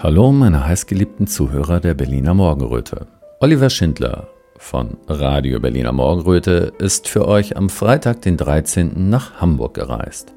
Hallo, 0.00 0.30
meine 0.30 0.64
heißgeliebten 0.64 1.26
Zuhörer 1.26 1.80
der 1.80 1.94
Berliner 1.94 2.32
Morgenröte. 2.32 3.08
Oliver 3.40 3.68
Schindler 3.68 4.28
von 4.56 4.96
Radio 5.08 5.58
Berliner 5.58 5.90
Morgenröte 5.90 6.72
ist 6.78 7.08
für 7.08 7.26
euch 7.26 7.56
am 7.56 7.68
Freitag, 7.68 8.22
den 8.22 8.36
13. 8.36 9.10
nach 9.10 9.40
Hamburg 9.40 9.74
gereist. 9.74 10.34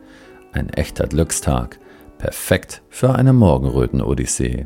Ein 0.51 0.69
echter 0.69 1.05
Glückstag. 1.05 1.79
Perfekt 2.17 2.81
für 2.89 3.13
eine 3.13 3.33
Morgenröten-Odyssee. 3.33 4.65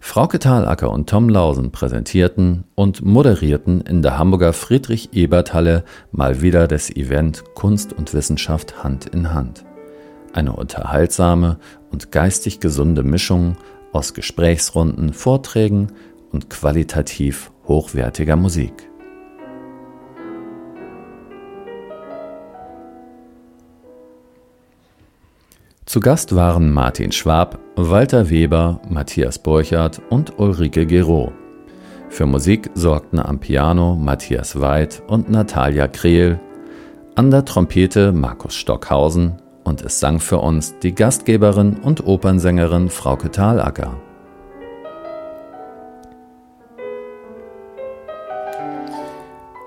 Frauke 0.00 0.40
Thalacker 0.40 0.90
und 0.90 1.08
Tom 1.08 1.28
Lausen 1.28 1.70
präsentierten 1.70 2.64
und 2.74 3.04
moderierten 3.04 3.80
in 3.80 4.02
der 4.02 4.18
Hamburger 4.18 4.54
Friedrich-Ebert-Halle 4.54 5.84
mal 6.10 6.42
wieder 6.42 6.66
das 6.66 6.90
Event 6.90 7.44
Kunst 7.54 7.92
und 7.92 8.12
Wissenschaft 8.12 8.82
Hand 8.82 9.06
in 9.06 9.32
Hand 9.32 9.64
eine 10.36 10.52
unterhaltsame 10.52 11.58
und 11.90 12.12
geistig 12.12 12.60
gesunde 12.60 13.02
Mischung 13.02 13.56
aus 13.92 14.14
Gesprächsrunden, 14.14 15.12
Vorträgen 15.12 15.92
und 16.32 16.50
qualitativ 16.50 17.50
hochwertiger 17.66 18.36
Musik. 18.36 18.90
Zu 25.86 26.00
Gast 26.00 26.34
waren 26.34 26.72
Martin 26.72 27.12
Schwab, 27.12 27.58
Walter 27.76 28.28
Weber, 28.28 28.80
Matthias 28.88 29.38
Burchardt 29.38 30.02
und 30.10 30.38
Ulrike 30.38 30.84
Gero. 30.84 31.32
Für 32.08 32.26
Musik 32.26 32.70
sorgten 32.74 33.18
am 33.18 33.38
Piano 33.38 33.94
Matthias 33.94 34.60
Weid 34.60 35.02
und 35.06 35.30
Natalia 35.30 35.88
Krehl, 35.88 36.40
an 37.14 37.30
der 37.30 37.44
Trompete 37.44 38.12
Markus 38.12 38.54
Stockhausen, 38.56 39.40
und 39.66 39.82
es 39.82 40.00
sang 40.00 40.20
für 40.20 40.38
uns 40.38 40.78
die 40.78 40.94
Gastgeberin 40.94 41.76
und 41.82 42.06
Opernsängerin 42.06 42.88
Frauke 42.88 43.30
Thalacker. 43.30 43.96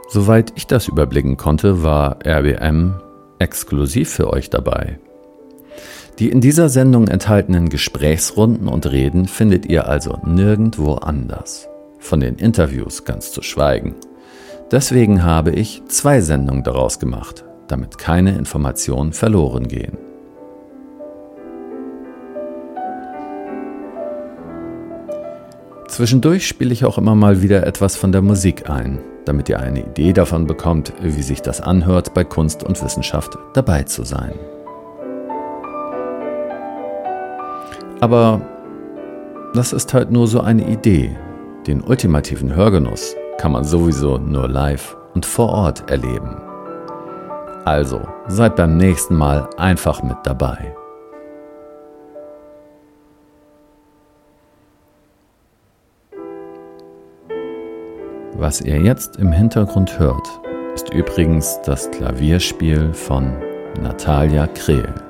Soweit 0.08 0.54
ich 0.56 0.66
das 0.66 0.88
überblicken 0.88 1.38
konnte, 1.38 1.84
war 1.84 2.26
RBM 2.26 2.96
exklusiv 3.38 4.10
für 4.10 4.32
euch 4.32 4.50
dabei. 4.50 4.98
Die 6.18 6.30
in 6.30 6.42
dieser 6.42 6.68
Sendung 6.68 7.08
enthaltenen 7.08 7.70
Gesprächsrunden 7.70 8.68
und 8.68 8.92
Reden 8.92 9.28
findet 9.28 9.68
ihr 9.68 9.88
also 9.88 10.18
nirgendwo 10.26 10.96
anders. 10.96 11.70
Von 12.00 12.22
den 12.22 12.36
Interviews 12.36 13.06
ganz 13.06 13.32
zu 13.32 13.42
schweigen. 13.42 13.96
Deswegen 14.72 15.24
habe 15.24 15.52
ich 15.52 15.84
zwei 15.88 16.22
Sendungen 16.22 16.64
daraus 16.64 17.00
gemacht 17.00 17.44
damit 17.72 17.98
keine 17.98 18.38
Informationen 18.38 19.14
verloren 19.14 19.68
gehen. 19.68 19.98
Zwischendurch 25.88 26.48
spiele 26.48 26.72
ich 26.72 26.86
auch 26.86 26.98
immer 26.98 27.16
mal 27.16 27.42
wieder 27.42 27.66
etwas 27.66 27.98
von 27.98 28.12
der 28.12 28.22
Musik 28.22 28.70
ein, 28.70 29.00
damit 29.26 29.50
ihr 29.50 29.60
eine 29.60 29.82
Idee 29.82 30.14
davon 30.14 30.48
bekommt, 30.48 30.94
wie 31.02 31.24
sich 31.24 31.42
das 31.42 31.62
anhört, 31.62 32.14
bei 32.14 32.24
Kunst 32.24 32.64
und 32.64 32.82
Wissenschaft 32.84 33.38
dabei 33.54 33.84
zu 33.84 34.04
sein. 34.04 34.34
Aber 38.00 38.42
das 39.54 39.74
ist 39.74 39.94
halt 39.94 40.12
nur 40.12 40.28
so 40.28 40.42
eine 40.42 40.70
Idee. 40.70 41.16
Den 41.68 41.82
ultimativen 41.82 42.56
Hörgenuss 42.56 43.16
kann 43.38 43.52
man 43.52 43.66
sowieso 43.66 44.18
nur 44.18 44.48
live 44.48 44.96
und 45.16 45.26
vor 45.26 45.50
Ort 45.50 45.90
erleben. 45.90 46.49
Also 47.66 48.02
seid 48.28 48.56
beim 48.56 48.78
nächsten 48.78 49.16
Mal 49.16 49.50
einfach 49.58 50.02
mit 50.02 50.18
dabei. 50.24 50.74
Was 58.34 58.62
ihr 58.62 58.80
jetzt 58.80 59.18
im 59.18 59.32
Hintergrund 59.34 60.00
hört, 60.00 60.28
ist 60.74 60.94
übrigens 60.94 61.60
das 61.66 61.92
Klavierspiel 61.92 62.94
von 62.94 63.34
Natalia 63.82 64.48
Krehl. 64.48 65.09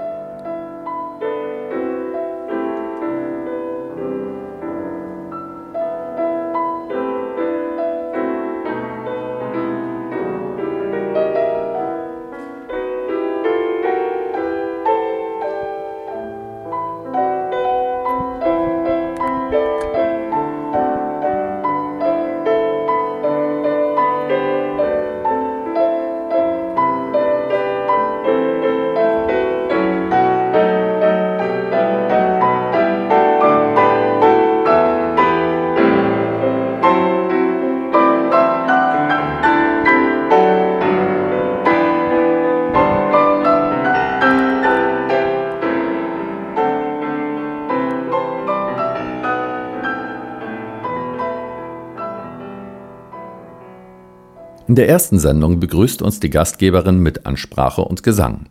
Der 54.79 54.87
ersten 54.87 55.19
Sendung 55.19 55.59
begrüßt 55.59 56.01
uns 56.01 56.21
die 56.21 56.29
Gastgeberin 56.29 56.99
mit 56.99 57.25
Ansprache 57.25 57.81
und 57.81 58.01
Gesang. 58.01 58.45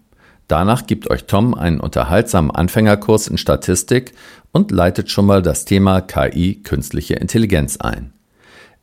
Danach 0.47 0.87
gibt 0.87 1.09
euch 1.09 1.25
Tom 1.25 1.55
einen 1.55 1.81
unterhaltsamen 1.81 2.51
Anfängerkurs 2.51 3.29
in 3.29 3.39
Statistik 3.39 4.13
und 4.53 4.71
leitet 4.71 5.11
schon 5.11 5.25
mal 5.25 5.41
das 5.41 5.65
Thema 5.65 6.03
KI 6.03 6.57
künstliche 6.63 7.15
Intelligenz 7.15 7.79
ein. 7.79 8.13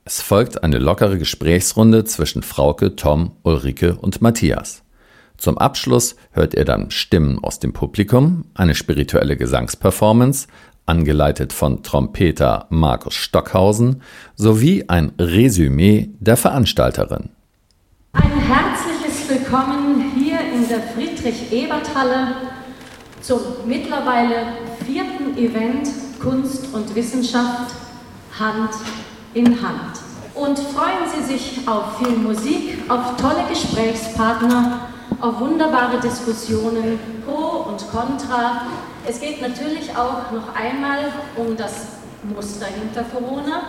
Es 0.06 0.24
folgt 0.24 0.64
eine 0.64 0.80
lockere 0.80 1.20
Gesprächsrunde 1.20 2.04
zwischen 2.06 2.42
Frauke, 2.42 2.96
Tom, 2.96 3.34
Ulrike 3.44 3.96
und 3.96 4.24
Matthias. 4.24 4.82
Zum 5.38 5.60
Abschluss 5.60 6.16
hört 6.32 6.56
ihr 6.56 6.66
dann 6.66 6.90
Stimmen 6.90 7.38
aus 7.44 7.60
dem 7.60 7.74
Publikum, 7.74 8.46
eine 8.56 8.74
spirituelle 8.74 9.38
Gesangsperformance, 9.38 10.48
angeleitet 10.86 11.54
von 11.54 11.84
Trompeter 11.84 12.68
Markus 12.70 13.16
Stockhausen, 13.16 14.02
sowie 14.36 14.86
ein 14.88 15.14
Resümee 15.20 16.10
der 16.20 16.38
Veranstalterin. 16.38 17.30
Ein 18.14 18.32
herzliches 18.32 19.30
Willkommen 19.30 20.12
hier 20.16 20.40
in 20.40 20.68
der 20.68 20.82
Friedrich-Ebert-Halle 20.82 22.36
zum 23.22 23.40
mittlerweile 23.66 24.48
vierten 24.86 25.38
Event 25.38 25.90
Kunst 26.20 26.74
und 26.74 26.96
Wissenschaft 26.96 27.74
Hand 28.40 28.72
in 29.34 29.62
Hand. 29.62 30.00
Und 30.36 30.60
freuen 30.60 31.10
Sie 31.14 31.34
sich 31.34 31.68
auf 31.68 31.98
viel 31.98 32.16
Musik, 32.18 32.78
auf 32.90 33.16
tolle 33.18 33.48
Gesprächspartner, 33.50 34.90
auf 35.22 35.40
wunderbare 35.40 36.00
Diskussionen 36.00 37.00
pro 37.26 37.70
und 37.70 37.88
contra 37.90 38.68
es 39.08 39.20
geht 39.20 39.42
natürlich 39.42 39.92
auch 39.92 40.32
noch 40.32 40.56
einmal 40.56 41.12
um 41.36 41.56
das 41.56 41.88
Muster 42.24 42.66
hinter 42.66 43.04
Corona, 43.04 43.64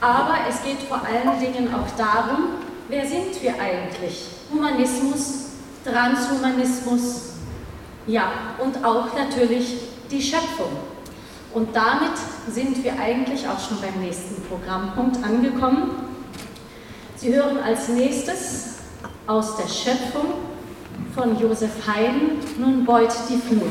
aber 0.00 0.34
es 0.48 0.62
geht 0.62 0.82
vor 0.88 1.00
allen 1.02 1.40
Dingen 1.40 1.74
auch 1.74 1.88
darum, 1.96 2.56
wer 2.88 3.06
sind 3.06 3.40
wir 3.42 3.54
eigentlich? 3.58 4.26
Humanismus, 4.52 5.46
Transhumanismus, 5.84 7.32
ja, 8.06 8.32
und 8.58 8.84
auch 8.84 9.14
natürlich 9.16 9.76
die 10.10 10.20
Schöpfung. 10.20 10.72
Und 11.54 11.74
damit 11.74 12.12
sind 12.50 12.82
wir 12.82 12.98
eigentlich 12.98 13.46
auch 13.46 13.58
schon 13.60 13.80
beim 13.80 14.02
nächsten 14.02 14.42
Programmpunkt 14.42 15.22
angekommen. 15.24 15.90
Sie 17.16 17.34
hören 17.34 17.58
als 17.64 17.88
nächstes 17.88 18.78
aus 19.26 19.56
der 19.56 19.68
Schöpfung 19.68 20.34
von 21.14 21.38
Josef 21.38 21.70
Haydn 21.86 22.40
nun 22.58 22.84
beut 22.84 23.12
die 23.28 23.36
Flur. 23.36 23.70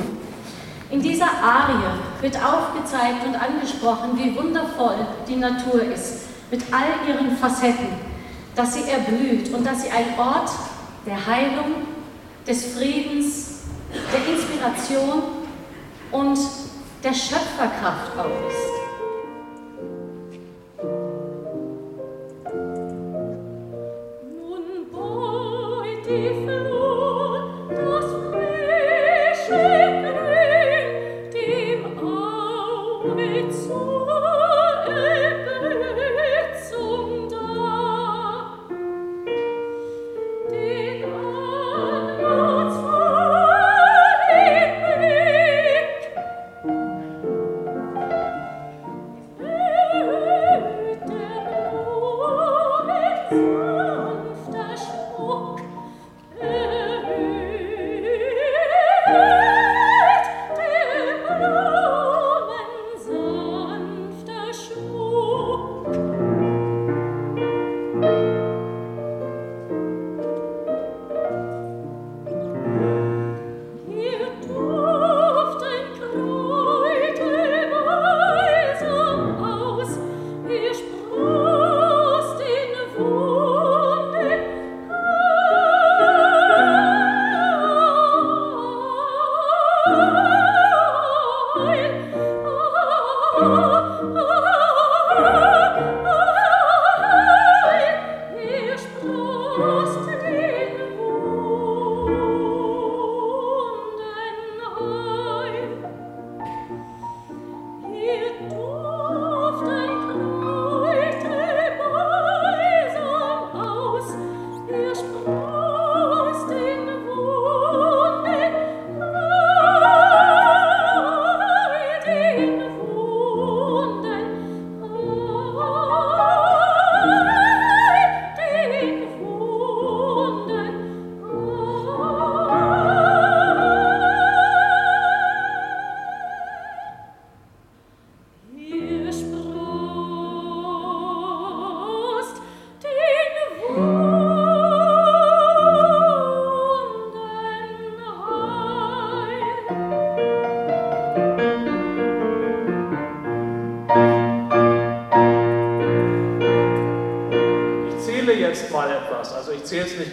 In 0.91 1.01
dieser 1.01 1.25
Arie 1.25 1.99
wird 2.19 2.35
aufgezeigt 2.35 3.25
und 3.25 3.35
angesprochen, 3.35 4.17
wie 4.17 4.35
wundervoll 4.35 5.07
die 5.25 5.37
Natur 5.37 5.81
ist, 5.83 6.23
mit 6.51 6.61
all 6.71 7.07
ihren 7.07 7.37
Facetten, 7.37 7.87
dass 8.55 8.73
sie 8.73 8.89
erblüht 8.89 9.53
und 9.53 9.65
dass 9.65 9.83
sie 9.83 9.89
ein 9.89 10.19
Ort 10.19 10.51
der 11.05 11.25
Heilung, 11.25 11.87
des 12.45 12.73
Friedens, 12.73 13.61
der 14.11 14.33
Inspiration 14.33 15.21
und 16.11 16.39
der 17.03 17.13
Schöpferkraft 17.13 18.17
auch 18.17 18.49
ist. 18.49 18.80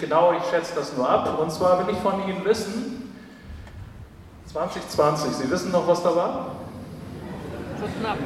Genau, 0.08 0.32
ich 0.32 0.44
schätze 0.49 0.72
das 0.75 0.96
nur 0.96 1.08
ab. 1.08 1.38
Und 1.38 1.52
zwar 1.52 1.87
will 1.87 1.94
ich 1.94 2.00
von 2.00 2.14
Ihnen 2.26 2.44
wissen, 2.44 3.12
2020, 4.46 5.32
Sie 5.32 5.50
wissen 5.50 5.70
noch, 5.70 5.87
was 5.87 6.02
da 6.02 6.16
war? 6.16 6.46
So 7.78 7.87
knapp. 8.00 8.16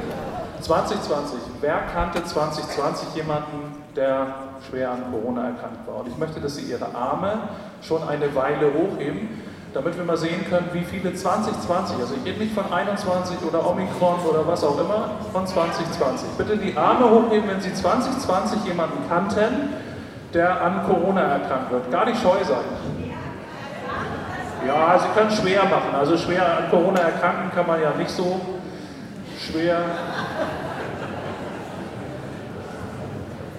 2020, 0.61 1.39
wer 1.59 1.79
kannte 1.93 2.23
2020 2.23 3.15
jemanden, 3.15 3.83
der 3.97 4.27
schwer 4.69 4.91
an 4.91 5.03
Corona 5.11 5.47
erkrankt 5.47 5.85
war? 5.85 5.97
Und 5.97 6.07
ich 6.07 6.17
möchte, 6.17 6.39
dass 6.39 6.55
Sie 6.55 6.63
Ihre 6.63 6.95
Arme 6.95 7.49
schon 7.81 8.01
eine 8.07 8.33
Weile 8.33 8.71
hochheben, 8.73 9.41
damit 9.73 9.97
wir 9.97 10.05
mal 10.05 10.15
sehen 10.15 10.45
können, 10.49 10.69
wie 10.71 10.85
viele 10.85 11.13
2020, 11.13 11.97
also 11.99 12.13
ich 12.15 12.25
rede 12.25 12.39
nicht 12.39 12.55
von 12.55 12.71
21 12.71 13.39
oder 13.45 13.67
Omikron 13.67 14.19
oder 14.21 14.47
was 14.47 14.63
auch 14.63 14.79
immer, 14.79 15.09
von 15.33 15.45
2020. 15.45 16.29
Bitte 16.37 16.55
die 16.55 16.77
Arme 16.77 17.09
hochheben, 17.09 17.49
wenn 17.49 17.59
Sie 17.59 17.73
2020 17.73 18.63
jemanden 18.63 19.09
kannten, 19.09 19.73
der 20.33 20.61
an 20.61 20.83
Corona 20.85 21.21
erkrankt 21.21 21.71
wird. 21.71 21.91
Gar 21.91 22.05
nicht 22.05 22.21
scheu 22.21 22.43
sein. 22.43 22.63
Ja, 24.67 24.97
Sie 24.99 25.19
können 25.19 25.31
schwer 25.31 25.63
machen. 25.65 25.93
Also 25.97 26.17
schwer 26.17 26.57
an 26.57 26.69
Corona 26.69 26.99
erkranken 26.99 27.51
kann 27.53 27.67
man 27.67 27.81
ja 27.81 27.91
nicht 27.97 28.09
so 28.09 28.39
schwer. 29.39 29.81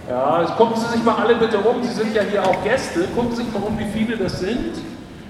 Ja, 0.09 0.41
jetzt 0.43 0.57
gucken 0.57 0.77
Sie 0.77 0.87
sich 0.87 1.05
mal 1.05 1.17
alle 1.17 1.35
bitte 1.37 1.59
um. 1.59 1.83
Sie 1.83 1.93
sind 1.93 2.15
ja 2.15 2.23
hier 2.23 2.43
auch 2.43 2.63
Gäste. 2.65 3.05
Gucken 3.15 3.31
Sie 3.35 3.43
sich 3.43 3.53
mal 3.53 3.63
um, 3.63 3.79
wie 3.79 3.87
viele 3.87 4.17
das 4.17 4.41
sind. 4.41 4.77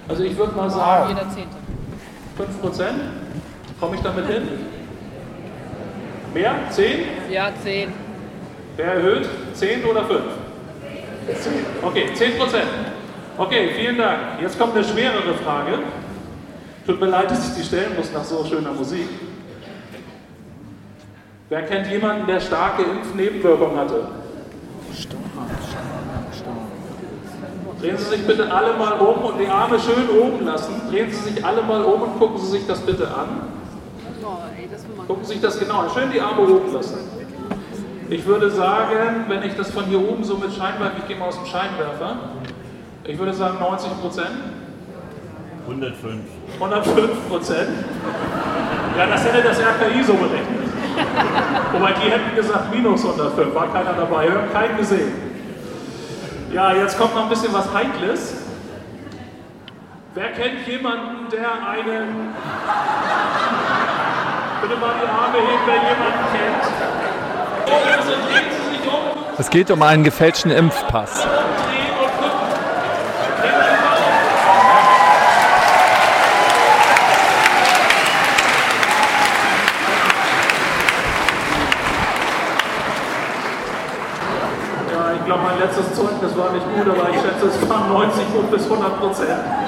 Also 0.09 0.23
ich 0.23 0.37
würde 0.37 0.55
mal 0.55 0.71
sagen. 0.71 1.11
Jeder 1.11 1.29
Zehnte. 1.31 1.57
5 2.37 2.61
Prozent? 2.61 3.01
Komme 3.79 3.97
ich 3.97 4.03
damit 4.03 4.27
hin? 4.27 4.49
Mehr? 6.33 6.55
10? 6.71 7.05
Ja, 7.31 7.51
10. 7.63 7.93
Wer 8.77 8.95
erhöht? 8.95 9.29
10 9.55 9.85
oder 9.85 10.05
5? 10.05 10.21
Okay, 11.83 12.15
10 12.15 12.39
Prozent. 12.39 12.69
Okay, 13.37 13.71
vielen 13.77 13.99
Dank. 13.99 14.41
Jetzt 14.41 14.59
kommt 14.59 14.75
eine 14.75 14.85
schwerere 14.85 15.35
Frage. 15.43 15.79
Tut 16.87 17.01
mir 17.01 17.07
leid, 17.07 17.31
dass 17.31 17.49
ich 17.49 17.55
die 17.55 17.63
stellen 17.63 17.97
muss 17.97 18.13
nach 18.13 18.25
so 18.25 18.45
schöner 18.45 18.73
Musik. 18.73 19.09
Wer 21.49 21.63
kennt 21.63 21.87
jemanden, 21.89 22.27
der 22.27 22.41
starke 22.41 22.83
Impfnebenwirkungen 22.83 23.77
hatte? 23.77 24.09
Drehen 27.81 27.99
Sie 27.99 28.05
sich 28.05 28.27
bitte 28.27 28.53
alle 28.53 28.75
mal 28.75 28.93
um 28.93 29.25
und 29.25 29.39
die 29.39 29.47
Arme 29.47 29.79
schön 29.79 30.09
oben 30.11 30.45
lassen. 30.47 30.75
Drehen 30.91 31.11
Sie 31.11 31.31
sich 31.31 31.45
alle 31.45 31.63
mal 31.63 31.83
um 31.83 32.03
und 32.03 32.19
gucken 32.19 32.39
Sie 32.39 32.53
sich 32.53 32.67
das 32.67 32.81
bitte 32.81 33.09
an. 33.09 33.43
Gucken 35.07 35.25
Sie 35.25 35.33
sich 35.33 35.43
das 35.43 35.59
genau 35.59 35.81
an. 35.81 35.91
Schön 35.91 36.11
die 36.13 36.21
Arme 36.21 36.43
oben 36.43 36.73
lassen. 36.73 36.99
Ich 38.11 38.27
würde 38.27 38.51
sagen, 38.51 39.25
wenn 39.29 39.43
ich 39.43 39.57
das 39.57 39.71
von 39.71 39.85
hier 39.85 39.99
oben 39.99 40.25
so 40.25 40.37
mit 40.37 40.53
Scheinwerfer, 40.53 40.99
ich 40.99 41.09
gehe 41.09 41.17
mal 41.17 41.27
aus 41.27 41.37
dem 41.37 41.47
Scheinwerfer, 41.47 42.17
ich 43.05 43.19
würde 43.19 43.33
sagen 43.33 43.59
90 43.59 44.01
Prozent. 44.01 44.31
105. 45.67 46.21
105 46.61 47.29
Prozent. 47.29 47.71
Ja, 48.99 49.07
das 49.07 49.25
hätte 49.25 49.43
das 49.43 49.59
RKI 49.59 50.03
so 50.05 50.13
berechnet. 50.15 50.65
Wobei 51.73 51.93
die 51.93 52.11
hätten 52.11 52.37
gesagt 52.37 52.75
minus 52.75 53.05
105, 53.05 53.55
war 53.55 53.73
keiner 53.73 53.95
dabei, 53.95 54.29
wir 54.29 54.43
haben 54.43 54.53
keinen 54.53 54.77
gesehen. 54.77 55.13
Ja, 56.53 56.73
jetzt 56.73 56.99
kommt 56.99 57.15
noch 57.15 57.25
ein 57.25 57.29
bisschen 57.31 57.53
was 57.55 57.73
Heikles. 57.73 58.35
Wer 60.15 60.31
kennt 60.33 60.67
jemanden, 60.69 61.29
der 61.33 61.51
einen. 61.69 62.35
Bitte 64.63 64.77
mal 64.77 64.95
die 65.03 65.09
Arme 65.09 65.39
heben, 65.39 65.63
wer 65.67 65.75
jemanden 65.75 66.25
kennt. 66.33 67.14
Es 69.37 69.51
geht 69.51 69.71
um 69.71 69.83
einen 69.83 70.05
gefälschten 70.05 70.51
Impfpass. 70.51 71.27
glaube, 85.25 85.43
mein 85.43 85.59
letztes 85.59 85.95
Zeugnis 85.95 86.37
war 86.37 86.53
nicht 86.53 86.67
gut, 86.75 86.89
aber 86.89 87.11
ich 87.11 87.17
schätze, 87.17 87.47
es 87.47 87.69
waren 87.69 87.89
90 87.89 88.25
bis 88.51 88.65
100 88.65 89.01
Prozent. 89.01 89.64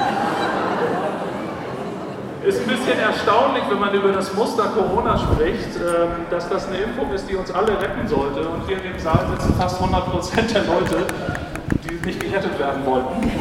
Ist 2.47 2.61
ein 2.61 2.69
bisschen 2.69 3.01
erstaunlich, 3.01 3.65
wenn 3.69 3.81
man 3.81 3.93
über 3.93 4.13
das 4.13 4.33
Muster 4.35 4.69
Corona 4.69 5.19
spricht, 5.19 5.75
ähm, 5.79 6.27
dass 6.31 6.49
das 6.49 6.69
eine 6.69 6.77
Impfung 6.77 7.13
ist, 7.13 7.29
die 7.29 7.35
uns 7.35 7.51
alle 7.51 7.73
retten 7.73 8.07
sollte. 8.07 8.49
Und 8.49 8.69
hier 8.69 8.77
in 8.77 8.93
dem 8.93 8.99
Saal 9.01 9.27
sitzen 9.33 9.53
fast 9.59 9.81
100 9.81 10.09
Prozent 10.09 10.55
der 10.55 10.63
Leute, 10.63 11.09
die 11.83 12.07
nicht 12.07 12.21
gerettet 12.21 12.57
werden 12.57 12.87
wollten. 12.87 13.33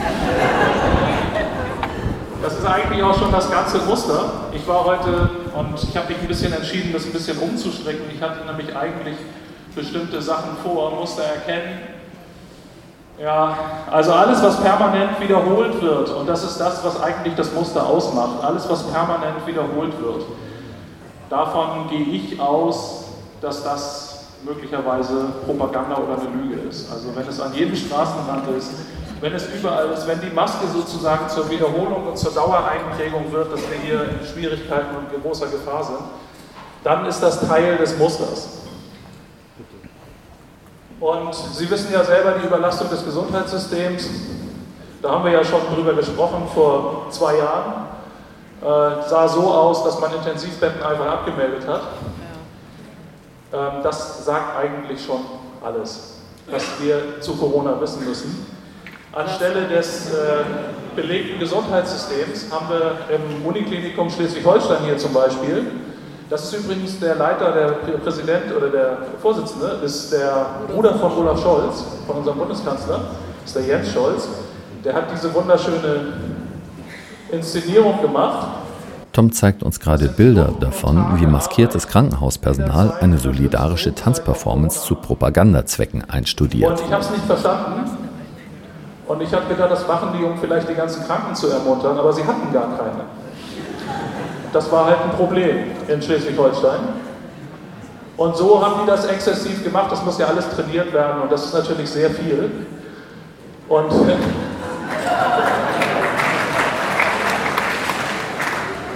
Das 2.42 2.58
ist 2.58 2.66
eigentlich 2.66 3.04
auch 3.04 3.16
schon 3.16 3.32
das 3.32 3.52
ganze 3.52 3.78
Muster. 3.86 4.24
Ich 4.52 4.68
war 4.68 4.84
heute 4.86 5.30
und 5.56 5.84
ich 5.84 5.96
habe 5.96 6.08
mich 6.08 6.18
ein 6.20 6.28
bisschen 6.28 6.54
entschieden, 6.54 6.92
das 6.92 7.06
ein 7.06 7.12
bisschen 7.12 7.38
umzuschrecken. 7.38 8.06
Ich 8.12 8.20
hatte 8.20 8.44
nämlich 8.44 8.76
eigentlich 8.76 9.18
bestimmte 9.76 10.20
Sachen 10.20 10.58
vor, 10.64 10.96
Muster 10.96 11.26
erkennen, 11.26 11.78
ja, 13.18 13.58
also 13.90 14.12
alles, 14.14 14.44
was 14.44 14.62
permanent 14.62 15.20
wiederholt 15.20 15.82
wird, 15.82 16.10
und 16.10 16.28
das 16.28 16.44
ist 16.44 16.58
das, 16.58 16.84
was 16.84 17.02
eigentlich 17.02 17.36
das 17.36 17.54
Muster 17.54 17.86
ausmacht, 17.86 18.44
alles, 18.44 18.70
was 18.70 18.84
permanent 18.84 19.46
wiederholt 19.46 19.94
wird, 20.02 20.24
davon 21.30 21.90
gehe 21.90 22.06
ich 22.06 22.40
aus, 22.40 23.06
dass 23.42 23.64
das 23.64 24.26
möglicherweise 24.44 25.28
Propaganda 25.46 25.98
oder 25.98 26.20
eine 26.20 26.42
Lüge 26.42 26.62
ist. 26.68 26.92
Also 26.92 27.16
wenn 27.16 27.28
es 27.28 27.40
an 27.40 27.54
jedem 27.54 27.76
Straßenrand 27.76 28.48
ist, 28.58 28.72
wenn 29.22 29.34
es 29.34 29.48
überall 29.48 29.90
ist, 29.92 30.08
wenn 30.08 30.20
die 30.22 30.30
Maske 30.30 30.68
sozusagen 30.68 31.30
zur 31.30 31.50
Wiederholung 31.50 32.08
und 32.08 32.18
zur 32.18 32.32
Dauereinprägung 32.32 33.32
wird, 33.32 33.52
dass 33.52 33.62
wir 33.62 33.78
hier 33.84 34.04
in 34.04 34.26
Schwierigkeiten 34.26 34.96
und 34.96 35.24
großer 35.24 35.48
Gefahr 35.48 35.84
sind, 35.84 36.00
dann 36.84 37.06
ist 37.06 37.22
das 37.22 37.48
Teil 37.48 37.78
des 37.78 37.98
Musters. 37.98 38.65
Und 41.00 41.36
Sie 41.36 41.70
wissen 41.70 41.92
ja 41.92 42.04
selber 42.04 42.36
die 42.42 42.48
Überlastung 42.48 42.90
des 42.90 43.04
Gesundheitssystems. 43.04 44.10
Da 45.02 45.12
haben 45.12 45.26
wir 45.26 45.32
ja 45.32 45.44
schon 45.44 45.62
drüber 45.74 45.94
gesprochen 45.94 46.48
vor 46.54 47.08
zwei 47.10 47.38
Jahren. 47.38 47.88
Äh, 48.62 49.08
sah 49.08 49.28
so 49.28 49.54
aus, 49.54 49.84
dass 49.84 50.00
man 50.00 50.14
Intensivbetten 50.14 50.82
einfach 50.82 51.08
abgemeldet 51.08 51.68
hat. 51.68 51.82
Ähm, 53.54 53.84
das 53.84 54.26
sagt 54.26 54.58
eigentlich 54.58 55.04
schon 55.06 55.20
alles, 55.64 56.22
was 56.50 56.64
wir 56.80 57.20
zu 57.22 57.36
Corona 57.36 57.80
wissen 57.80 58.06
müssen. 58.08 58.48
Anstelle 59.12 59.68
des 59.68 60.10
äh, 60.10 60.44
belegten 60.96 61.40
Gesundheitssystems 61.40 62.48
haben 62.52 62.68
wir 62.70 63.16
im 63.16 63.46
Uniklinikum 63.46 64.10
Schleswig-Holstein 64.10 64.86
hier 64.86 64.98
zum 64.98 65.14
Beispiel 65.14 65.72
das 66.30 66.46
ist 66.46 66.64
übrigens 66.64 67.00
der 67.00 67.16
Leiter, 67.16 67.52
der 67.52 67.68
Präsident 67.98 68.46
oder 68.56 68.70
der 68.70 68.98
Vorsitzende, 69.22 69.80
ist 69.84 70.12
der 70.12 70.46
Bruder 70.74 70.96
von 70.96 71.12
Olaf 71.12 71.42
Scholz, 71.42 71.84
von 72.08 72.18
unserem 72.18 72.40
Bundeskanzler, 72.40 73.00
ist 73.46 73.56
der 73.56 73.64
Jens 73.64 73.92
Scholz. 73.92 74.28
Der 74.84 74.94
hat 74.94 75.06
diese 75.12 75.34
wunderschöne 75.34 76.14
Inszenierung 77.32 78.02
gemacht. 78.02 78.48
Tom 79.14 79.32
zeigt 79.32 79.64
uns 79.64 79.80
gerade 79.80 80.10
Bilder 80.10 80.50
davon, 80.60 81.20
wie 81.20 81.26
maskiertes 81.26 81.88
Krankenhauspersonal 81.88 82.96
eine 83.00 83.18
solidarische 83.18 83.96
Tanzperformance 83.96 84.84
zu 84.84 84.96
Propagandazwecken 84.96 86.10
einstudiert. 86.10 86.70
Und 86.70 86.82
ich 86.82 86.92
habe 86.92 87.02
es 87.02 87.10
nicht 87.12 87.26
verstanden. 87.26 87.90
Und 89.08 89.22
ich 89.22 89.32
habe 89.34 89.46
gedacht, 89.46 89.72
das 89.72 89.88
machen 89.88 90.10
die, 90.18 90.24
um 90.24 90.38
vielleicht 90.38 90.68
die 90.68 90.74
ganzen 90.74 91.06
Kranken 91.06 91.36
zu 91.36 91.48
ermuntern, 91.48 91.98
aber 91.98 92.12
sie 92.12 92.26
hatten 92.26 92.52
gar 92.52 92.76
keine. 92.76 93.06
Das 94.56 94.72
war 94.72 94.86
halt 94.86 95.02
ein 95.04 95.10
Problem 95.10 95.72
in 95.90 96.02
Schleswig-Holstein. 96.02 96.80
Und 98.16 98.38
so 98.38 98.66
haben 98.66 98.80
die 98.82 98.88
das 98.88 99.04
exzessiv 99.06 99.62
gemacht. 99.66 99.92
Das 99.92 100.02
muss 100.06 100.18
ja 100.18 100.28
alles 100.28 100.50
trainiert 100.50 100.94
werden 100.94 101.24
und 101.24 101.30
das 101.30 101.44
ist 101.44 101.54
natürlich 101.54 101.90
sehr 101.90 102.10
viel. 102.10 102.66
Und 103.68 103.92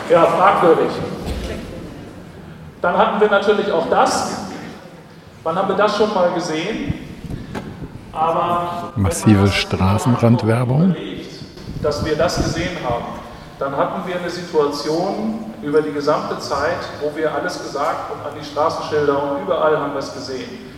ja, 0.09 0.25
fragwürdig. 0.27 0.91
Dann 2.81 2.97
hatten 2.97 3.19
wir 3.19 3.29
natürlich 3.29 3.69
auch 3.69 3.89
das. 3.89 4.37
Wann 5.43 5.57
haben 5.57 5.67
wir 5.67 5.75
das 5.75 5.97
schon 5.97 6.13
mal 6.13 6.31
gesehen? 6.31 6.93
Aber 8.13 8.93
massive 8.95 9.47
Straßenrandwerbung. 9.47 10.95
Dass 11.81 12.05
wir 12.05 12.15
das 12.15 12.37
gesehen 12.37 12.77
haben 12.87 13.19
dann 13.59 13.75
hatten 13.75 14.07
wir 14.07 14.15
eine 14.15 14.29
Situation 14.29 15.53
über 15.61 15.81
die 15.81 15.91
gesamte 15.91 16.39
Zeit, 16.39 16.79
wo 17.01 17.15
wir 17.15 17.33
alles 17.33 17.61
gesagt 17.61 18.11
und 18.11 18.25
an 18.25 18.31
die 18.39 18.45
Straßenschilder 18.45 19.21
und 19.21 19.43
überall 19.43 19.77
haben 19.77 19.93
wir 19.93 19.99
es 19.99 20.13
gesehen. 20.13 20.71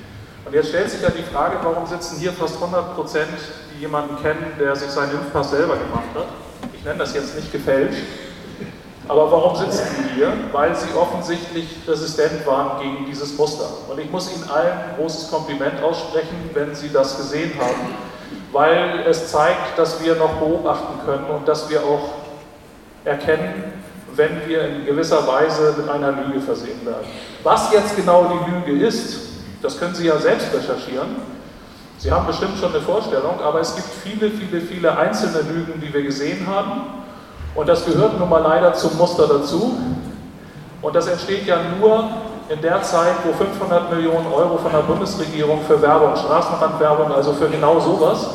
Und 0.43 0.53
jetzt 0.53 0.69
stellt 0.69 0.89
sich 0.89 1.01
ja 1.01 1.09
die 1.11 1.21
Frage, 1.21 1.57
warum 1.61 1.85
sitzen 1.85 2.17
hier 2.17 2.33
fast 2.33 2.55
100 2.55 2.95
Prozent, 2.95 3.37
die 3.73 3.81
jemanden 3.81 4.19
kennen, 4.21 4.53
der 4.59 4.75
sich 4.75 4.89
seinen 4.89 5.11
Impfpass 5.11 5.51
selber 5.51 5.75
gemacht 5.75 6.09
hat. 6.15 6.25
Ich 6.73 6.83
nenne 6.83 6.97
das 6.97 7.13
jetzt 7.13 7.35
nicht 7.35 7.51
gefälscht. 7.51 8.01
Aber 9.07 9.31
warum 9.31 9.55
sitzen 9.55 9.87
die 9.99 10.15
hier? 10.15 10.33
Weil 10.51 10.75
sie 10.75 10.87
offensichtlich 10.97 11.67
resistent 11.87 12.45
waren 12.47 12.81
gegen 12.81 13.05
dieses 13.05 13.37
Muster. 13.37 13.67
Und 13.89 13.99
ich 13.99 14.09
muss 14.09 14.33
Ihnen 14.33 14.49
allen 14.49 14.71
ein 14.71 14.95
großes 14.97 15.29
Kompliment 15.29 15.83
aussprechen, 15.83 16.49
wenn 16.53 16.73
Sie 16.73 16.91
das 16.91 17.17
gesehen 17.17 17.51
haben 17.59 17.93
weil 18.51 19.05
es 19.07 19.31
zeigt, 19.31 19.77
dass 19.77 20.03
wir 20.03 20.15
noch 20.15 20.33
beobachten 20.33 21.05
können 21.05 21.25
und 21.25 21.47
dass 21.47 21.69
wir 21.69 21.83
auch 21.83 22.20
erkennen, 23.05 23.63
wenn 24.15 24.47
wir 24.47 24.67
in 24.67 24.85
gewisser 24.85 25.25
Weise 25.27 25.75
mit 25.77 25.89
einer 25.89 26.11
Lüge 26.11 26.41
versehen 26.41 26.85
werden. 26.85 27.05
Was 27.43 27.71
jetzt 27.71 27.95
genau 27.95 28.25
die 28.25 28.51
Lüge 28.71 28.85
ist, 28.85 29.19
das 29.61 29.79
können 29.79 29.95
Sie 29.95 30.07
ja 30.07 30.17
selbst 30.17 30.53
recherchieren. 30.53 31.15
Sie 31.97 32.11
haben 32.11 32.25
bestimmt 32.25 32.57
schon 32.57 32.73
eine 32.73 32.81
Vorstellung, 32.81 33.39
aber 33.41 33.59
es 33.59 33.75
gibt 33.75 33.87
viele, 34.03 34.31
viele, 34.31 34.59
viele 34.61 34.97
einzelne 34.97 35.41
Lügen, 35.41 35.79
die 35.79 35.93
wir 35.93 36.01
gesehen 36.01 36.47
haben. 36.47 36.81
Und 37.53 37.69
das 37.69 37.85
gehört 37.85 38.17
nun 38.17 38.27
mal 38.27 38.41
leider 38.41 38.73
zum 38.73 38.97
Muster 38.97 39.27
dazu. 39.27 39.77
Und 40.81 40.95
das 40.95 41.07
entsteht 41.07 41.45
ja 41.45 41.57
nur 41.79 42.09
in 42.49 42.59
der 42.61 42.81
Zeit, 42.81 43.13
wo 43.23 43.33
500 43.33 43.91
Millionen 43.93 44.27
Euro 44.27 44.57
von 44.57 44.71
der 44.71 44.79
Bundesregierung 44.79 45.61
für 45.67 45.81
Werbung, 45.81 46.15
Straßenrandwerbung, 46.15 47.11
also 47.11 47.33
für 47.33 47.47
genau 47.47 47.79
sowas, 47.79 48.29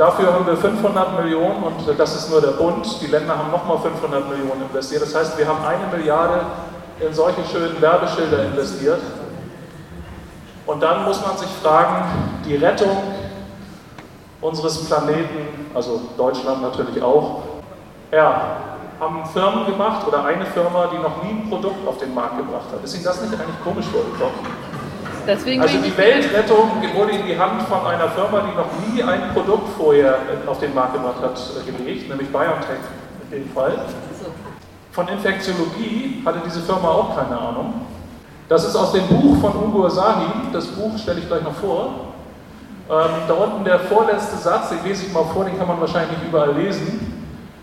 dafür 0.00 0.32
haben 0.32 0.46
wir 0.46 0.56
500 0.56 1.22
Millionen 1.22 1.62
und 1.62 1.98
das 1.98 2.16
ist 2.16 2.30
nur 2.30 2.40
der 2.40 2.52
Bund, 2.52 2.86
die 3.02 3.06
Länder 3.06 3.36
haben 3.36 3.50
nochmal 3.50 3.78
500 3.78 4.30
Millionen 4.30 4.62
investiert. 4.62 5.02
Das 5.02 5.14
heißt, 5.14 5.36
wir 5.36 5.46
haben 5.46 5.62
eine 5.62 5.94
Milliarde 5.94 6.40
in 7.00 7.12
solche 7.12 7.44
schönen 7.44 7.80
Werbeschilder 7.80 8.44
investiert. 8.46 9.00
Und 10.66 10.82
dann 10.82 11.04
muss 11.04 11.20
man 11.20 11.36
sich 11.36 11.48
fragen, 11.62 12.06
die 12.46 12.56
Rettung 12.56 12.96
unseres 14.40 14.86
Planeten, 14.86 15.70
also 15.74 16.00
Deutschland 16.16 16.62
natürlich 16.62 17.02
auch, 17.02 17.42
ja, 18.10 18.56
haben 18.98 19.26
Firmen 19.26 19.66
gemacht 19.66 20.06
oder 20.06 20.24
eine 20.24 20.46
Firma, 20.46 20.88
die 20.92 20.98
noch 20.98 21.22
nie 21.22 21.30
ein 21.30 21.50
Produkt 21.50 21.86
auf 21.86 21.98
den 21.98 22.14
Markt 22.14 22.38
gebracht 22.38 22.66
hat. 22.72 22.82
Ist 22.82 22.94
Ihnen 22.94 23.04
das 23.04 23.20
nicht 23.20 23.34
eigentlich 23.34 23.62
komisch 23.62 23.86
vorgekommen? 23.86 24.59
Deswegen 25.30 25.62
also 25.62 25.78
die 25.78 25.96
Weltrettung 25.96 26.70
wurde 26.92 27.12
in 27.12 27.24
die 27.24 27.38
Hand 27.38 27.62
von 27.62 27.86
einer 27.86 28.08
Firma, 28.08 28.40
die 28.40 28.56
noch 28.56 28.66
nie 28.88 29.00
ein 29.00 29.32
Produkt 29.32 29.68
vorher 29.78 30.18
auf 30.44 30.58
den 30.58 30.74
Markt 30.74 30.94
gebracht 30.94 31.22
hat, 31.22 31.38
äh, 31.38 31.70
gelegt, 31.70 32.08
nämlich 32.08 32.28
BioNTech 32.30 32.82
in 33.30 33.38
dem 33.38 33.52
Fall. 33.52 33.78
Von 34.90 35.06
Infektiologie 35.06 36.20
hatte 36.26 36.40
diese 36.44 36.60
Firma 36.62 36.88
auch 36.88 37.16
keine 37.16 37.38
Ahnung. 37.38 37.74
Das 38.48 38.64
ist 38.64 38.74
aus 38.74 38.90
dem 38.90 39.06
Buch 39.06 39.40
von 39.40 39.54
Ugo 39.54 39.86
Asahi, 39.86 40.26
das 40.52 40.66
Buch 40.66 40.98
stelle 40.98 41.20
ich 41.20 41.28
gleich 41.28 41.42
noch 41.42 41.54
vor. 41.54 41.90
Ähm, 42.90 43.10
da 43.28 43.34
unten 43.34 43.62
der 43.62 43.78
vorletzte 43.78 44.36
Satz, 44.36 44.70
den 44.70 44.82
lese 44.82 45.06
ich 45.06 45.12
mal 45.12 45.22
vor, 45.32 45.44
den 45.44 45.56
kann 45.56 45.68
man 45.68 45.80
wahrscheinlich 45.80 46.18
nicht 46.18 46.28
überall 46.28 46.54
lesen. 46.54 47.22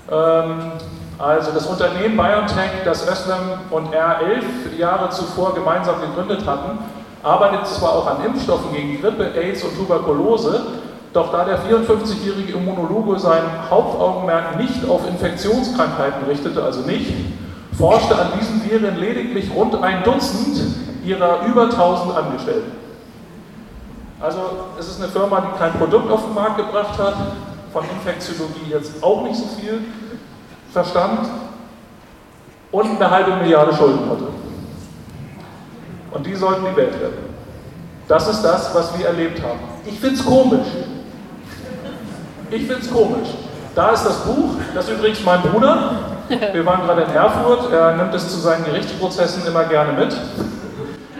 Ähm, 0.09 0.71
also 1.19 1.51
das 1.51 1.65
Unternehmen 1.65 2.15
BioNTech, 2.15 2.85
das 2.85 3.05
Özlem 3.05 3.59
und 3.71 3.93
er 3.93 4.21
elf 4.21 4.45
Jahre 4.77 5.09
zuvor 5.09 5.53
gemeinsam 5.53 5.99
gegründet 5.99 6.47
hatten, 6.47 6.79
arbeitet 7.23 7.67
zwar 7.67 7.93
auch 7.93 8.07
an 8.07 8.25
Impfstoffen 8.25 8.73
gegen 8.73 9.01
Grippe, 9.01 9.31
AIDS 9.35 9.63
und 9.63 9.75
Tuberkulose, 9.77 10.61
doch 11.13 11.31
da 11.31 11.45
der 11.45 11.59
54-jährige 11.59 12.53
Immunologe 12.53 13.19
sein 13.19 13.43
Hauptaugenmerk 13.69 14.57
nicht 14.57 14.87
auf 14.87 15.07
Infektionskrankheiten 15.07 16.25
richtete, 16.27 16.63
also 16.63 16.81
nicht, 16.81 17.13
forschte 17.77 18.17
an 18.17 18.27
diesen 18.39 18.69
Viren 18.69 18.99
lediglich 18.99 19.49
rund 19.55 19.81
ein 19.81 20.03
Dutzend 20.03 20.59
ihrer 21.05 21.45
über 21.45 21.63
1000 21.63 22.15
Angestellten. 22.15 22.71
Also 24.19 24.39
es 24.79 24.87
ist 24.87 25.01
eine 25.01 25.11
Firma, 25.11 25.41
die 25.41 25.57
kein 25.57 25.73
Produkt 25.73 26.11
auf 26.11 26.25
den 26.25 26.33
Markt 26.33 26.57
gebracht 26.57 26.97
hat, 26.97 27.15
von 27.71 27.83
Infektiologie 27.83 28.71
jetzt 28.71 29.03
auch 29.03 29.21
nicht 29.23 29.35
so 29.35 29.45
viel, 29.59 29.81
Verstand 30.71 31.29
und 32.71 33.01
eine 33.01 33.09
halbe 33.09 33.35
Milliarde 33.37 33.73
Schulden 33.75 34.09
hatte. 34.09 34.26
Und 36.11 36.25
die 36.25 36.35
sollten 36.35 36.65
die 36.65 36.75
Welt 36.75 36.93
retten. 36.93 37.35
Das 38.07 38.27
ist 38.27 38.41
das, 38.41 38.73
was 38.73 38.97
wir 38.97 39.07
erlebt 39.07 39.41
haben. 39.41 39.59
Ich 39.85 39.99
finde 39.99 40.15
es 40.15 40.25
komisch. 40.25 40.67
Ich 42.49 42.65
finde 42.65 42.81
es 42.81 42.91
komisch. 42.91 43.27
Da 43.75 43.91
ist 43.91 44.05
das 44.05 44.17
Buch, 44.19 44.55
das 44.73 44.87
ist 44.87 44.97
übrigens 44.97 45.23
mein 45.23 45.41
Bruder. 45.41 45.91
Wir 46.51 46.65
waren 46.65 46.81
gerade 46.85 47.03
in 47.03 47.09
Erfurt. 47.11 47.71
Er 47.71 47.95
nimmt 47.95 48.13
es 48.13 48.29
zu 48.29 48.39
seinen 48.39 48.65
Gerichtsprozessen 48.65 49.45
immer 49.45 49.65
gerne 49.65 49.93
mit 49.93 50.15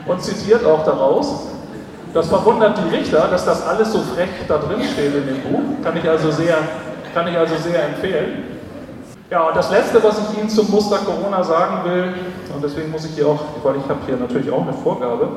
und 0.06 0.22
zitiert 0.22 0.66
auch 0.66 0.84
daraus. 0.84 1.48
Das 2.14 2.28
verwundert 2.28 2.78
die 2.78 2.96
Richter, 2.96 3.28
dass 3.30 3.46
das 3.46 3.66
alles 3.68 3.92
so 3.92 4.00
frech 4.00 4.30
da 4.48 4.58
drin 4.58 4.82
steht 4.82 5.14
in 5.14 5.28
dem 5.28 5.42
Buch. 5.42 5.84
Kann 5.84 5.98
ich 5.98 6.10
also 6.10 6.32
sehr, 6.32 6.58
kann 7.14 7.28
ich 7.28 7.38
also 7.38 7.56
sehr 7.58 7.84
empfehlen. 7.84 8.44
Ja, 9.30 9.44
und 9.44 9.58
das 9.58 9.70
Letzte, 9.70 10.02
was 10.02 10.18
ich 10.18 10.40
Ihnen 10.40 10.50
zum 10.50 10.72
Muster 10.72 11.00
Corona 11.00 11.44
sagen 11.44 11.84
will, 11.84 12.14
und 12.58 12.64
deswegen 12.64 12.90
muss 12.90 13.06
ich 13.06 13.12
hier 13.12 13.28
auch, 13.28 13.40
weil 13.62 13.76
ich 13.76 13.88
habe 13.88 14.00
hier 14.08 14.18
natürlich 14.18 14.50
auch 14.50 14.64
eine 14.64 14.74
Vorgabe, 14.74 15.28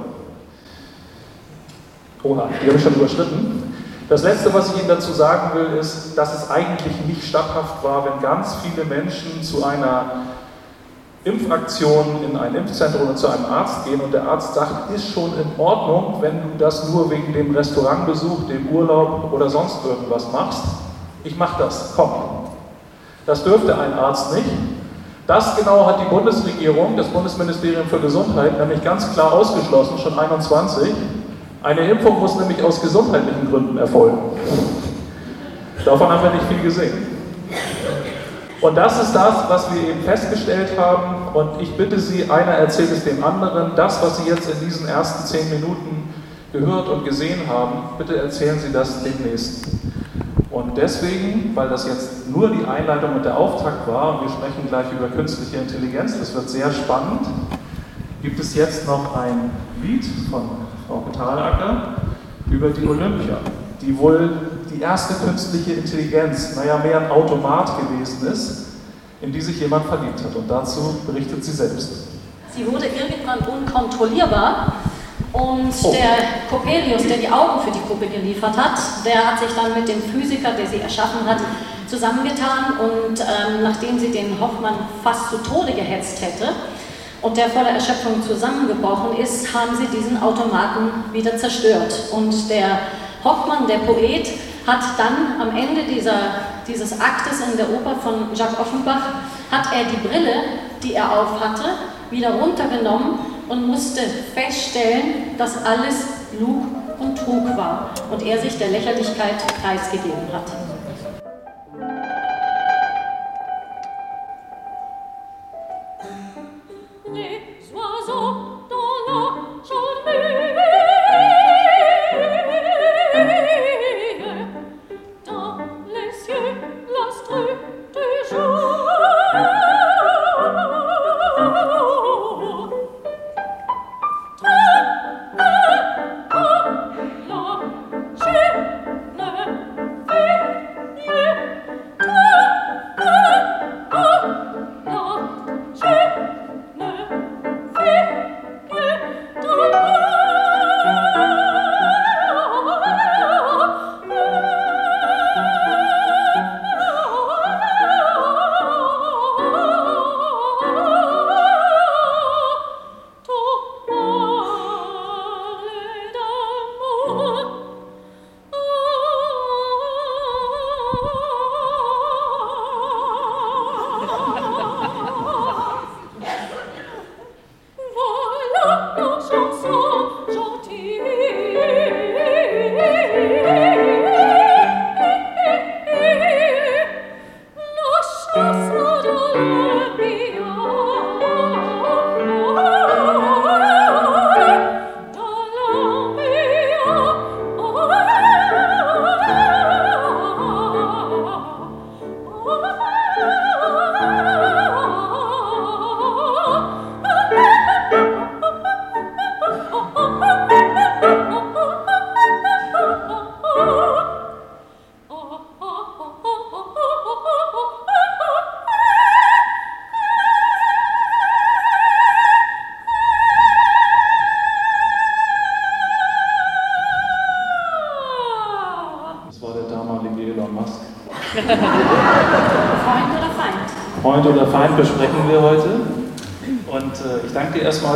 oha, 2.23 2.49
die 2.62 2.67
habe 2.67 2.79
ich 2.79 2.83
schon 2.83 2.95
überschritten. 2.95 3.75
Das 4.09 4.23
Letzte, 4.23 4.53
was 4.55 4.71
ich 4.71 4.79
Ihnen 4.79 4.89
dazu 4.89 5.12
sagen 5.12 5.50
will, 5.55 5.79
ist, 5.79 6.17
dass 6.17 6.35
es 6.35 6.50
eigentlich 6.50 6.95
nicht 7.07 7.23
statthaft 7.23 7.85
war, 7.85 8.07
wenn 8.07 8.23
ganz 8.23 8.57
viele 8.62 8.87
Menschen 8.87 9.43
zu 9.43 9.62
einer 9.62 10.12
Impfaktion 11.25 12.25
in 12.25 12.39
ein 12.39 12.55
Impfzentrum 12.55 13.03
oder 13.03 13.17
zu 13.17 13.29
einem 13.29 13.45
Arzt 13.45 13.85
gehen 13.85 14.00
und 14.00 14.15
der 14.15 14.27
Arzt 14.27 14.55
sagt, 14.55 14.91
ist 14.95 15.12
schon 15.12 15.35
in 15.35 15.61
Ordnung, 15.61 16.23
wenn 16.23 16.41
du 16.41 16.49
das 16.59 16.89
nur 16.89 17.11
wegen 17.11 17.35
dem 17.35 17.55
Restaurantbesuch, 17.55 18.47
dem 18.49 18.67
Urlaub 18.69 19.31
oder 19.31 19.50
sonst 19.50 19.85
irgendwas 19.85 20.33
machst. 20.33 20.62
Ich 21.23 21.37
mache 21.37 21.62
das, 21.62 21.93
komm, 21.95 22.15
das 23.27 23.45
dürfte 23.45 23.79
ein 23.79 23.93
Arzt 23.93 24.35
nicht. 24.35 24.80
Das 25.31 25.55
genau 25.55 25.87
hat 25.87 26.01
die 26.01 26.13
Bundesregierung, 26.13 26.97
das 26.97 27.07
Bundesministerium 27.07 27.87
für 27.87 28.01
Gesundheit, 28.01 28.59
nämlich 28.59 28.83
ganz 28.83 29.13
klar 29.13 29.33
ausgeschlossen, 29.33 29.97
schon 29.97 30.19
21. 30.19 30.93
Eine 31.63 31.83
Impfung 31.83 32.19
muss 32.19 32.35
nämlich 32.35 32.61
aus 32.65 32.83
gesundheitlichen 32.83 33.49
Gründen 33.49 33.79
erfolgen. 33.79 34.19
Davon 35.85 36.09
haben 36.09 36.25
wir 36.25 36.31
nicht 36.33 36.47
viel 36.49 36.61
gesehen. 36.61 37.07
Und 38.61 38.75
das 38.77 39.01
ist 39.01 39.15
das, 39.15 39.49
was 39.49 39.73
wir 39.73 39.91
eben 39.91 40.03
festgestellt 40.03 40.77
haben. 40.77 41.29
Und 41.33 41.61
ich 41.61 41.77
bitte 41.77 42.01
Sie, 42.01 42.29
einer 42.29 42.55
erzählt 42.55 42.91
es 42.91 43.05
dem 43.05 43.23
anderen, 43.23 43.77
das, 43.77 44.03
was 44.03 44.17
Sie 44.17 44.29
jetzt 44.29 44.51
in 44.51 44.67
diesen 44.67 44.89
ersten 44.89 45.29
zehn 45.29 45.49
Minuten 45.49 46.13
gehört 46.53 46.89
und 46.89 47.05
gesehen 47.05 47.43
haben, 47.49 47.91
bitte 47.99 48.17
erzählen 48.17 48.59
Sie 48.59 48.73
das 48.73 49.05
demnächst. 49.05 49.65
Und 50.50 50.76
deswegen, 50.76 51.54
weil 51.54 51.69
das 51.69 51.87
jetzt 51.87 52.28
nur 52.28 52.50
die 52.50 52.64
Einleitung 52.64 53.14
und 53.16 53.25
der 53.25 53.37
Auftakt 53.37 53.87
war, 53.87 54.14
und 54.14 54.23
wir 54.23 54.28
sprechen 54.28 54.66
gleich 54.69 54.87
über 54.92 55.09
künstliche 55.09 55.59
Intelligenz, 55.59 56.19
das 56.19 56.35
wird 56.35 56.50
sehr 56.50 56.73
spannend, 56.73 57.21
gibt 58.21 58.40
es 58.40 58.54
jetzt 58.57 58.87
noch 58.87 59.16
ein 59.16 59.50
Lied 59.83 60.04
von 60.28 60.42
Frau 60.87 60.99
Petalacker 60.99 61.95
über 62.50 62.71
die 62.71 62.85
Olympia, 62.87 63.38
die 63.80 63.97
wohl 63.97 64.28
die 64.75 64.80
erste 64.80 65.14
künstliche 65.25 65.75
Intelligenz, 65.75 66.57
naja, 66.57 66.78
mehr 66.78 67.00
ein 67.00 67.11
Automat 67.11 67.71
gewesen 67.80 68.26
ist, 68.26 68.66
in 69.21 69.33
die 69.33 69.40
sich 69.40 69.61
jemand 69.61 69.87
verliebt 69.87 70.23
hat. 70.23 70.35
Und 70.35 70.50
dazu 70.50 70.97
berichtet 71.07 71.45
sie 71.45 71.52
selbst. 71.52 72.09
Sie 72.54 72.66
wurde 72.66 72.87
irgendwann 72.87 73.38
unkontrollierbar 73.38 74.73
und 75.33 75.73
oh. 75.85 75.93
der 75.93 76.49
Coppelius, 76.49 77.07
der 77.07 77.19
die 77.19 77.29
Augen 77.29 77.61
für 77.61 77.71
die 77.71 77.79
Puppe 77.81 78.07
geliefert 78.07 78.57
hat, 78.57 78.79
der 79.05 79.27
hat 79.27 79.39
sich 79.39 79.51
dann 79.55 79.75
mit 79.75 79.89
dem 79.89 80.03
Physiker, 80.03 80.53
der 80.53 80.67
sie 80.67 80.81
erschaffen 80.81 81.27
hat, 81.27 81.39
zusammengetan 81.87 82.79
und 82.79 83.21
ähm, 83.21 83.63
nachdem 83.63 83.99
sie 83.99 84.11
den 84.11 84.39
Hoffmann 84.41 84.75
fast 85.03 85.31
zu 85.31 85.39
Tode 85.39 85.73
gehetzt 85.73 86.23
hätte 86.23 86.53
und 87.23 87.37
der 87.37 87.49
voller 87.49 87.71
Erschöpfung 87.71 88.23
zusammengebrochen 88.23 89.19
ist, 89.19 89.53
haben 89.55 89.77
sie 89.77 89.87
diesen 89.97 90.23
Automaten 90.23 91.13
wieder 91.13 91.37
zerstört. 91.37 91.93
Und 92.13 92.49
der 92.49 92.79
Hoffmann, 93.25 93.67
der 93.67 93.79
Poet, 93.79 94.29
hat 94.67 94.81
dann 94.97 95.41
am 95.41 95.57
Ende 95.57 95.83
dieser, 95.83 96.15
dieses 96.67 97.01
Aktes 97.01 97.41
in 97.41 97.57
der 97.57 97.69
Oper 97.71 97.97
von 97.97 98.35
Jacques 98.35 98.59
Offenbach, 98.59 99.03
hat 99.51 99.67
er 99.75 99.85
die 99.85 100.07
Brille, 100.07 100.35
die 100.83 100.95
er 100.95 101.11
aufhatte, 101.11 101.65
wieder 102.11 102.35
runtergenommen 102.35 103.39
und 103.50 103.66
musste 103.66 104.02
feststellen, 104.33 105.37
dass 105.37 105.62
alles 105.64 106.04
Lug 106.38 106.66
und 107.00 107.19
Trug 107.19 107.45
war 107.57 107.90
und 108.11 108.25
er 108.25 108.40
sich 108.40 108.57
der 108.57 108.69
Lächerlichkeit 108.69 109.45
preisgegeben 109.61 110.33
hat. 110.33 110.70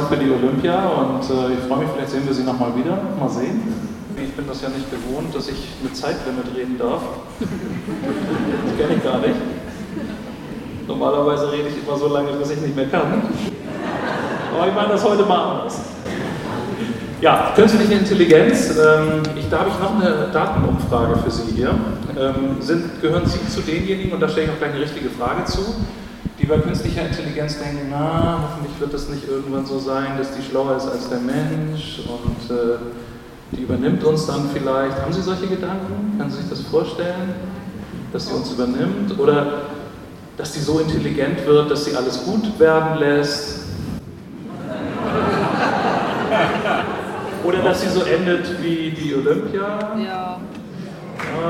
Erstmal 0.05 0.19
für 0.19 0.25
die 0.25 0.31
Olympia 0.31 0.89
und 0.89 1.23
äh, 1.23 1.55
ich 1.55 1.61
freue 1.67 1.79
mich, 1.79 1.89
vielleicht 1.95 2.11
sehen 2.11 2.27
wir 2.27 2.35
sie 2.35 2.43
nochmal 2.43 2.75
wieder. 2.77 2.99
Mal 3.19 3.29
sehen. 3.29 3.63
Ich 4.17 4.33
bin 4.33 4.47
das 4.47 4.63
ja 4.63 4.69
nicht 4.69 4.91
gewohnt, 4.91 5.35
dass 5.35 5.49
ich 5.49 5.69
mit 5.83 5.97
Zeitlimit 5.97 6.47
reden 6.55 6.79
darf. 6.79 7.03
Das 7.41 8.77
kenne 8.79 8.97
ich 8.97 9.05
gar 9.05 9.19
nicht. 9.19 9.35
Normalerweise 10.87 11.51
rede 11.51 11.69
ich 11.69 11.87
immer 11.87 11.99
so 11.99 12.09
lange, 12.09 12.33
bis 12.33 12.51
ich 12.51 12.61
nicht 12.61 12.77
mehr 12.77 12.87
kann. 12.87 13.23
Aber 14.55 14.69
ich 14.69 14.75
meine 14.75 14.89
das 14.89 15.05
heute 15.05 15.25
mal 15.25 15.53
anders. 15.53 15.81
Ja, 17.21 17.53
künstliche 17.57 17.95
Intelligenz. 17.95 18.71
Ähm, 18.71 19.23
ich, 19.37 19.49
da 19.49 19.61
habe 19.61 19.71
ich 19.71 19.79
noch 19.81 19.95
eine 19.95 20.29
Datenumfrage 20.33 21.19
für 21.19 21.31
Sie 21.31 21.53
hier. 21.53 21.71
Ähm, 22.19 22.61
sind, 22.61 23.01
gehören 23.01 23.27
Sie 23.27 23.49
zu 23.49 23.63
denjenigen, 23.63 24.13
und 24.13 24.21
da 24.21 24.29
stelle 24.29 24.47
ich 24.47 24.53
auch 24.53 24.59
gleich 24.59 24.73
eine 24.73 24.83
richtige 24.83 25.09
Frage 25.11 25.45
zu, 25.47 25.61
die 26.45 26.51
bei 26.51 26.59
künstlicher 26.59 27.07
Intelligenz 27.07 27.59
denken, 27.59 27.89
na, 27.91 28.39
hoffentlich 28.43 28.79
wird 28.79 28.93
das 28.93 29.09
nicht 29.09 29.27
irgendwann 29.27 29.65
so 29.65 29.79
sein, 29.79 30.19
dass 30.19 30.37
die 30.37 30.43
schlauer 30.43 30.77
ist 30.77 30.87
als 30.87 31.09
der 31.09 31.21
Mensch 31.21 32.01
und 32.07 32.55
äh, 32.55 32.77
die 33.53 33.63
übernimmt 33.63 34.05
uns 34.05 34.27
dann 34.27 34.51
vielleicht. 34.53 35.01
Haben 35.01 35.13
Sie 35.13 35.23
solche 35.23 35.47
Gedanken? 35.47 36.19
Können 36.19 36.31
Sie 36.31 36.43
sich 36.43 36.51
das 36.51 36.61
vorstellen, 36.61 37.35
dass 38.13 38.27
sie 38.27 38.35
uns 38.35 38.53
übernimmt? 38.53 39.19
Oder 39.19 39.63
dass 40.37 40.53
sie 40.53 40.61
so 40.61 40.81
intelligent 40.81 41.47
wird, 41.47 41.71
dass 41.71 41.87
sie 41.87 41.97
alles 41.97 42.23
gut 42.25 42.59
werden 42.61 42.99
lässt? 42.99 43.61
Oder 47.45 47.59
dass 47.63 47.81
sie 47.81 47.89
so 47.89 48.03
endet 48.03 48.63
wie 48.63 48.91
die 48.91 49.15
Olympia? 49.15 49.79
Ja. 49.97 49.97
Ja, 49.97 50.39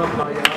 ein 0.04 0.16
paar 0.16 0.30
Jahre. 0.30 0.54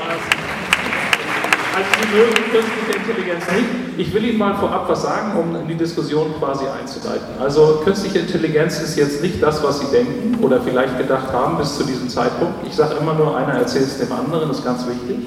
Also 1.78 1.90
Sie 2.02 2.08
mögen 2.16 2.52
künstliche 2.52 2.97
Intelligenz 3.08 3.44
nicht. 3.52 4.08
Ich 4.08 4.14
will 4.14 4.24
Ihnen 4.26 4.38
mal 4.38 4.56
vorab 4.56 4.90
was 4.90 5.02
sagen, 5.02 5.38
um 5.40 5.56
in 5.56 5.68
die 5.68 5.76
Diskussion 5.76 6.34
quasi 6.40 6.66
einzuleiten. 6.68 7.28
Also 7.40 7.82
künstliche 7.84 8.20
Intelligenz 8.20 8.80
ist 8.80 8.98
jetzt 8.98 9.22
nicht 9.22 9.42
das, 9.42 9.64
was 9.64 9.80
Sie 9.80 9.88
denken 9.88 10.44
oder 10.44 10.62
vielleicht 10.62 10.98
gedacht 10.98 11.32
haben 11.32 11.58
bis 11.58 11.78
zu 11.78 11.84
diesem 11.84 12.10
Zeitpunkt. 12.10 12.68
Ich 12.68 12.76
sage 12.76 12.96
immer 13.00 13.14
nur, 13.14 13.38
einer 13.38 13.54
erzählt 13.54 13.86
es 13.86 13.98
dem 13.98 14.12
anderen, 14.12 14.50
das 14.50 14.60
ist 14.60 14.66
ganz 14.66 14.86
wichtig. 14.88 15.26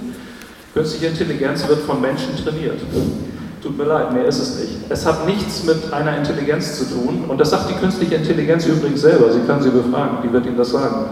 Künstliche 0.75 1.07
Intelligenz 1.07 1.67
wird 1.67 1.81
von 1.81 2.01
Menschen 2.01 2.37
trainiert. 2.37 2.81
Tut 3.63 3.77
mir 3.77 3.85
leid, 3.85 4.13
mehr 4.13 4.25
ist 4.25 4.39
es 4.39 4.59
nicht. 4.59 4.79
Es 4.89 5.05
hat 5.05 5.27
nichts 5.27 5.65
mit 5.65 5.93
einer 5.93 6.17
Intelligenz 6.17 6.79
zu 6.79 6.85
tun 6.85 7.25
und 7.29 7.39
das 7.39 7.51
sagt 7.51 7.71
die 7.71 7.75
künstliche 7.75 8.15
Intelligenz 8.15 8.67
übrigens 8.67 9.01
selber. 9.01 9.33
Sie 9.33 9.41
können 9.41 9.63
sie 9.63 9.71
befragen, 9.71 10.19
die 10.23 10.33
wird 10.33 10.47
Ihnen 10.47 10.57
das 10.57 10.71
sagen. 10.71 11.07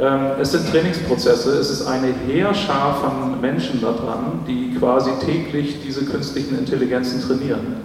Ähm, 0.00 0.20
es 0.40 0.52
sind 0.52 0.70
Trainingsprozesse, 0.70 1.58
es 1.58 1.70
ist 1.70 1.86
eine 1.88 2.14
Heerschar 2.26 2.94
von 2.94 3.40
Menschen 3.40 3.80
da 3.80 3.92
dran, 3.92 4.44
die 4.46 4.76
quasi 4.78 5.10
täglich 5.24 5.78
diese 5.84 6.04
künstlichen 6.04 6.56
Intelligenzen 6.56 7.20
trainieren. 7.20 7.78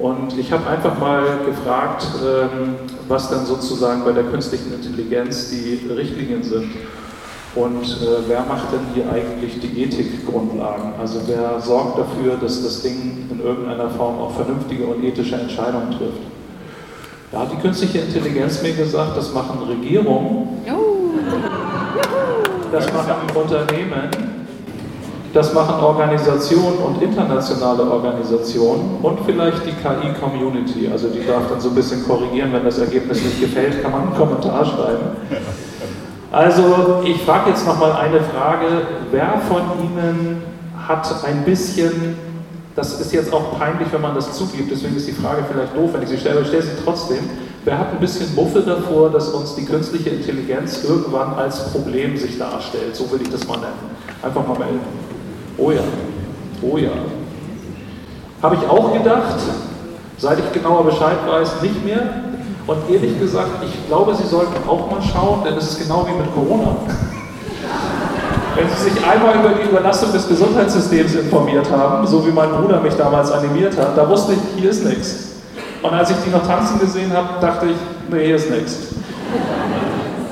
Und 0.00 0.36
ich 0.36 0.50
habe 0.50 0.66
einfach 0.66 0.98
mal 0.98 1.22
gefragt, 1.46 2.06
ähm, 2.24 2.74
was 3.06 3.30
dann 3.30 3.46
sozusagen 3.46 4.02
bei 4.04 4.12
der 4.12 4.24
künstlichen 4.24 4.72
Intelligenz 4.74 5.50
die 5.50 5.88
Richtlinien 5.88 6.42
sind. 6.42 6.72
Und 7.54 7.84
äh, 7.84 8.28
wer 8.28 8.40
macht 8.40 8.72
denn 8.72 8.80
hier 8.94 9.12
eigentlich 9.12 9.60
die 9.60 9.84
Ethikgrundlagen? 9.84 10.94
Also 11.00 11.20
wer 11.26 11.60
sorgt 11.60 11.98
dafür, 11.98 12.38
dass 12.40 12.62
das 12.62 12.82
Ding 12.82 13.28
in 13.30 13.40
irgendeiner 13.40 13.90
Form 13.90 14.18
auch 14.18 14.34
vernünftige 14.34 14.84
und 14.84 15.04
ethische 15.04 15.36
Entscheidungen 15.36 15.90
trifft? 15.90 16.22
Da 17.30 17.40
hat 17.40 17.52
die 17.52 17.60
künstliche 17.60 17.98
Intelligenz 17.98 18.62
mir 18.62 18.72
gesagt, 18.72 19.16
das 19.16 19.32
machen 19.32 19.60
Regierungen, 19.68 20.62
das 22.72 22.92
machen 22.92 23.12
Unternehmen, 23.34 24.10
das 25.32 25.54
machen 25.54 25.82
Organisationen 25.82 26.78
und 26.78 27.02
internationale 27.02 27.82
Organisationen 27.88 28.98
und 29.02 29.20
vielleicht 29.24 29.64
die 29.64 29.72
KI-Community. 29.72 30.88
Also 30.90 31.08
die 31.08 31.24
darf 31.24 31.48
dann 31.48 31.60
so 31.60 31.68
ein 31.68 31.74
bisschen 31.74 32.04
korrigieren, 32.04 32.52
wenn 32.52 32.64
das 32.64 32.78
Ergebnis 32.78 33.22
nicht 33.22 33.40
gefällt, 33.40 33.82
kann 33.82 33.92
man 33.92 34.02
einen 34.02 34.14
Kommentar 34.14 34.64
schreiben. 34.64 35.16
Also 36.32 37.02
ich 37.04 37.22
frage 37.22 37.50
jetzt 37.50 37.66
nochmal 37.66 37.92
eine 37.92 38.20
Frage. 38.20 38.66
Wer 39.10 39.40
von 39.48 39.62
Ihnen 39.82 40.42
hat 40.86 41.24
ein 41.24 41.44
bisschen, 41.44 42.16
das 42.74 43.00
ist 43.00 43.12
jetzt 43.12 43.32
auch 43.32 43.58
peinlich, 43.58 43.88
wenn 43.92 44.02
man 44.02 44.14
das 44.14 44.32
zugibt, 44.32 44.70
deswegen 44.70 44.96
ist 44.96 45.06
die 45.06 45.12
Frage 45.12 45.44
vielleicht 45.50 45.76
doof, 45.76 45.90
wenn 45.92 46.02
ich 46.02 46.08
sie 46.08 46.18
stelle, 46.18 46.36
aber 46.36 46.42
ich 46.42 46.48
stelle 46.48 46.62
sie 46.62 46.82
trotzdem. 46.84 47.18
Wer 47.64 47.78
hat 47.78 47.92
ein 47.92 48.00
bisschen 48.00 48.34
Muffel 48.34 48.62
davor, 48.62 49.10
dass 49.10 49.28
uns 49.28 49.54
die 49.54 49.66
künstliche 49.66 50.10
Intelligenz 50.10 50.82
irgendwann 50.82 51.34
als 51.34 51.70
Problem 51.70 52.16
sich 52.16 52.38
darstellt? 52.38 52.96
So 52.96 53.10
will 53.12 53.20
ich 53.20 53.28
das 53.28 53.46
mal 53.46 53.58
nennen. 53.58 53.96
Einfach 54.22 54.46
mal 54.46 54.58
melden. 54.58 54.80
Oh 55.58 55.70
ja, 55.70 55.82
oh 56.62 56.78
ja. 56.78 56.90
Habe 58.42 58.54
ich 58.54 58.66
auch 58.66 58.94
gedacht, 58.94 59.36
seit 60.16 60.38
ich 60.38 60.52
genauer 60.52 60.84
Bescheid 60.84 61.18
weiß, 61.26 61.60
nicht 61.60 61.84
mehr. 61.84 62.00
Und 62.66 62.78
ehrlich 62.90 63.18
gesagt, 63.20 63.50
ich 63.62 63.86
glaube, 63.88 64.14
Sie 64.14 64.26
sollten 64.26 64.66
auch 64.66 64.90
mal 64.90 65.02
schauen, 65.02 65.44
denn 65.44 65.54
es 65.54 65.72
ist 65.72 65.80
genau 65.80 66.06
wie 66.06 66.16
mit 66.16 66.32
Corona. 66.34 66.76
Wenn 68.54 68.68
Sie 68.70 68.90
sich 68.90 69.04
einmal 69.06 69.34
über 69.38 69.50
die 69.50 69.68
Überlastung 69.68 70.12
des 70.12 70.26
Gesundheitssystems 70.26 71.14
informiert 71.14 71.70
haben, 71.70 72.06
so 72.06 72.26
wie 72.26 72.32
mein 72.32 72.50
Bruder 72.50 72.80
mich 72.80 72.94
damals 72.94 73.30
animiert 73.30 73.76
hat, 73.76 73.98
da 73.98 74.08
wusste 74.08 74.32
ich, 74.32 74.60
hier 74.60 74.70
ist 74.70 74.84
nichts. 74.84 75.29
Und 75.82 75.94
als 75.94 76.10
ich 76.10 76.16
die 76.24 76.30
noch 76.30 76.46
tanzen 76.46 76.78
gesehen 76.78 77.12
habe, 77.12 77.40
dachte 77.40 77.66
ich, 77.66 77.76
nee, 78.10 78.26
hier 78.26 78.36
ist 78.36 78.50
nichts. 78.50 78.76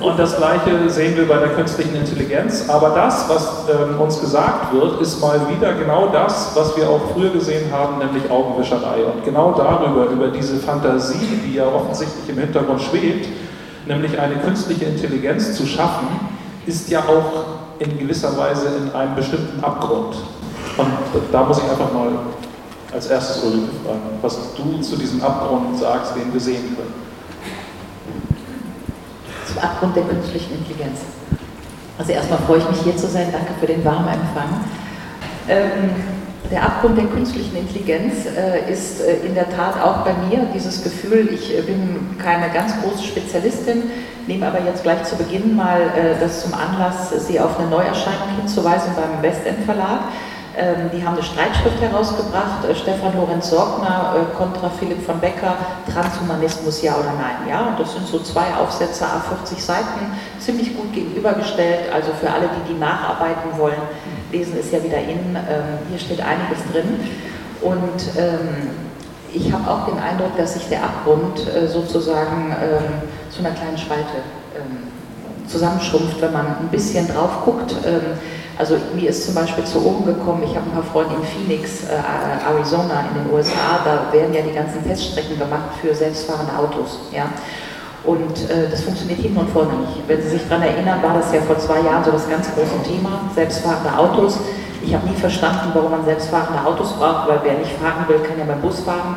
Und 0.00 0.18
das 0.18 0.36
Gleiche 0.36 0.88
sehen 0.88 1.16
wir 1.16 1.26
bei 1.26 1.38
der 1.38 1.48
künstlichen 1.48 1.96
Intelligenz. 1.96 2.68
Aber 2.68 2.90
das, 2.90 3.28
was 3.28 3.64
ähm, 3.68 4.00
uns 4.00 4.20
gesagt 4.20 4.72
wird, 4.72 5.00
ist 5.00 5.20
mal 5.20 5.40
wieder 5.48 5.74
genau 5.74 6.08
das, 6.08 6.52
was 6.54 6.76
wir 6.76 6.88
auch 6.88 7.00
früher 7.14 7.30
gesehen 7.30 7.72
haben, 7.72 7.98
nämlich 7.98 8.30
Augenwischerei. 8.30 9.02
Und 9.04 9.24
genau 9.24 9.52
darüber, 9.52 10.06
über 10.06 10.28
diese 10.28 10.56
Fantasie, 10.58 11.40
die 11.44 11.54
ja 11.54 11.66
offensichtlich 11.66 12.28
im 12.28 12.38
Hintergrund 12.38 12.80
schwebt, 12.80 13.28
nämlich 13.86 14.18
eine 14.18 14.36
künstliche 14.36 14.84
Intelligenz 14.84 15.54
zu 15.54 15.66
schaffen, 15.66 16.06
ist 16.66 16.88
ja 16.90 17.00
auch 17.00 17.80
in 17.80 17.98
gewisser 17.98 18.36
Weise 18.36 18.66
in 18.76 18.94
einem 18.94 19.14
bestimmten 19.16 19.62
Abgrund. 19.64 20.16
Und 20.76 20.88
da 21.32 21.42
muss 21.42 21.58
ich 21.58 21.64
einfach 21.64 21.92
mal 21.92 22.10
als 22.92 23.06
erstes 23.08 23.42
Ulrike 23.42 23.70
fragen, 23.84 24.18
was 24.22 24.38
du 24.54 24.80
zu 24.80 24.96
diesem 24.96 25.22
Abgrund 25.22 25.78
sagst, 25.78 26.16
den 26.16 26.32
wir 26.32 26.40
sehen 26.40 26.76
können. 26.76 26.94
Zum 29.46 29.58
Abgrund 29.58 29.96
der 29.96 30.04
künstlichen 30.04 30.54
Intelligenz. 30.58 31.00
Also 31.98 32.12
erstmal 32.12 32.38
freue 32.40 32.58
ich 32.58 32.70
mich 32.70 32.80
hier 32.82 32.96
zu 32.96 33.08
sein. 33.08 33.28
Danke 33.32 33.52
für 33.60 33.66
den 33.66 33.84
warmen 33.84 34.08
Empfang. 34.08 34.60
Ähm, 35.48 35.90
der 36.50 36.62
Abgrund 36.62 36.96
der 36.96 37.06
künstlichen 37.06 37.56
Intelligenz 37.56 38.24
äh, 38.24 38.72
ist 38.72 39.00
äh, 39.00 39.26
in 39.26 39.34
der 39.34 39.50
Tat 39.50 39.82
auch 39.82 39.98
bei 39.98 40.14
mir 40.28 40.46
dieses 40.54 40.82
Gefühl, 40.82 41.28
ich 41.32 41.56
äh, 41.56 41.60
bin 41.62 42.16
keine 42.18 42.48
ganz 42.50 42.72
große 42.80 43.04
Spezialistin, 43.04 43.82
nehme 44.26 44.46
aber 44.46 44.64
jetzt 44.64 44.82
gleich 44.82 45.02
zu 45.04 45.16
Beginn 45.16 45.56
mal 45.56 45.80
äh, 45.80 46.18
das 46.20 46.42
zum 46.42 46.54
Anlass, 46.54 47.10
Sie 47.26 47.38
auf 47.38 47.58
eine 47.58 47.68
Neuerscheinung 47.68 48.28
hinzuweisen 48.38 48.92
beim 48.96 49.22
Westend 49.22 49.64
Verlag. 49.64 50.00
Ähm, 50.58 50.90
die 50.92 51.04
haben 51.04 51.14
eine 51.14 51.22
Streitschrift 51.22 51.80
herausgebracht, 51.80 52.64
äh, 52.68 52.74
Stefan 52.74 53.16
Lorenz 53.16 53.48
Sorgner 53.48 54.16
äh, 54.16 54.36
kontra 54.36 54.68
Philipp 54.68 55.06
von 55.06 55.20
Becker, 55.20 55.54
Transhumanismus 55.92 56.82
ja 56.82 56.96
oder 56.96 57.12
nein. 57.16 57.48
Ja, 57.48 57.68
und 57.68 57.78
das 57.78 57.92
sind 57.92 58.08
so 58.08 58.18
zwei 58.18 58.52
Aufsätze, 58.60 59.04
A40 59.04 59.60
Seiten, 59.60 60.18
ziemlich 60.40 60.76
gut 60.76 60.92
gegenübergestellt. 60.92 61.92
Also 61.94 62.10
für 62.20 62.28
alle, 62.28 62.48
die 62.48 62.72
die 62.72 62.78
nacharbeiten 62.78 63.56
wollen, 63.56 63.80
lesen 64.32 64.58
ist 64.58 64.72
ja 64.72 64.82
wieder 64.82 64.98
in. 64.98 65.36
Ähm, 65.36 65.78
hier 65.90 65.98
steht 66.00 66.20
einiges 66.20 66.58
drin. 66.72 67.06
Und 67.60 68.18
ähm, 68.18 68.70
ich 69.32 69.52
habe 69.52 69.70
auch 69.70 69.86
den 69.86 69.98
Eindruck, 70.00 70.36
dass 70.36 70.54
sich 70.54 70.68
der 70.68 70.82
Abgrund 70.82 71.46
äh, 71.54 71.68
sozusagen 71.68 72.56
zu 73.30 73.40
einer 73.40 73.54
kleinen 73.54 73.78
Spalte 73.78 74.22
zusammenschrumpft, 75.46 76.20
wenn 76.20 76.32
man 76.32 76.46
ein 76.46 76.68
bisschen 76.70 77.06
drauf 77.06 77.44
guckt. 77.44 77.74
Also 78.58 78.76
mir 78.92 79.08
ist 79.08 79.24
zum 79.24 79.36
Beispiel 79.36 79.64
zu 79.64 79.78
oben 79.86 80.04
gekommen, 80.04 80.42
ich 80.42 80.56
habe 80.56 80.66
ein 80.66 80.72
paar 80.72 80.82
Freunde 80.82 81.14
in 81.14 81.22
Phoenix, 81.22 81.84
äh, 81.84 81.94
Arizona 82.44 83.04
in 83.08 83.22
den 83.22 83.32
USA, 83.32 83.78
da 83.84 84.12
werden 84.12 84.34
ja 84.34 84.42
die 84.42 84.52
ganzen 84.52 84.82
Teststrecken 84.84 85.38
gemacht 85.38 85.78
für 85.80 85.94
selbstfahrende 85.94 86.52
Autos. 86.58 86.98
Ja? 87.12 87.26
Und 88.04 88.50
äh, 88.50 88.68
das 88.68 88.82
funktioniert 88.82 89.20
hinten 89.20 89.38
und 89.38 89.50
vorne 89.50 89.74
nicht. 89.74 90.02
Wenn 90.08 90.20
Sie 90.22 90.30
sich 90.30 90.48
daran 90.48 90.64
erinnern, 90.64 91.00
war 91.02 91.14
das 91.14 91.32
ja 91.32 91.40
vor 91.42 91.56
zwei 91.58 91.80
Jahren 91.82 92.02
so 92.02 92.10
das 92.10 92.28
ganz 92.28 92.48
große 92.52 92.82
Thema, 92.84 93.30
selbstfahrende 93.32 93.96
Autos. 93.96 94.40
Ich 94.82 94.92
habe 94.92 95.06
nie 95.08 95.16
verstanden, 95.16 95.70
warum 95.74 95.92
man 95.92 96.04
selbstfahrende 96.04 96.64
Autos 96.64 96.94
braucht, 96.94 97.28
weil 97.28 97.40
wer 97.44 97.58
nicht 97.58 97.72
fahren 97.72 98.06
will, 98.08 98.18
kann 98.20 98.38
ja 98.38 98.44
beim 98.44 98.60
Bus 98.60 98.80
fahren. 98.80 99.14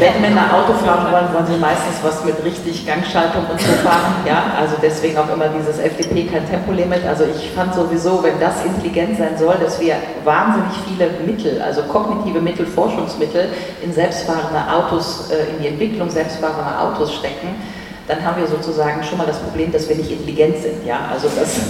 Wenn 0.00 0.18
Männer 0.22 0.48
Auto 0.54 0.72
fahren 0.72 1.12
wollen, 1.12 1.28
wollen 1.34 1.46
sie 1.46 1.60
meistens 1.60 2.02
was 2.02 2.24
mit 2.24 2.42
richtig 2.42 2.86
Gangschaltung 2.86 3.44
und 3.50 3.60
so 3.60 3.70
fahren. 3.84 4.14
Ja, 4.26 4.44
also 4.58 4.76
deswegen 4.80 5.18
auch 5.18 5.28
immer 5.28 5.48
dieses 5.48 5.78
FDP 5.78 6.24
kein 6.24 6.48
Tempolimit. 6.48 7.04
Also 7.06 7.24
ich 7.24 7.50
fand 7.50 7.74
sowieso, 7.74 8.22
wenn 8.22 8.40
das 8.40 8.64
intelligent 8.64 9.18
sein 9.18 9.36
soll, 9.36 9.56
dass 9.60 9.78
wir 9.78 9.96
wahnsinnig 10.24 10.72
viele 10.88 11.10
Mittel, 11.26 11.60
also 11.60 11.82
kognitive 11.82 12.40
Mittel, 12.40 12.64
Forschungsmittel 12.64 13.50
in 13.82 13.92
selbstfahrende 13.92 14.72
Autos, 14.72 15.30
äh, 15.30 15.50
in 15.50 15.60
die 15.60 15.68
Entwicklung 15.68 16.08
selbstfahrender 16.08 16.80
Autos 16.80 17.16
stecken, 17.16 17.48
dann 18.08 18.24
haben 18.24 18.40
wir 18.40 18.48
sozusagen 18.48 19.04
schon 19.04 19.18
mal 19.18 19.26
das 19.26 19.38
Problem, 19.40 19.70
dass 19.70 19.86
wir 19.86 19.96
nicht 19.96 20.10
intelligent 20.10 20.62
sind. 20.62 20.86
Ja, 20.86 21.10
also 21.12 21.28
das 21.28 21.60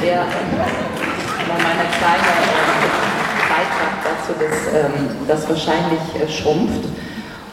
wäre 0.00 0.22
nur 0.22 1.56
meine 1.58 1.88
kleine 1.98 2.30
Beitrag 3.50 3.94
dazu, 4.06 4.38
dass 4.38 4.72
ähm, 4.72 5.08
das 5.26 5.48
wahrscheinlich 5.48 6.00
äh, 6.14 6.30
schrumpft. 6.30 6.84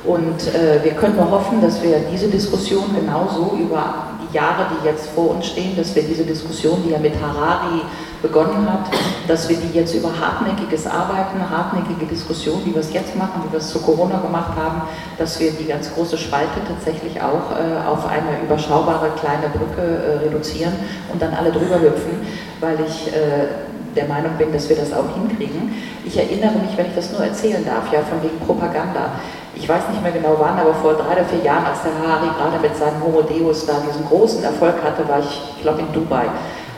Und 0.05 0.47
äh, 0.55 0.83
wir 0.83 0.93
können 0.93 1.17
nur 1.17 1.29
hoffen, 1.29 1.61
dass 1.61 1.83
wir 1.83 1.99
diese 2.11 2.29
Diskussion 2.29 2.85
genauso 2.95 3.57
über 3.59 4.07
die 4.21 4.35
Jahre, 4.35 4.67
die 4.71 4.87
jetzt 4.87 5.09
vor 5.09 5.31
uns 5.31 5.47
stehen, 5.47 5.75
dass 5.75 5.93
wir 5.93 6.03
diese 6.03 6.23
Diskussion, 6.23 6.81
die 6.85 6.91
ja 6.91 6.99
mit 6.99 7.13
Harari 7.21 7.81
begonnen 8.21 8.67
hat, 8.71 8.85
dass 9.27 9.47
wir 9.49 9.57
die 9.57 9.77
jetzt 9.77 9.93
über 9.95 10.09
hartnäckiges 10.09 10.87
Arbeiten, 10.87 11.39
hartnäckige 11.49 12.05
Diskussion, 12.05 12.61
wie 12.65 12.73
wir 12.73 12.81
es 12.81 12.93
jetzt 12.93 13.15
machen, 13.15 13.43
wie 13.45 13.51
wir 13.51 13.59
es 13.59 13.69
zu 13.69 13.79
Corona 13.79 14.19
gemacht 14.19 14.53
haben, 14.57 14.81
dass 15.17 15.39
wir 15.39 15.51
die 15.51 15.65
ganz 15.65 15.93
große 15.93 16.17
Spalte 16.17 16.59
tatsächlich 16.67 17.21
auch 17.21 17.51
äh, 17.51 17.87
auf 17.87 18.05
eine 18.05 18.41
überschaubare 18.43 19.09
kleine 19.19 19.49
Brücke 19.49 19.81
äh, 19.81 20.25
reduzieren 20.25 20.73
und 21.11 21.21
dann 21.21 21.33
alle 21.33 21.51
drüber 21.51 21.79
hüpfen, 21.79 22.19
weil 22.59 22.77
ich 22.85 23.07
äh, 23.07 23.47
der 23.95 24.07
Meinung 24.07 24.31
bin, 24.37 24.51
dass 24.53 24.69
wir 24.69 24.75
das 24.75 24.93
auch 24.93 25.05
hinkriegen. 25.15 25.73
Ich 26.05 26.17
erinnere 26.17 26.59
mich, 26.59 26.77
wenn 26.77 26.87
ich 26.87 26.95
das 26.95 27.11
nur 27.11 27.23
erzählen 27.23 27.65
darf, 27.65 27.91
ja, 27.91 28.01
von 28.01 28.21
wegen 28.21 28.37
Propaganda 28.39 29.19
ich 29.55 29.67
weiß 29.67 29.89
nicht 29.89 30.01
mehr 30.01 30.11
genau 30.11 30.35
wann, 30.39 30.57
aber 30.59 30.73
vor 30.73 30.93
drei 30.93 31.13
oder 31.13 31.25
vier 31.25 31.43
Jahren, 31.43 31.65
als 31.65 31.81
der 31.83 31.91
Harari 31.93 32.29
gerade 32.37 32.59
mit 32.61 32.75
seinem 32.75 33.01
Homo 33.03 33.21
Deus 33.21 33.65
da 33.65 33.73
diesen 33.85 34.05
großen 34.07 34.43
Erfolg 34.43 34.75
hatte, 34.83 35.07
war 35.07 35.19
ich, 35.19 35.41
ich 35.55 35.61
glaube, 35.61 35.81
in 35.81 35.91
Dubai 35.93 36.25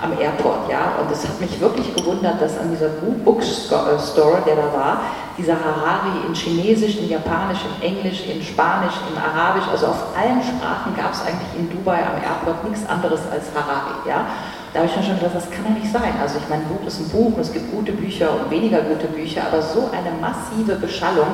am 0.01 0.17
Airport, 0.19 0.69
ja. 0.69 0.93
Und 0.99 1.12
es 1.12 1.27
hat 1.27 1.39
mich 1.39 1.60
wirklich 1.60 1.93
gewundert, 1.93 2.41
dass 2.41 2.57
an 2.57 2.71
dieser 2.71 2.89
Bookstore, 3.23 4.41
der 4.45 4.55
da 4.55 4.73
war, 4.73 5.01
dieser 5.38 5.53
Harari 5.53 6.25
in 6.27 6.34
Chinesisch, 6.34 6.97
in 6.97 7.10
Japanisch, 7.10 7.60
in 7.65 7.88
Englisch, 7.88 8.25
in 8.25 8.41
Spanisch, 8.41 8.95
in 9.10 9.17
Arabisch, 9.17 9.67
also 9.71 9.88
auf 9.88 10.17
allen 10.17 10.41
Sprachen 10.41 10.95
gab 10.95 11.13
es 11.13 11.21
eigentlich 11.21 11.53
in 11.57 11.69
Dubai 11.69 11.99
am 11.99 12.17
Airport 12.17 12.67
nichts 12.67 12.88
anderes 12.89 13.21
als 13.31 13.45
Harari, 13.53 14.07
ja. 14.07 14.25
Da 14.73 14.79
habe 14.79 14.89
ich 14.89 14.95
mir 14.95 15.03
schon 15.03 15.19
gedacht, 15.19 15.36
das 15.36 15.51
kann 15.51 15.65
ja 15.67 15.71
nicht 15.71 15.91
sein. 15.91 16.13
Also 16.21 16.39
ich 16.39 16.47
meine, 16.47 16.63
Buch 16.63 16.88
ist 16.88 16.99
ein 16.99 17.10
Buch 17.10 17.36
und 17.36 17.41
es 17.41 17.51
gibt 17.51 17.71
gute 17.71 17.91
Bücher 17.91 18.31
und 18.31 18.49
weniger 18.49 18.79
gute 18.81 19.07
Bücher, 19.07 19.43
aber 19.51 19.62
so 19.62 19.89
eine 19.91 20.15
massive 20.21 20.79
Beschallung 20.79 21.27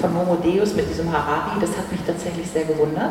von 0.00 0.14
Homo 0.14 0.36
Deus 0.36 0.74
mit 0.74 0.88
diesem 0.88 1.10
Harari, 1.10 1.58
das 1.60 1.70
hat 1.70 1.90
mich 1.90 2.00
tatsächlich 2.06 2.48
sehr 2.48 2.64
gewundert. 2.64 3.10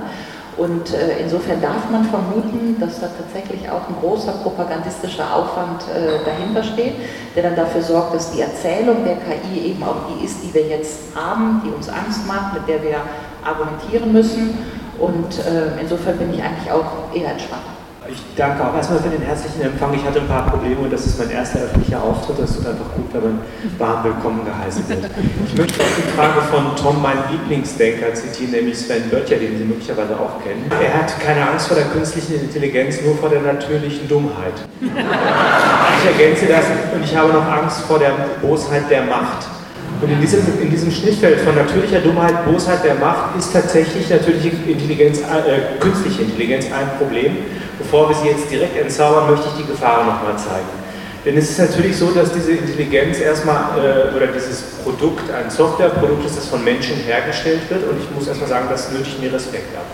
Und 0.56 0.94
äh, 0.94 1.20
insofern 1.20 1.62
darf 1.62 1.90
man 1.92 2.06
vermuten, 2.06 2.80
dass 2.80 3.02
da 3.02 3.08
tatsächlich 3.08 3.70
auch 3.70 3.90
ein 3.90 3.96
großer 4.00 4.34
propagandistischer 4.44 5.36
Aufwand 5.36 5.82
äh, 5.90 6.24
dahinter 6.24 6.64
steht, 6.64 6.94
der 7.36 7.44
dann 7.44 7.56
dafür 7.56 7.82
sorgt, 7.82 8.16
dass 8.16 8.32
die 8.32 8.40
Erzählung 8.40 9.04
der 9.04 9.18
KI 9.18 9.72
eben 9.72 9.84
auch 9.84 10.08
die 10.08 10.24
ist, 10.24 10.38
die 10.44 10.54
wir 10.54 10.68
jetzt 10.68 11.16
haben, 11.16 11.62
die 11.66 11.72
uns 11.72 11.90
Angst 11.90 12.26
macht, 12.28 12.54
mit 12.54 12.68
der 12.70 12.82
wir 12.84 12.98
argumentieren 13.44 14.14
müssen. 14.14 14.58
Und 15.00 15.40
äh, 15.40 15.82
insofern 15.82 16.18
bin 16.20 16.34
ich 16.34 16.42
eigentlich 16.42 16.72
auch 16.72 17.14
eher 17.14 17.32
entspannt. 17.32 17.73
Ich 18.10 18.18
danke 18.36 18.68
auch 18.68 18.76
erstmal 18.76 19.00
für 19.00 19.10
den 19.10 19.22
herzlichen 19.22 19.62
Empfang. 19.62 19.94
Ich 19.94 20.04
hatte 20.04 20.20
ein 20.20 20.28
paar 20.28 20.50
Probleme 20.50 20.82
und 20.82 20.92
das 20.92 21.06
ist 21.06 21.18
mein 21.20 21.32
erster 21.32 21.60
öffentlicher 21.60 22.04
Auftritt. 22.04 22.40
Das 22.40 22.56
tut 22.56 22.68
einfach 22.68 22.92
gut, 22.96 23.14
wenn 23.14 23.24
man 23.24 23.40
warm 23.78 24.04
willkommen 24.04 24.44
geheißen 24.44 24.90
wird. 24.90 25.06
Ich 25.46 25.58
möchte 25.58 25.82
auch 25.82 25.96
die 25.96 26.18
Frage 26.18 26.42
von 26.52 26.76
Tom, 26.76 27.02
meinem 27.02 27.24
Lieblingsdenker, 27.32 28.14
zitieren, 28.14 28.52
nämlich 28.52 28.78
Sven 28.78 29.10
Böttcher, 29.10 29.38
den 29.38 29.58
Sie 29.58 29.64
möglicherweise 29.64 30.20
auch 30.20 30.44
kennen. 30.44 30.70
Er 30.70 30.94
hat 30.94 31.18
keine 31.22 31.50
Angst 31.50 31.68
vor 31.68 31.78
der 31.78 31.86
künstlichen 31.86 32.42
Intelligenz, 32.42 33.02
nur 33.02 33.16
vor 33.16 33.30
der 33.30 33.42
natürlichen 33.42 34.08
Dummheit. 34.10 34.54
Ich 34.82 36.20
ergänze 36.20 36.48
das 36.48 36.66
und 36.94 37.04
ich 37.04 37.16
habe 37.16 37.32
noch 37.32 37.46
Angst 37.50 37.82
vor 37.82 38.00
der 38.00 38.12
Bosheit 38.42 38.90
der 38.90 39.04
Macht. 39.04 39.48
Und 40.02 40.12
in 40.12 40.20
diesem, 40.20 40.42
in 40.62 40.70
diesem 40.70 40.92
Schnittfeld 40.92 41.40
von 41.40 41.56
natürlicher 41.56 42.00
Dummheit, 42.00 42.44
Bosheit 42.46 42.84
der 42.84 42.96
Macht 42.96 43.38
ist 43.38 43.54
tatsächlich 43.54 44.10
natürliche 44.10 44.50
Intelligenz, 44.68 45.20
äh, 45.20 45.80
künstliche 45.80 46.24
Intelligenz 46.24 46.66
ein 46.66 46.98
Problem. 46.98 47.38
Bevor 47.80 48.10
wir 48.10 48.16
sie 48.16 48.28
jetzt 48.28 48.50
direkt 48.52 48.78
entzaubern, 48.78 49.30
möchte 49.30 49.48
ich 49.48 49.66
die 49.66 49.72
Gefahren 49.72 50.06
nochmal 50.08 50.38
zeigen. 50.38 50.84
Denn 51.26 51.38
es 51.38 51.52
ist 51.52 51.60
natürlich 51.60 51.96
so, 51.96 52.12
dass 52.12 52.34
diese 52.34 52.52
Intelligenz 52.52 53.20
erstmal 53.20 53.80
äh, 53.80 54.16
oder 54.16 54.28
dieses 54.28 54.62
Produkt 54.84 55.32
ein 55.32 55.50
Softwareprodukt 55.50 56.26
ist, 56.26 56.38
das 56.38 56.48
von 56.48 56.64
Menschen 56.64 56.98
hergestellt 56.98 57.62
wird 57.70 57.88
und 57.88 57.98
ich 57.98 58.12
muss 58.12 58.28
erstmal 58.28 58.50
sagen, 58.50 58.68
das 58.70 58.92
nötigt 58.92 59.22
mir 59.22 59.32
Respekt 59.32 59.76
ab. 59.78 59.86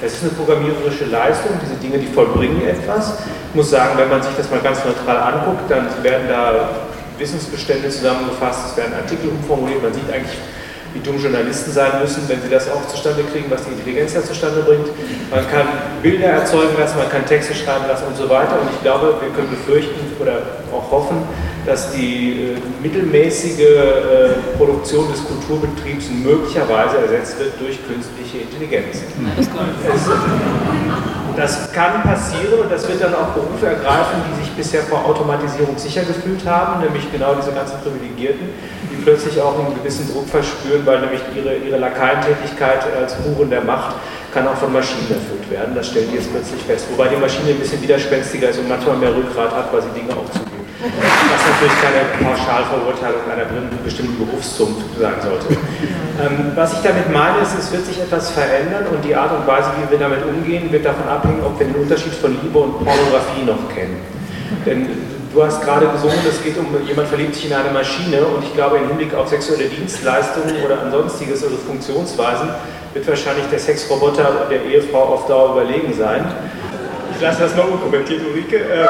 Es 0.00 0.14
ist 0.14 0.22
eine 0.22 0.32
programmiererische 0.32 1.06
Leistung, 1.06 1.52
diese 1.60 1.74
Dinge, 1.80 1.98
die 1.98 2.12
vollbringen 2.12 2.62
etwas. 2.68 3.14
Ich 3.48 3.54
muss 3.54 3.70
sagen, 3.70 3.98
wenn 3.98 4.10
man 4.10 4.22
sich 4.22 4.32
das 4.36 4.50
mal 4.50 4.60
ganz 4.60 4.78
neutral 4.84 5.16
anguckt, 5.16 5.68
dann 5.68 5.88
werden 6.02 6.28
da 6.28 6.70
Wissensbestände 7.18 7.88
zusammengefasst, 7.88 8.70
es 8.70 8.76
werden 8.76 8.92
Artikel 8.94 9.30
umformuliert, 9.30 9.82
man 9.82 9.94
sieht 9.94 10.10
eigentlich, 10.12 10.36
wie 10.96 11.02
dumm 11.02 11.20
Journalisten 11.20 11.70
sein 11.70 12.00
müssen, 12.00 12.26
wenn 12.28 12.40
sie 12.40 12.48
das 12.48 12.70
auch 12.70 12.86
zustande 12.88 13.22
kriegen, 13.24 13.50
was 13.50 13.64
die 13.64 13.72
Intelligenz 13.72 14.14
ja 14.14 14.22
zustande 14.22 14.62
bringt. 14.62 14.88
Man 15.30 15.44
kann 15.50 15.68
Bilder 16.02 16.28
erzeugen 16.40 16.76
lassen, 16.78 16.96
man 16.96 17.10
kann 17.10 17.26
Texte 17.26 17.54
schreiben 17.54 17.84
lassen 17.86 18.06
und 18.06 18.16
so 18.16 18.28
weiter. 18.28 18.56
Und 18.60 18.70
ich 18.72 18.80
glaube, 18.80 19.14
wir 19.20 19.28
können 19.30 19.50
befürchten 19.50 20.00
oder 20.20 20.40
auch 20.72 20.90
hoffen, 20.90 21.18
dass 21.66 21.90
die 21.90 22.54
äh, 22.54 22.56
mittelmäßige 22.80 23.60
äh, 23.60 24.56
Produktion 24.56 25.10
des 25.10 25.24
Kulturbetriebs 25.26 26.06
möglicherweise 26.10 26.98
ersetzt 26.98 27.38
wird 27.40 27.60
durch 27.60 27.78
künstliche 27.86 28.38
Intelligenz. 28.38 29.02
Das, 31.36 31.70
kann 31.72 32.02
passieren 32.02 32.60
und 32.62 32.72
das 32.72 32.88
wird 32.88 33.02
dann 33.02 33.14
auch 33.14 33.34
Berufe 33.34 33.66
ergreifen, 33.66 34.22
die 34.30 34.44
sich 34.44 34.52
bisher 34.54 34.82
vor 34.84 35.04
Automatisierung 35.04 35.76
sicher 35.76 36.02
gefühlt 36.02 36.46
haben, 36.46 36.82
nämlich 36.82 37.10
genau 37.12 37.34
diese 37.34 37.52
ganzen 37.52 37.78
Privilegierten, 37.80 38.48
die 38.90 39.02
plötzlich 39.02 39.38
auch 39.42 39.58
einen 39.58 39.74
gewissen 39.74 40.10
Druck 40.10 40.28
verspüren, 40.28 40.86
weil 40.86 41.00
nämlich 41.00 41.20
ihre, 41.34 41.56
ihre 41.56 41.76
Lakaientätigkeit 41.76 42.86
als 42.98 43.16
Huren 43.18 43.50
der 43.50 43.60
Macht 43.62 43.96
kann 44.32 44.48
auch 44.48 44.56
von 44.56 44.72
Maschinen 44.72 45.10
erfüllt 45.10 45.50
werden. 45.50 45.74
Das 45.74 45.88
stellen 45.88 46.08
die 46.10 46.16
jetzt 46.16 46.30
plötzlich 46.30 46.62
fest. 46.62 46.86
Wobei 46.90 47.08
die 47.08 47.16
Maschine 47.16 47.50
ein 47.50 47.58
bisschen 47.58 47.82
widerspenstiger 47.82 48.50
ist 48.50 48.58
und 48.58 48.68
manchmal 48.68 48.96
mehr 48.96 49.14
Rückgrat 49.14 49.52
hat, 49.54 49.72
weil 49.72 49.82
sie 49.82 49.90
Dinge 49.90 50.12
auch 50.12 50.30
zugibt. 50.30 50.55
Was 50.76 51.42
natürlich 51.48 51.76
keine 51.80 52.04
Pauschalverurteilung 52.20 53.24
einer 53.32 53.46
bestimmten 53.82 54.26
Berufszunft 54.26 54.84
sein 55.00 55.14
sollte. 55.22 55.56
Ähm, 56.20 56.52
was 56.54 56.74
ich 56.74 56.80
damit 56.80 57.12
meine, 57.12 57.38
ist, 57.40 57.58
es 57.58 57.72
wird 57.72 57.86
sich 57.86 58.00
etwas 58.00 58.30
verändern 58.30 58.86
und 58.92 59.04
die 59.04 59.14
Art 59.14 59.32
und 59.32 59.46
Weise, 59.46 59.70
wie 59.76 59.90
wir 59.90 59.98
damit 59.98 60.24
umgehen, 60.24 60.70
wird 60.72 60.84
davon 60.84 61.08
abhängen, 61.08 61.42
ob 61.44 61.58
wir 61.58 61.66
den 61.66 61.76
Unterschied 61.76 62.12
von 62.12 62.36
Liebe 62.42 62.58
und 62.58 62.72
Pornografie 62.84 63.44
noch 63.44 63.68
kennen. 63.74 64.00
Denn 64.64 64.88
du 65.32 65.44
hast 65.44 65.62
gerade 65.62 65.88
gesungen, 65.88 66.18
es 66.28 66.42
geht 66.42 66.56
um, 66.58 66.66
jemand 66.86 67.08
verliebt 67.08 67.34
sich 67.34 67.46
in 67.46 67.52
eine 67.52 67.70
Maschine 67.70 68.24
und 68.24 68.44
ich 68.44 68.54
glaube, 68.54 68.78
im 68.78 68.88
Hinblick 68.88 69.14
auf 69.14 69.28
sexuelle 69.28 69.64
Dienstleistungen 69.64 70.56
oder 70.64 70.80
ansonstiges, 70.82 71.42
also 71.42 71.56
Funktionsweisen, 71.56 72.48
wird 72.94 73.06
wahrscheinlich 73.08 73.46
der 73.50 73.58
Sexroboter 73.58 74.46
der 74.50 74.64
Ehefrau 74.64 75.02
auf 75.02 75.26
Dauer 75.26 75.52
überlegen 75.52 75.92
sein. 75.92 76.24
Ich 77.16 77.22
lasse 77.22 77.40
das 77.40 77.56
mal 77.56 77.62
unkommentiert, 77.62 78.20
Ulrike. 78.30 78.56
Ähm, 78.56 78.86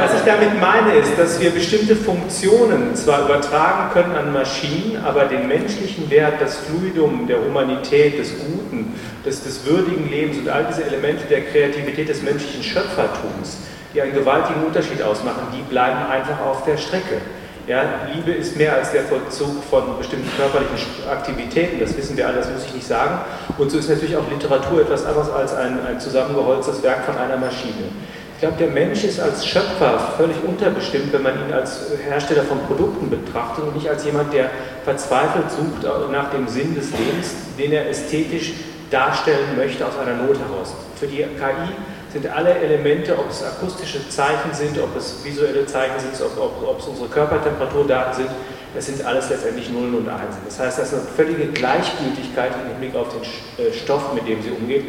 was 0.00 0.14
ich 0.14 0.22
damit 0.26 0.60
meine, 0.60 0.94
ist, 0.96 1.16
dass 1.16 1.40
wir 1.40 1.50
bestimmte 1.50 1.94
Funktionen 1.94 2.96
zwar 2.96 3.26
übertragen 3.26 3.92
können 3.92 4.16
an 4.16 4.32
Maschinen, 4.32 5.00
aber 5.04 5.26
den 5.26 5.46
menschlichen 5.46 6.10
Wert, 6.10 6.40
das 6.40 6.56
Fluidum 6.56 7.28
der 7.28 7.38
Humanität, 7.38 8.18
des 8.18 8.32
Guten, 8.36 8.94
des, 9.24 9.44
des 9.44 9.64
würdigen 9.64 10.10
Lebens 10.10 10.38
und 10.38 10.48
all 10.48 10.64
diese 10.64 10.82
Elemente 10.82 11.24
der 11.30 11.42
Kreativität 11.42 12.08
des 12.08 12.20
menschlichen 12.22 12.64
Schöpfertums, 12.64 13.58
die 13.94 14.02
einen 14.02 14.12
gewaltigen 14.12 14.64
Unterschied 14.64 15.00
ausmachen, 15.00 15.46
die 15.56 15.62
bleiben 15.62 16.10
einfach 16.10 16.40
auf 16.40 16.64
der 16.64 16.76
Strecke. 16.76 17.20
Ja, 17.66 17.82
Liebe 18.12 18.30
ist 18.32 18.58
mehr 18.58 18.74
als 18.74 18.92
der 18.92 19.04
Vollzug 19.04 19.64
von 19.70 19.96
bestimmten 19.96 20.28
körperlichen 20.36 21.08
Aktivitäten, 21.10 21.80
das 21.80 21.96
wissen 21.96 22.14
wir 22.14 22.26
alle, 22.26 22.36
das 22.36 22.50
muss 22.50 22.66
ich 22.66 22.74
nicht 22.74 22.86
sagen. 22.86 23.20
Und 23.56 23.70
so 23.70 23.78
ist 23.78 23.88
natürlich 23.88 24.16
auch 24.18 24.30
Literatur 24.30 24.82
etwas 24.82 25.06
anderes 25.06 25.30
als 25.30 25.54
ein, 25.54 25.78
ein 25.86 25.98
zusammengeholztes 25.98 26.82
Werk 26.82 27.06
von 27.06 27.16
einer 27.16 27.38
Maschine. 27.38 27.88
Ich 28.34 28.40
glaube, 28.40 28.56
der 28.58 28.68
Mensch 28.68 29.04
ist 29.04 29.18
als 29.18 29.46
Schöpfer 29.46 30.12
völlig 30.18 30.36
unterbestimmt, 30.46 31.10
wenn 31.14 31.22
man 31.22 31.34
ihn 31.34 31.54
als 31.54 31.92
Hersteller 32.06 32.42
von 32.42 32.58
Produkten 32.66 33.08
betrachtet 33.08 33.64
und 33.64 33.76
nicht 33.76 33.88
als 33.88 34.04
jemand, 34.04 34.34
der 34.34 34.50
verzweifelt 34.84 35.50
sucht 35.50 35.88
nach 36.12 36.30
dem 36.30 36.46
Sinn 36.48 36.74
des 36.74 36.90
Lebens, 36.90 37.34
den 37.58 37.72
er 37.72 37.88
ästhetisch 37.88 38.52
darstellen 38.90 39.56
möchte 39.56 39.86
aus 39.86 39.94
einer 39.98 40.16
Not 40.22 40.36
heraus. 40.38 40.74
Für 41.00 41.06
die 41.06 41.16
KI 41.16 41.72
sind 42.14 42.28
alle 42.28 42.54
Elemente, 42.54 43.18
ob 43.18 43.28
es 43.28 43.42
akustische 43.42 44.08
Zeichen 44.08 44.54
sind, 44.54 44.78
ob 44.78 44.96
es 44.96 45.16
visuelle 45.24 45.66
Zeichen 45.66 45.98
sind, 45.98 46.14
ob, 46.24 46.38
ob, 46.38 46.68
ob 46.68 46.78
es 46.78 46.86
unsere 46.86 47.08
Körpertemperaturdaten 47.08 48.14
sind, 48.14 48.30
das 48.72 48.86
sind 48.86 49.04
alles 49.04 49.30
letztendlich 49.30 49.68
Nullen 49.68 49.94
und 49.94 50.08
Einsen. 50.08 50.38
Das 50.44 50.60
heißt, 50.60 50.78
das 50.78 50.92
ist 50.92 50.94
eine 50.94 51.08
völlige 51.16 51.46
Gleichgültigkeit 51.48 52.52
im 52.62 52.70
Hinblick 52.70 52.94
auf 52.94 53.08
den 53.08 53.64
äh, 53.64 53.72
Stoff, 53.72 54.14
mit 54.14 54.28
dem 54.28 54.40
sie 54.42 54.50
umgeht. 54.50 54.84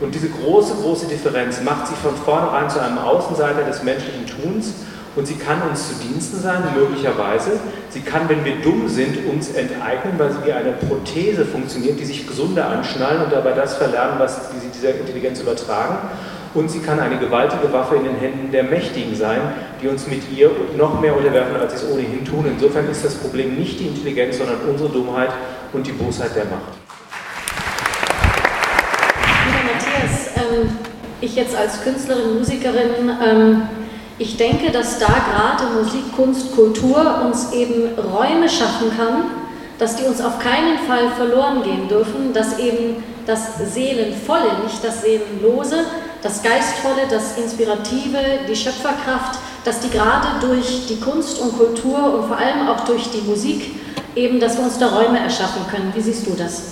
Und 0.00 0.14
diese 0.14 0.28
große, 0.28 0.74
große 0.74 1.06
Differenz 1.06 1.62
macht 1.62 1.88
sie 1.88 1.94
von 1.94 2.14
vornherein 2.14 2.68
zu 2.68 2.78
einem 2.78 2.98
Außenseiter 2.98 3.64
des 3.64 3.82
menschlichen 3.82 4.26
Tuns 4.26 4.74
und 5.16 5.26
sie 5.26 5.36
kann 5.36 5.62
uns 5.62 5.88
zu 5.88 5.94
Diensten 5.94 6.38
sein, 6.38 6.62
möglicherweise. 6.76 7.52
Sie 7.88 8.02
kann, 8.02 8.28
wenn 8.28 8.44
wir 8.44 8.56
dumm 8.56 8.86
sind, 8.86 9.26
uns 9.26 9.48
enteignen, 9.54 10.18
weil 10.18 10.30
sie 10.30 10.44
wie 10.44 10.52
eine 10.52 10.72
Prothese 10.72 11.46
funktioniert, 11.46 11.98
die 11.98 12.04
sich 12.04 12.26
gesunder 12.26 12.68
anschnallen 12.68 13.22
und 13.22 13.32
dabei 13.32 13.52
das 13.52 13.76
verlernen, 13.76 14.18
was 14.18 14.50
sie 14.50 14.68
dieser 14.68 14.94
Intelligenz 14.94 15.40
übertragen. 15.40 15.96
Und 16.56 16.70
sie 16.70 16.78
kann 16.78 16.98
eine 16.98 17.18
gewaltige 17.18 17.70
Waffe 17.70 17.96
in 17.96 18.04
den 18.04 18.16
Händen 18.16 18.50
der 18.50 18.64
Mächtigen 18.64 19.14
sein, 19.14 19.42
die 19.82 19.88
uns 19.88 20.06
mit 20.06 20.22
ihr 20.34 20.50
noch 20.78 20.98
mehr 21.02 21.14
unterwerfen, 21.14 21.54
als 21.56 21.78
sie 21.78 21.86
es 21.86 21.92
ohnehin 21.92 22.24
tun. 22.24 22.46
Insofern 22.48 22.88
ist 22.88 23.04
das 23.04 23.14
Problem 23.16 23.56
nicht 23.56 23.78
die 23.78 23.88
Intelligenz, 23.88 24.38
sondern 24.38 24.60
unsere 24.66 24.88
Dummheit 24.88 25.28
und 25.74 25.86
die 25.86 25.92
Bosheit 25.92 26.34
der 26.34 26.46
Macht. 26.46 26.72
Lieber 29.44 29.70
Matthias, 29.70 30.30
ähm, 30.36 30.70
ich 31.20 31.36
jetzt 31.36 31.54
als 31.54 31.82
Künstlerin, 31.82 32.38
Musikerin, 32.38 33.10
ähm, 33.22 33.62
Ich 34.18 34.38
denke, 34.38 34.72
dass 34.72 34.98
da 34.98 35.08
gerade 35.08 35.74
Musik, 35.78 36.16
Kunst, 36.16 36.56
Kultur 36.56 37.20
uns 37.22 37.52
eben 37.52 37.98
Räume 37.98 38.48
schaffen 38.48 38.90
kann, 38.96 39.24
dass 39.78 39.96
die 39.96 40.04
uns 40.04 40.22
auf 40.22 40.38
keinen 40.38 40.78
Fall 40.88 41.10
verloren 41.18 41.62
gehen 41.62 41.86
dürfen, 41.86 42.32
dass 42.32 42.58
eben 42.58 43.04
das 43.26 43.58
Seelenvolle, 43.74 44.62
nicht 44.64 44.82
das 44.82 45.02
Seelenlose, 45.02 45.84
das 46.26 46.42
Geistvolle, 46.42 47.06
das 47.08 47.38
Inspirative, 47.38 48.18
die 48.48 48.56
Schöpferkraft, 48.56 49.38
dass 49.64 49.78
die 49.78 49.90
gerade 49.90 50.26
durch 50.40 50.88
die 50.88 50.98
Kunst 50.98 51.40
und 51.40 51.56
Kultur 51.56 52.14
und 52.14 52.26
vor 52.26 52.36
allem 52.36 52.68
auch 52.68 52.80
durch 52.84 53.10
die 53.10 53.20
Musik 53.20 53.76
eben, 54.16 54.40
dass 54.40 54.56
wir 54.56 54.64
uns 54.64 54.76
da 54.76 54.88
Räume 54.88 55.20
erschaffen 55.20 55.62
können. 55.70 55.92
Wie 55.94 56.00
siehst 56.00 56.26
du 56.26 56.34
das? 56.36 56.62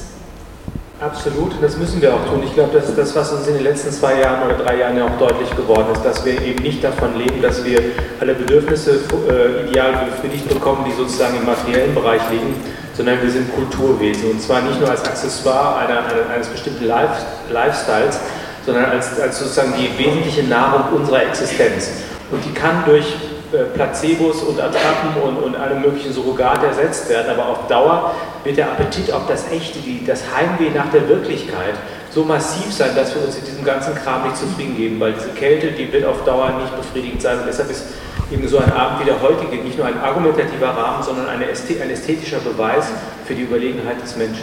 Absolut, 1.00 1.52
und 1.52 1.62
das 1.62 1.76
müssen 1.76 2.02
wir 2.02 2.12
auch 2.12 2.24
tun. 2.26 2.42
Ich 2.44 2.54
glaube, 2.54 2.76
das 2.76 2.88
ist 2.88 2.98
das, 2.98 3.14
was 3.14 3.30
uns 3.32 3.46
in 3.46 3.54
den 3.54 3.62
letzten 3.62 3.92
zwei 3.92 4.20
Jahren 4.20 4.44
oder 4.44 4.64
drei 4.64 4.78
Jahren 4.78 4.96
ja 4.96 5.04
auch 5.04 5.18
deutlich 5.18 5.54
geworden 5.54 5.86
ist, 5.92 6.04
dass 6.04 6.24
wir 6.24 6.40
eben 6.40 6.62
nicht 6.62 6.82
davon 6.82 7.16
leben, 7.16 7.40
dass 7.40 7.64
wir 7.64 7.80
alle 8.20 8.34
Bedürfnisse 8.34 9.02
äh, 9.28 9.68
ideal 9.68 10.06
befriedigt 10.06 10.48
bekommen, 10.48 10.84
die 10.88 10.96
sozusagen 10.96 11.36
im 11.36 11.46
materiellen 11.46 11.94
Bereich 11.94 12.22
liegen, 12.30 12.56
sondern 12.94 13.22
wir 13.22 13.30
sind 13.30 13.54
Kulturwesen. 13.54 14.32
Und 14.32 14.42
zwar 14.42 14.62
nicht 14.62 14.80
nur 14.80 14.90
als 14.90 15.04
Accessoire 15.04 15.76
einer, 15.76 16.02
eines 16.34 16.48
bestimmten 16.48 16.86
Life, 16.86 17.22
Lifestyles, 17.50 18.18
sondern 18.66 18.86
als, 18.86 19.20
als 19.20 19.38
sozusagen 19.38 19.74
die 19.78 19.98
wesentliche 19.98 20.42
Nahrung 20.44 20.96
unserer 20.96 21.22
Existenz. 21.26 21.90
Und 22.30 22.44
die 22.44 22.52
kann 22.52 22.84
durch 22.86 23.04
äh, 23.52 23.64
Placebos 23.74 24.42
und 24.42 24.60
Attrappen 24.60 25.20
und, 25.22 25.36
und 25.36 25.56
alle 25.56 25.76
möglichen 25.76 26.12
Surrogate 26.12 26.66
ersetzt 26.66 27.08
werden, 27.08 27.30
aber 27.30 27.48
auf 27.48 27.66
Dauer 27.68 28.14
wird 28.42 28.56
der 28.56 28.72
Appetit 28.72 29.12
auf 29.12 29.26
das 29.28 29.50
Echte, 29.50 29.78
die, 29.78 30.04
das 30.04 30.22
Heimweh 30.34 30.70
nach 30.74 30.90
der 30.90 31.08
Wirklichkeit 31.08 31.74
so 32.10 32.24
massiv 32.24 32.72
sein, 32.72 32.94
dass 32.94 33.14
wir 33.14 33.22
uns 33.24 33.36
in 33.36 33.44
diesem 33.44 33.64
ganzen 33.64 33.94
Kram 33.94 34.24
nicht 34.24 34.36
zufrieden 34.36 34.76
geben, 34.76 35.00
weil 35.00 35.12
diese 35.12 35.28
Kälte, 35.30 35.72
die 35.72 35.92
wird 35.92 36.04
auf 36.04 36.24
Dauer 36.24 36.50
nicht 36.60 36.76
befriedigend 36.76 37.22
sein 37.22 37.40
und 37.40 37.46
deshalb 37.46 37.70
ist 37.70 37.84
eben 38.32 38.46
so 38.48 38.58
ein 38.58 38.72
Abend 38.72 39.00
wie 39.00 39.04
der 39.04 39.20
heutige 39.20 39.62
nicht 39.62 39.76
nur 39.76 39.86
ein 39.86 40.00
argumentativer 40.00 40.68
Rahmen, 40.68 41.02
sondern 41.02 41.28
ein 41.28 41.42
ästhetischer 41.42 42.38
Beweis 42.38 42.86
für 43.26 43.34
die 43.34 43.42
Überlegenheit 43.42 44.02
des 44.02 44.16
Menschen. 44.16 44.42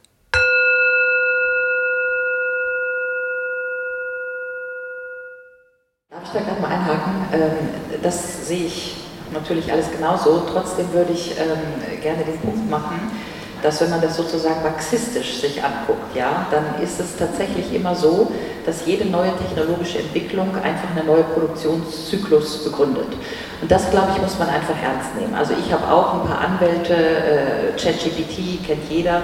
Ich 6.31 6.39
da 6.39 6.45
gerade 6.45 6.61
mal 6.61 6.69
einhaken? 6.69 7.13
Ähm, 7.33 8.01
das 8.01 8.47
sehe 8.47 8.65
ich 8.65 8.95
natürlich 9.33 9.71
alles 9.71 9.91
genauso. 9.91 10.43
Trotzdem 10.51 10.91
würde 10.93 11.11
ich 11.13 11.31
ähm, 11.37 12.01
gerne 12.01 12.23
den 12.23 12.39
Punkt 12.39 12.69
machen, 12.69 13.11
dass 13.61 13.79
wenn 13.81 13.91
man 13.91 14.01
das 14.01 14.17
sozusagen 14.17 14.63
marxistisch 14.63 15.39
sich 15.39 15.63
anguckt, 15.63 16.15
ja, 16.15 16.47
dann 16.49 16.81
ist 16.83 16.99
es 16.99 17.15
tatsächlich 17.17 17.73
immer 17.73 17.95
so, 17.95 18.31
dass 18.65 18.85
jede 18.85 19.05
neue 19.05 19.31
technologische 19.37 19.99
Entwicklung 19.99 20.55
einfach 20.55 20.89
einen 20.95 21.05
neuen 21.05 21.25
Produktionszyklus 21.25 22.63
begründet. 22.63 23.07
Und 23.61 23.69
das, 23.69 23.89
glaube 23.91 24.07
ich, 24.15 24.21
muss 24.21 24.39
man 24.39 24.49
einfach 24.49 24.75
ernst 24.81 25.15
nehmen. 25.19 25.35
Also 25.35 25.53
ich 25.53 25.71
habe 25.71 25.91
auch 25.91 26.15
ein 26.15 26.27
paar 26.27 26.39
Anwälte, 26.39 26.93
äh, 26.95 27.77
ChatGPT 27.77 28.65
kennt 28.65 28.89
jeder. 28.89 29.21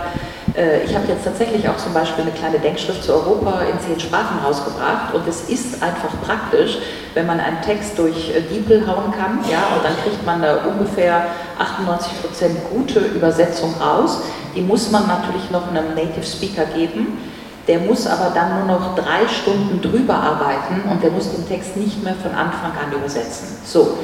Äh, 0.58 0.84
ich 0.84 0.96
habe 0.96 1.08
jetzt 1.08 1.24
tatsächlich 1.24 1.70
auch 1.70 1.78
zum 1.78 1.94
Beispiel 1.94 2.24
eine 2.24 2.34
kleine 2.34 2.60
Denkschrift 2.60 3.04
zu 3.04 3.14
Europa 3.14 3.62
in 3.62 3.80
zehn 3.80 4.00
Sprachen 4.00 4.40
rausgebracht 4.44 5.14
und 5.14 5.28
es 5.28 5.48
ist 5.50 5.82
einfach 5.84 6.10
praktisch, 6.26 6.80
wenn 7.14 7.28
man 7.28 7.40
einen 7.40 7.62
Text 7.62 7.98
durch 7.98 8.36
äh, 8.36 8.42
DeepL 8.42 8.88
hauen 8.88 9.12
kann, 9.12 9.40
ja, 9.50 9.60
und 9.76 9.86
dann 9.86 9.96
kriegt 10.04 10.26
man 10.26 10.42
da 10.42 10.66
ungefähr 10.66 11.28
98% 11.60 12.74
gute 12.74 13.00
Übersetzung 13.00 13.76
raus. 13.80 14.22
Die 14.56 14.62
muss 14.62 14.90
man 14.92 15.08
natürlich 15.08 15.52
noch 15.52 15.68
einem 15.70 15.94
Native 15.94 16.26
Speaker 16.26 16.66
geben. 16.66 17.20
Der 17.68 17.80
muss 17.80 18.08
aber 18.08 18.32
dann 18.34 18.66
nur 18.66 18.78
noch 18.80 18.96
drei 18.96 19.28
Stunden 19.28 19.82
drüber 19.82 20.16
arbeiten 20.16 20.90
und 20.90 21.04
der 21.04 21.12
muss 21.12 21.30
den 21.30 21.46
Text 21.48 21.76
nicht 21.76 22.02
mehr 22.02 22.16
von 22.16 22.32
Anfang 22.32 22.72
an 22.72 22.98
übersetzen. 22.98 23.58
So, 23.66 23.98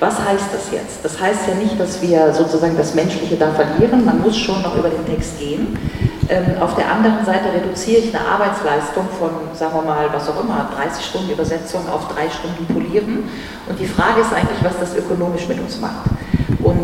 was 0.00 0.18
heißt 0.18 0.46
das 0.52 0.72
jetzt? 0.72 1.04
Das 1.04 1.20
heißt 1.20 1.46
ja 1.46 1.54
nicht, 1.54 1.78
dass 1.78 2.00
wir 2.00 2.32
sozusagen 2.32 2.76
das 2.76 2.94
Menschliche 2.94 3.36
da 3.36 3.52
verlieren, 3.52 4.04
man 4.04 4.20
muss 4.22 4.36
schon 4.36 4.60
noch 4.62 4.74
über 4.74 4.88
den 4.88 5.04
Text 5.06 5.38
gehen. 5.38 5.78
Ähm, 6.28 6.60
auf 6.60 6.74
der 6.74 6.90
anderen 6.90 7.24
Seite 7.24 7.52
reduziere 7.52 8.00
ich 8.00 8.14
eine 8.14 8.24
Arbeitsleistung 8.26 9.06
von, 9.18 9.30
sagen 9.52 9.74
wir 9.74 9.82
mal, 9.82 10.08
was 10.12 10.28
auch 10.28 10.42
immer, 10.42 10.70
30 10.74 11.04
Stunden 11.04 11.30
Übersetzung 11.30 11.82
auf 11.88 12.08
drei 12.08 12.30
Stunden 12.30 12.66
Polieren. 12.72 13.28
Und 13.68 13.78
die 13.78 13.86
Frage 13.86 14.22
ist 14.22 14.32
eigentlich, 14.32 14.62
was 14.62 14.78
das 14.78 14.96
ökonomisch 14.96 15.46
mit 15.48 15.60
uns 15.60 15.80
macht. 15.80 16.08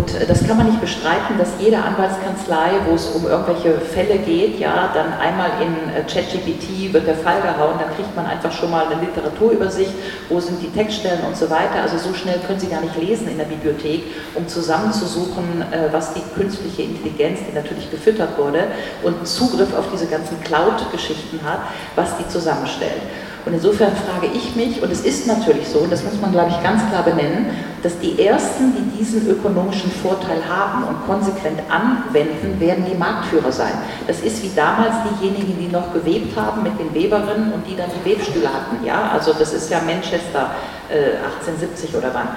Und 0.07 0.21
äh, 0.21 0.27
das 0.27 0.47
kann 0.47 0.57
man 0.57 0.67
nicht 0.67 0.81
bestreiten, 0.81 1.37
dass 1.39 1.49
jede 1.59 1.79
Anwaltskanzlei, 1.79 2.71
wo 2.89 2.95
es 2.95 3.07
um 3.07 3.27
irgendwelche 3.27 3.75
Fälle 3.81 4.19
geht, 4.19 4.59
ja, 4.61 4.91
dann 4.95 5.13
einmal 5.15 5.51
in 5.61 5.75
äh, 5.95 6.03
ChatGPT 6.07 6.93
wird 6.93 7.07
der 7.07 7.17
Fall 7.17 7.43
gehauen, 7.43 7.75
dann 7.79 7.95
kriegt 7.95 8.15
man 8.15 8.27
einfach 8.27 8.53
schon 8.53 8.71
mal 8.71 8.87
eine 8.87 9.01
Literaturübersicht, 9.01 9.91
wo 10.29 10.39
sind 10.39 10.63
die 10.63 10.71
Textstellen 10.71 11.25
und 11.27 11.37
so 11.37 11.51
weiter. 11.51 11.83
Also 11.83 11.99
so 11.99 12.15
schnell 12.15 12.39
können 12.47 12.61
Sie 12.61 12.69
gar 12.69 12.81
nicht 12.81 12.97
lesen 12.97 13.29
in 13.29 13.39
der 13.39 13.47
Bibliothek, 13.47 14.05
um 14.35 14.47
zusammenzusuchen, 14.47 15.63
äh, 15.73 15.93
was 15.93 16.15
die 16.15 16.23
künstliche 16.37 16.83
Intelligenz, 16.83 17.41
die 17.49 17.55
natürlich 17.55 17.91
gefüttert 17.91 18.39
wurde, 18.39 18.65
und 19.03 19.27
Zugriff 19.27 19.75
auf 19.77 19.87
diese 19.93 20.07
ganzen 20.07 20.41
Cloud-Geschichten 20.43 21.41
hat, 21.45 21.61
was 21.97 22.17
die 22.19 22.29
zusammenstellt. 22.29 23.03
Und 23.47 23.55
insofern 23.55 23.93
frage 23.95 24.27
ich 24.35 24.57
mich, 24.57 24.83
und 24.83 24.91
es 24.91 25.03
ist 25.03 25.29
natürlich 25.29 25.69
so, 25.69 25.79
und 25.79 25.93
das 25.93 26.03
muss 26.03 26.21
man, 26.21 26.33
glaube 26.33 26.51
ich, 26.51 26.61
ganz 26.65 26.83
klar 26.91 27.05
benennen, 27.05 27.47
dass 27.81 27.97
die 28.01 28.21
Ersten, 28.21 28.75
die 28.75 28.99
diesen 28.99 29.31
ökonomischen 29.31 29.89
Vorteil 30.03 30.43
haben 30.49 30.83
und 30.83 31.07
konsequent 31.07 31.61
anwenden, 31.71 32.59
werden 32.59 32.85
die 32.91 32.97
Marktführer 32.97 33.53
sein. 33.53 33.71
Das 34.09 34.21
ist 34.21 34.43
wie 34.43 34.51
damals 34.57 34.97
diejenigen, 35.21 35.57
die 35.61 35.69
noch 35.69 35.93
gewebt 35.93 36.37
haben 36.37 36.65
mit 36.65 36.77
den 36.77 36.93
Weberinnen 36.93 37.53
und 37.53 37.65
die 37.69 37.77
dann 37.77 37.89
die 37.95 38.11
Webstühle 38.11 38.49
hatten. 38.49 38.85
Ja? 38.85 39.13
Also 39.13 39.33
das 39.33 39.53
ist 39.53 39.71
ja 39.71 39.81
Manchester 39.87 40.51
äh, 40.89 41.23
1870 41.39 41.95
oder 41.95 42.13
wann. 42.13 42.29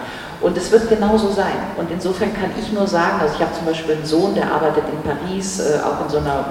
Und 0.41 0.56
es 0.58 0.72
wird 0.72 0.89
genauso 0.89 1.32
sein. 1.32 1.58
Und 1.78 1.89
insofern 1.89 2.34
kann 2.36 2.52
ich 2.60 2.72
nur 2.72 2.86
sagen, 2.86 3.19
also 3.19 3.34
ich 3.34 3.41
habe 3.41 3.54
zum 3.56 3.65
Beispiel 3.65 3.95
einen 3.95 4.06
Sohn, 4.06 4.36
der 4.36 4.52
arbeitet 4.52 4.84
in 4.93 5.02
Paris, 5.02 5.60
äh, 5.60 5.80
auch 5.84 6.06
in 6.06 6.10
so 6.10 6.19
einer 6.19 6.45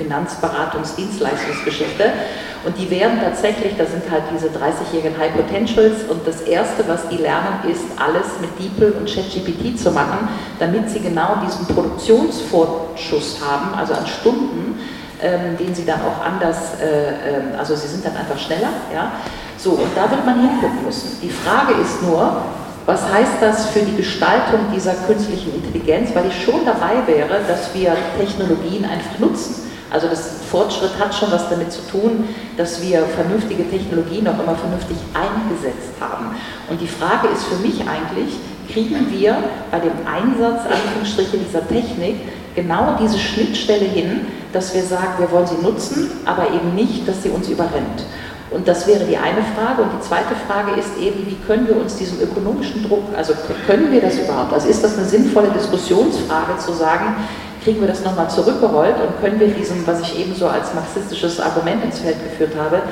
Finanzberatungsdienstleistungsgeschichte. 0.00 2.04
Und 2.64 2.78
die 2.78 2.90
werden 2.90 3.20
tatsächlich, 3.22 3.76
das 3.78 3.92
sind 3.92 4.10
halt 4.10 4.24
diese 4.34 4.48
30-jährigen 4.48 5.16
High 5.18 5.32
Potentials 5.32 6.02
und 6.08 6.26
das 6.26 6.40
Erste, 6.42 6.86
was 6.88 7.08
die 7.08 7.16
lernen, 7.16 7.60
ist, 7.70 7.84
alles 7.98 8.26
mit 8.40 8.50
DeepL 8.58 8.96
und 8.98 9.08
ChatGPT 9.08 9.78
zu 9.78 9.90
machen, 9.90 10.28
damit 10.58 10.90
sie 10.90 11.00
genau 11.00 11.36
diesen 11.46 11.66
Produktionsvorschuss 11.66 13.38
haben, 13.42 13.72
also 13.74 13.94
an 13.94 14.06
Stunden, 14.06 14.78
ähm, 15.22 15.56
den 15.58 15.74
sie 15.74 15.86
dann 15.86 16.02
auch 16.02 16.22
anders, 16.24 16.78
äh, 16.80 16.84
äh, 16.84 17.56
also 17.58 17.74
sie 17.74 17.88
sind 17.88 18.04
dann 18.04 18.16
einfach 18.16 18.38
schneller. 18.38 18.68
Ja? 18.92 19.12
So, 19.56 19.70
und 19.70 19.88
da 19.94 20.10
wird 20.10 20.26
man 20.26 20.40
hingucken 20.40 20.84
müssen. 20.84 21.18
Die 21.22 21.30
Frage 21.30 21.72
ist 21.80 22.02
nur, 22.02 22.42
was 22.86 23.02
heißt 23.10 23.40
das 23.40 23.66
für 23.66 23.80
die 23.80 23.96
Gestaltung 23.96 24.60
dieser 24.74 24.94
künstlichen 25.06 25.54
Intelligenz? 25.54 26.10
Weil 26.14 26.26
ich 26.26 26.42
schon 26.42 26.64
dabei 26.64 27.06
wäre, 27.06 27.40
dass 27.46 27.74
wir 27.74 27.94
Technologien 28.18 28.84
einfach 28.84 29.18
nutzen. 29.18 29.69
Also 29.90 30.06
das 30.08 30.30
Fortschritt 30.50 30.92
hat 30.98 31.14
schon 31.14 31.32
was 31.32 31.48
damit 31.48 31.72
zu 31.72 31.80
tun, 31.90 32.28
dass 32.56 32.80
wir 32.82 33.02
vernünftige 33.02 33.68
Technologien 33.68 34.26
auch 34.28 34.38
immer 34.38 34.54
vernünftig 34.54 34.96
eingesetzt 35.14 35.94
haben. 36.00 36.36
Und 36.68 36.80
die 36.80 36.86
Frage 36.86 37.28
ist 37.28 37.44
für 37.44 37.56
mich 37.56 37.80
eigentlich, 37.88 38.36
kriegen 38.72 39.10
wir 39.10 39.36
bei 39.70 39.80
dem 39.80 39.92
Einsatz 40.06 40.62
Anführungsstriche 40.70 41.38
dieser 41.38 41.66
Technik 41.66 42.16
genau 42.54 42.96
diese 43.00 43.18
Schnittstelle 43.18 43.84
hin, 43.84 44.20
dass 44.52 44.74
wir 44.74 44.82
sagen, 44.82 45.14
wir 45.18 45.30
wollen 45.30 45.46
sie 45.46 45.62
nutzen, 45.62 46.10
aber 46.24 46.48
eben 46.48 46.74
nicht, 46.74 47.06
dass 47.06 47.22
sie 47.22 47.30
uns 47.30 47.48
überrennt. 47.48 48.04
Und 48.50 48.66
das 48.66 48.86
wäre 48.86 49.04
die 49.04 49.16
eine 49.16 49.42
Frage. 49.54 49.82
Und 49.82 49.90
die 49.98 50.06
zweite 50.06 50.34
Frage 50.48 50.78
ist 50.78 50.96
eben, 51.00 51.24
wie 51.26 51.36
können 51.46 51.68
wir 51.68 51.76
uns 51.76 51.96
diesem 51.96 52.20
ökonomischen 52.20 52.82
Druck, 52.82 53.04
also 53.16 53.32
können 53.66 53.92
wir 53.92 54.00
das 54.00 54.18
überhaupt? 54.18 54.52
Also 54.52 54.68
ist 54.68 54.82
das 54.82 54.98
eine 54.98 55.06
sinnvolle 55.06 55.50
Diskussionsfrage 55.50 56.58
zu 56.58 56.72
sagen, 56.72 57.14
kriegen 57.62 57.80
wir 57.80 57.88
das 57.88 58.04
nochmal 58.04 58.30
zurückgerollt 58.30 58.96
und 58.96 59.20
können 59.20 59.38
wir 59.38 59.48
diesem, 59.48 59.86
was 59.86 60.00
ich 60.00 60.18
eben 60.18 60.34
so 60.34 60.48
als 60.48 60.74
marxistisches 60.74 61.40
Argument 61.40 61.84
ins 61.84 61.98
Feld 61.98 62.16
geführt 62.22 62.52
habe, 62.58 62.82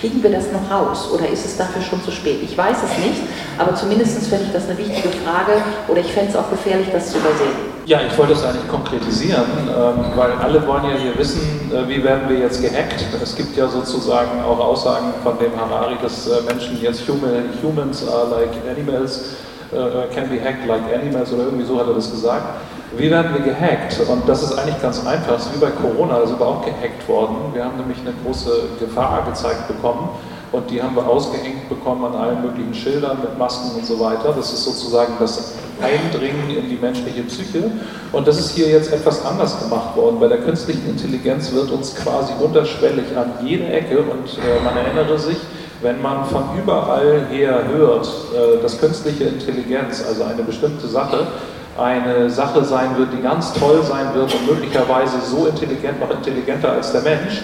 Kriegen 0.00 0.22
wir 0.22 0.30
das 0.30 0.44
noch 0.52 0.70
raus 0.70 1.10
oder 1.12 1.28
ist 1.28 1.44
es 1.44 1.56
dafür 1.56 1.82
schon 1.82 2.00
zu 2.02 2.12
spät? 2.12 2.38
Ich 2.42 2.56
weiß 2.56 2.76
es 2.84 3.04
nicht, 3.04 3.20
aber 3.58 3.74
zumindest 3.74 4.28
fände 4.28 4.44
ich 4.44 4.52
das 4.52 4.68
eine 4.68 4.78
wichtige 4.78 5.08
Frage 5.08 5.60
oder 5.88 6.00
ich 6.00 6.12
fände 6.12 6.30
es 6.30 6.36
auch 6.36 6.48
gefährlich, 6.50 6.86
das 6.92 7.10
zu 7.10 7.18
übersehen. 7.18 7.50
Ja, 7.84 7.98
ich 8.06 8.16
wollte 8.16 8.34
es 8.34 8.44
eigentlich 8.44 8.68
konkretisieren, 8.68 9.44
ähm, 9.66 10.04
weil 10.14 10.32
alle 10.32 10.64
wollen 10.68 10.84
ja 10.84 10.96
hier 10.96 11.18
wissen, 11.18 11.72
äh, 11.72 11.88
wie 11.88 12.04
werden 12.04 12.28
wir 12.28 12.38
jetzt 12.38 12.62
gehackt. 12.62 13.04
Es 13.20 13.34
gibt 13.34 13.56
ja 13.56 13.66
sozusagen 13.66 14.40
auch 14.42 14.60
Aussagen 14.60 15.14
von 15.24 15.36
dem 15.38 15.58
Harari, 15.58 15.96
dass 16.00 16.28
äh, 16.28 16.42
Menschen 16.46 16.80
jetzt 16.80 17.02
humans 17.08 18.06
are 18.06 18.28
like 18.30 18.50
animals, 18.70 19.34
äh, 19.72 20.14
can 20.14 20.28
be 20.28 20.38
hacked 20.40 20.64
like 20.68 20.82
animals 20.94 21.32
oder 21.32 21.44
irgendwie 21.44 21.66
so 21.66 21.80
hat 21.80 21.88
er 21.88 21.94
das 21.94 22.08
gesagt. 22.08 22.60
Wie 22.96 23.10
werden 23.10 23.32
wir 23.34 23.40
gehackt? 23.40 24.00
Und 24.08 24.26
das 24.26 24.42
ist 24.42 24.58
eigentlich 24.58 24.80
ganz 24.80 25.04
einfach, 25.06 25.36
es 25.36 25.46
ist 25.46 25.54
wie 25.54 25.58
bei 25.58 25.70
Corona, 25.70 26.14
also 26.14 26.34
überhaupt 26.34 26.64
gehackt 26.64 27.06
worden. 27.06 27.36
Wir 27.52 27.64
haben 27.64 27.76
nämlich 27.76 27.98
eine 27.98 28.14
große 28.24 28.50
Gefahr 28.80 29.26
gezeigt 29.26 29.68
bekommen 29.68 30.08
und 30.52 30.70
die 30.70 30.82
haben 30.82 30.96
wir 30.96 31.06
ausgehängt 31.06 31.68
bekommen 31.68 32.04
an 32.06 32.14
allen 32.14 32.42
möglichen 32.42 32.72
Schildern 32.72 33.18
mit 33.20 33.38
Masken 33.38 33.76
und 33.76 33.84
so 33.84 34.00
weiter. 34.00 34.32
Das 34.34 34.52
ist 34.52 34.64
sozusagen 34.64 35.12
das 35.18 35.54
Eindringen 35.82 36.48
in 36.48 36.70
die 36.70 36.78
menschliche 36.80 37.22
Psyche 37.24 37.70
und 38.12 38.26
das 38.26 38.38
ist 38.38 38.52
hier 38.52 38.68
jetzt 38.68 38.90
etwas 38.90 39.24
anders 39.24 39.60
gemacht 39.60 39.94
worden. 39.94 40.18
Bei 40.18 40.28
der 40.28 40.38
künstlichen 40.38 40.88
Intelligenz 40.88 41.52
wird 41.52 41.70
uns 41.70 41.94
quasi 41.94 42.32
unterschwellig 42.42 43.14
an 43.16 43.32
jede 43.44 43.66
Ecke 43.66 43.98
und 43.98 44.38
äh, 44.38 44.64
man 44.64 44.76
erinnere 44.76 45.18
sich, 45.18 45.36
wenn 45.82 46.00
man 46.00 46.24
von 46.24 46.44
überall 46.58 47.26
her 47.30 47.64
hört, 47.68 48.08
äh, 48.34 48.62
dass 48.62 48.80
künstliche 48.80 49.24
Intelligenz, 49.24 50.02
also 50.08 50.24
eine 50.24 50.42
bestimmte 50.42 50.88
Sache, 50.88 51.26
eine 51.78 52.28
Sache 52.30 52.64
sein 52.64 52.96
wird, 52.96 53.12
die 53.12 53.22
ganz 53.22 53.52
toll 53.52 53.82
sein 53.82 54.14
wird 54.14 54.34
und 54.34 54.46
möglicherweise 54.46 55.20
so 55.20 55.46
intelligent, 55.46 56.00
noch 56.00 56.10
intelligenter 56.10 56.72
als 56.72 56.92
der 56.92 57.02
Mensch, 57.02 57.42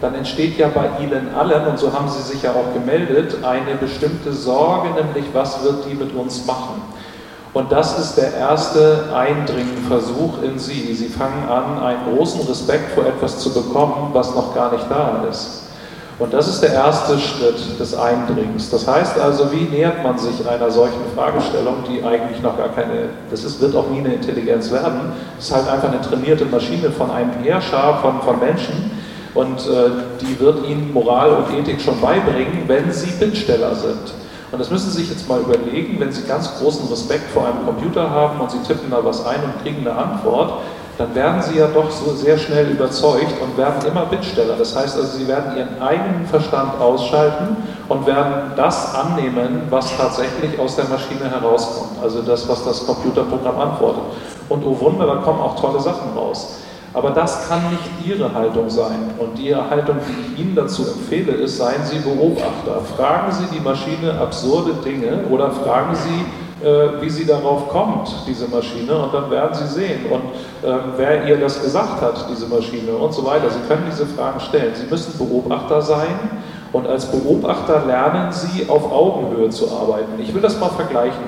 dann 0.00 0.14
entsteht 0.14 0.58
ja 0.58 0.68
bei 0.68 0.88
Ihnen 1.02 1.34
allen, 1.34 1.66
und 1.66 1.78
so 1.78 1.92
haben 1.92 2.08
Sie 2.08 2.22
sich 2.22 2.42
ja 2.42 2.50
auch 2.50 2.74
gemeldet, 2.74 3.38
eine 3.42 3.76
bestimmte 3.76 4.32
Sorge, 4.32 4.88
nämlich 4.90 5.26
was 5.32 5.62
wird 5.62 5.86
die 5.88 5.94
mit 5.94 6.14
uns 6.14 6.44
machen? 6.46 6.82
Und 7.54 7.70
das 7.70 7.98
ist 7.98 8.16
der 8.16 8.34
erste 8.34 9.14
Eindringenversuch 9.14 10.42
in 10.42 10.58
Sie. 10.58 10.92
Sie 10.92 11.06
fangen 11.06 11.48
an, 11.48 11.80
einen 11.80 12.16
großen 12.16 12.40
Respekt 12.48 12.90
vor 12.92 13.06
etwas 13.06 13.38
zu 13.38 13.54
bekommen, 13.54 14.10
was 14.12 14.34
noch 14.34 14.54
gar 14.54 14.72
nicht 14.72 14.86
da 14.90 15.24
ist. 15.30 15.63
Und 16.18 16.32
das 16.32 16.46
ist 16.46 16.60
der 16.60 16.72
erste 16.72 17.18
Schritt 17.18 17.78
des 17.78 17.96
Eindringens. 17.96 18.70
Das 18.70 18.86
heißt 18.86 19.18
also, 19.18 19.50
wie 19.50 19.64
nähert 19.64 20.04
man 20.04 20.16
sich 20.16 20.46
einer 20.48 20.70
solchen 20.70 21.00
Fragestellung, 21.14 21.78
die 21.88 22.04
eigentlich 22.04 22.40
noch 22.40 22.56
gar 22.56 22.68
keine, 22.68 23.08
das 23.30 23.42
ist, 23.42 23.60
wird 23.60 23.74
auch 23.74 23.90
nie 23.90 23.98
eine 23.98 24.14
Intelligenz 24.14 24.70
werden, 24.70 25.12
es 25.38 25.46
ist 25.46 25.54
halt 25.54 25.68
einfach 25.68 25.88
eine 25.88 26.00
trainierte 26.00 26.44
Maschine 26.44 26.90
von 26.90 27.10
einem 27.10 27.32
Heerschar 27.42 28.00
von, 28.00 28.22
von 28.22 28.38
Menschen 28.38 28.92
und 29.34 29.58
äh, 29.66 29.90
die 30.20 30.38
wird 30.38 30.64
ihnen 30.68 30.92
Moral 30.92 31.30
und 31.32 31.58
Ethik 31.58 31.80
schon 31.80 32.00
beibringen, 32.00 32.62
wenn 32.68 32.92
sie 32.92 33.10
Bittsteller 33.18 33.74
sind. 33.74 34.14
Und 34.52 34.60
das 34.60 34.70
müssen 34.70 34.88
Sie 34.88 34.98
sich 34.98 35.10
jetzt 35.10 35.28
mal 35.28 35.40
überlegen, 35.40 35.98
wenn 35.98 36.12
Sie 36.12 36.22
ganz 36.28 36.58
großen 36.60 36.88
Respekt 36.88 37.28
vor 37.32 37.44
einem 37.44 37.64
Computer 37.64 38.08
haben 38.08 38.38
und 38.38 38.52
Sie 38.52 38.58
tippen 38.58 38.88
da 38.88 39.04
was 39.04 39.26
ein 39.26 39.42
und 39.42 39.60
kriegen 39.64 39.80
eine 39.80 39.96
Antwort, 39.98 40.60
dann 40.96 41.14
werden 41.14 41.42
sie 41.42 41.58
ja 41.58 41.66
doch 41.66 41.90
so 41.90 42.14
sehr 42.14 42.38
schnell 42.38 42.70
überzeugt 42.70 43.34
und 43.42 43.56
werden 43.56 43.84
immer 43.86 44.06
Bittsteller. 44.06 44.54
Das 44.56 44.76
heißt 44.76 44.96
also, 44.96 45.18
sie 45.18 45.26
werden 45.26 45.56
ihren 45.56 45.82
eigenen 45.82 46.26
Verstand 46.26 46.80
ausschalten 46.80 47.56
und 47.88 48.06
werden 48.06 48.52
das 48.56 48.94
annehmen, 48.94 49.62
was 49.70 49.96
tatsächlich 49.96 50.58
aus 50.58 50.76
der 50.76 50.84
Maschine 50.84 51.28
herauskommt. 51.28 52.02
Also 52.02 52.22
das, 52.22 52.48
was 52.48 52.64
das 52.64 52.86
Computerprogramm 52.86 53.58
antwortet. 53.58 54.04
Und 54.48 54.64
oh 54.64 54.78
Wunder, 54.80 55.06
da 55.06 55.16
kommen 55.16 55.40
auch 55.40 55.60
tolle 55.60 55.80
Sachen 55.80 56.16
raus. 56.16 56.58
Aber 56.92 57.10
das 57.10 57.48
kann 57.48 57.60
nicht 57.70 58.06
Ihre 58.06 58.32
Haltung 58.32 58.70
sein. 58.70 59.10
Und 59.18 59.36
die 59.36 59.52
Haltung, 59.52 59.96
die 60.06 60.32
ich 60.32 60.40
Ihnen 60.40 60.54
dazu 60.54 60.82
empfehle, 60.82 61.32
ist, 61.32 61.58
seien 61.58 61.84
Sie 61.84 61.98
Beobachter. 61.98 62.82
Fragen 62.96 63.32
Sie 63.32 63.46
die 63.52 63.60
Maschine 63.60 64.16
absurde 64.20 64.74
Dinge 64.74 65.24
oder 65.28 65.50
fragen 65.50 65.96
Sie, 65.96 66.24
äh, 66.64 67.02
wie 67.02 67.10
sie 67.10 67.26
darauf 67.26 67.68
kommt, 67.68 68.08
diese 68.26 68.48
Maschine, 68.48 68.94
und 68.94 69.12
dann 69.12 69.30
werden 69.30 69.52
Sie 69.52 69.66
sehen, 69.66 70.06
und 70.10 70.68
äh, 70.68 70.74
wer 70.96 71.26
ihr 71.26 71.36
das 71.36 71.62
gesagt 71.62 72.00
hat, 72.00 72.26
diese 72.30 72.46
Maschine 72.46 72.92
und 72.92 73.12
so 73.12 73.24
weiter. 73.26 73.50
Sie 73.50 73.60
können 73.68 73.84
diese 73.90 74.06
Fragen 74.06 74.40
stellen. 74.40 74.74
Sie 74.74 74.86
müssen 74.86 75.18
Beobachter 75.18 75.82
sein 75.82 76.42
und 76.72 76.86
als 76.86 77.06
Beobachter 77.06 77.84
lernen 77.86 78.32
Sie 78.32 78.68
auf 78.68 78.90
Augenhöhe 78.90 79.50
zu 79.50 79.70
arbeiten. 79.70 80.12
Ich 80.18 80.34
will 80.34 80.40
das 80.40 80.58
mal 80.58 80.70
vergleichen. 80.70 81.24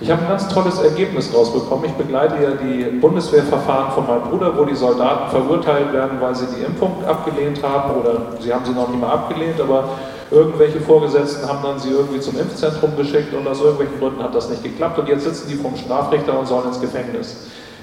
Ich 0.00 0.10
habe 0.10 0.22
ein 0.22 0.28
ganz 0.28 0.48
tolles 0.48 0.78
Ergebnis 0.80 1.32
rausbekommen. 1.34 1.86
Ich 1.86 1.92
begleite 1.92 2.34
ja 2.42 2.50
die 2.50 2.98
Bundeswehrverfahren 2.98 3.92
von 3.92 4.06
meinem 4.06 4.22
Bruder, 4.24 4.52
wo 4.58 4.64
die 4.64 4.74
Soldaten 4.74 5.30
verurteilt 5.30 5.92
werden, 5.92 6.20
weil 6.20 6.34
sie 6.34 6.46
die 6.58 6.62
Impfung 6.62 7.02
abgelehnt 7.06 7.62
haben 7.62 8.00
oder 8.00 8.20
sie 8.40 8.52
haben 8.52 8.64
sie 8.64 8.72
noch 8.72 8.88
nicht 8.88 9.00
mal 9.00 9.12
abgelehnt, 9.12 9.60
aber 9.60 9.84
Irgendwelche 10.30 10.80
Vorgesetzten 10.80 11.46
haben 11.46 11.62
dann 11.62 11.78
sie 11.78 11.90
irgendwie 11.90 12.20
zum 12.20 12.38
Impfzentrum 12.38 12.96
geschickt 12.96 13.34
und 13.34 13.46
aus 13.46 13.60
irgendwelchen 13.60 13.98
Gründen 13.98 14.22
hat 14.22 14.34
das 14.34 14.48
nicht 14.48 14.62
geklappt 14.62 14.98
und 14.98 15.08
jetzt 15.08 15.24
sitzen 15.24 15.48
die 15.48 15.54
vom 15.54 15.76
Strafrichter 15.76 16.38
und 16.38 16.46
sollen 16.46 16.68
ins 16.68 16.80
Gefängnis. 16.80 17.36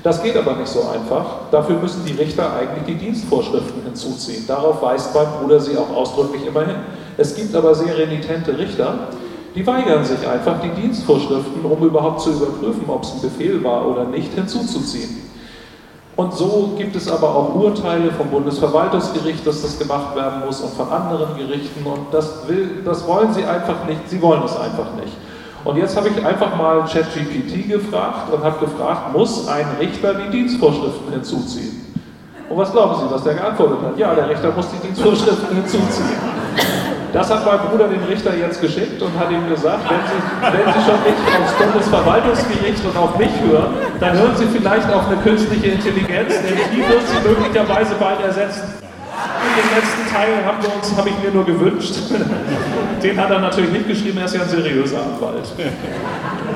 Das 0.03 0.23
geht 0.23 0.35
aber 0.35 0.55
nicht 0.55 0.67
so 0.67 0.81
einfach. 0.89 1.25
Dafür 1.51 1.77
müssen 1.77 2.03
die 2.05 2.13
Richter 2.13 2.53
eigentlich 2.53 2.85
die 2.87 3.05
Dienstvorschriften 3.05 3.83
hinzuziehen. 3.83 4.47
Darauf 4.47 4.81
weist 4.81 5.13
mein 5.13 5.27
Bruder 5.39 5.59
sie 5.59 5.77
auch 5.77 5.95
ausdrücklich 5.95 6.45
immer 6.45 6.65
hin. 6.65 6.77
Es 7.17 7.35
gibt 7.35 7.53
aber 7.53 7.75
sehr 7.75 7.95
renitente 7.95 8.57
Richter, 8.57 9.09
die 9.53 9.67
weigern 9.67 10.03
sich 10.03 10.27
einfach, 10.27 10.59
die 10.61 10.81
Dienstvorschriften, 10.81 11.63
um 11.63 11.85
überhaupt 11.85 12.21
zu 12.21 12.31
überprüfen, 12.31 12.85
ob 12.87 13.03
es 13.03 13.13
ein 13.13 13.21
Befehl 13.21 13.63
war 13.63 13.85
oder 13.85 14.05
nicht, 14.05 14.33
hinzuzuziehen. 14.33 15.30
Und 16.21 16.35
so 16.35 16.73
gibt 16.77 16.95
es 16.95 17.11
aber 17.11 17.35
auch 17.35 17.55
Urteile 17.55 18.11
vom 18.11 18.27
Bundesverwaltungsgericht, 18.29 19.45
dass 19.47 19.63
das 19.63 19.79
gemacht 19.79 20.15
werden 20.15 20.41
muss 20.45 20.61
und 20.61 20.71
von 20.75 20.87
anderen 20.91 21.35
Gerichten. 21.35 21.83
Und 21.83 22.13
das, 22.13 22.47
will, 22.47 22.83
das 22.85 23.07
wollen 23.07 23.33
sie 23.33 23.43
einfach 23.43 23.87
nicht. 23.87 24.07
Sie 24.07 24.21
wollen 24.21 24.43
es 24.45 24.55
einfach 24.55 24.93
nicht. 25.03 25.17
Und 25.65 25.77
jetzt 25.77 25.97
habe 25.97 26.09
ich 26.09 26.23
einfach 26.23 26.55
mal 26.55 26.81
ChatGPT 26.81 27.67
gefragt 27.67 28.31
und 28.31 28.43
habe 28.43 28.63
gefragt, 28.63 29.11
muss 29.13 29.47
ein 29.47 29.65
Richter 29.79 30.13
die 30.13 30.29
Dienstvorschriften 30.29 31.11
hinzuziehen? 31.11 31.87
Und 32.47 32.57
was 32.57 32.71
glauben 32.71 32.99
Sie, 32.99 33.11
was 33.11 33.23
der 33.23 33.33
geantwortet 33.33 33.77
hat? 33.83 33.97
Ja, 33.97 34.13
der 34.13 34.29
Richter 34.29 34.51
muss 34.55 34.67
die 34.69 34.85
Dienstvorschriften 34.85 35.55
hinzuziehen. 35.55 36.19
Das 37.13 37.29
hat 37.29 37.45
mein 37.45 37.59
Bruder 37.59 37.89
dem 37.89 38.03
Richter 38.03 38.35
jetzt 38.37 38.61
geschickt 38.61 39.01
und 39.01 39.11
hat 39.19 39.29
ihm 39.31 39.47
gesagt, 39.49 39.83
wenn 39.89 39.99
Sie, 40.07 40.57
wenn 40.57 40.73
Sie 40.73 40.79
schon 40.79 40.99
nicht 41.03 41.43
aufs 41.43 41.53
Bundesverwaltungsgericht 41.53 42.85
und 42.85 42.97
auf 42.97 43.17
mich 43.17 43.31
hören, 43.41 43.73
dann 43.99 44.17
hören 44.17 44.35
Sie 44.37 44.45
vielleicht 44.45 44.91
auf 44.93 45.07
eine 45.07 45.17
künstliche 45.17 45.67
Intelligenz, 45.67 46.33
denn 46.41 46.57
die 46.73 46.77
wird 46.77 47.01
Sie 47.05 47.27
möglicherweise 47.27 47.95
bald 47.95 48.21
ersetzen. 48.21 48.63
Den 48.81 49.75
letzten 49.75 50.15
Teil 50.15 50.45
haben 50.45 50.57
wir 50.61 50.73
uns, 50.73 50.95
habe 50.95 51.09
ich 51.09 51.15
mir 51.21 51.31
nur 51.31 51.45
gewünscht. 51.45 51.95
Den 53.03 53.19
hat 53.19 53.29
er 53.29 53.39
natürlich 53.39 53.71
nicht 53.71 53.87
geschrieben, 53.87 54.17
er 54.19 54.25
ist 54.25 54.35
ja 54.35 54.43
ein 54.43 54.49
seriöser 54.49 54.99
Anwalt. 54.99 55.51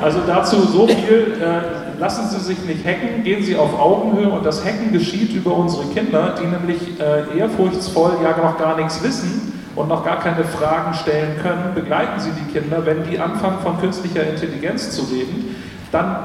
Also 0.01 0.19
dazu 0.25 0.61
so 0.61 0.87
viel, 0.87 1.33
äh, 1.41 1.99
lassen 1.99 2.29
Sie 2.29 2.39
sich 2.39 2.59
nicht 2.59 2.85
hacken, 2.85 3.23
gehen 3.23 3.43
Sie 3.43 3.57
auf 3.57 3.77
Augenhöhe 3.77 4.29
und 4.29 4.45
das 4.45 4.63
Hacken 4.63 4.93
geschieht 4.93 5.33
über 5.33 5.55
unsere 5.55 5.85
Kinder, 5.87 6.35
die 6.41 6.47
nämlich 6.47 6.99
äh, 6.99 7.37
ehrfurchtsvoll 7.37 8.17
ja 8.23 8.37
noch 8.41 8.57
gar 8.57 8.77
nichts 8.77 9.03
wissen 9.03 9.54
und 9.75 9.89
noch 9.89 10.03
gar 10.05 10.19
keine 10.19 10.43
Fragen 10.43 10.93
stellen 10.93 11.37
können, 11.41 11.73
begleiten 11.73 12.19
Sie 12.19 12.31
die 12.31 12.51
Kinder, 12.51 12.85
wenn 12.85 13.03
die 13.09 13.19
anfangen 13.19 13.59
von 13.61 13.79
künstlicher 13.79 14.27
Intelligenz 14.27 14.91
zu 14.91 15.03
reden, 15.03 15.55
dann, 15.91 16.17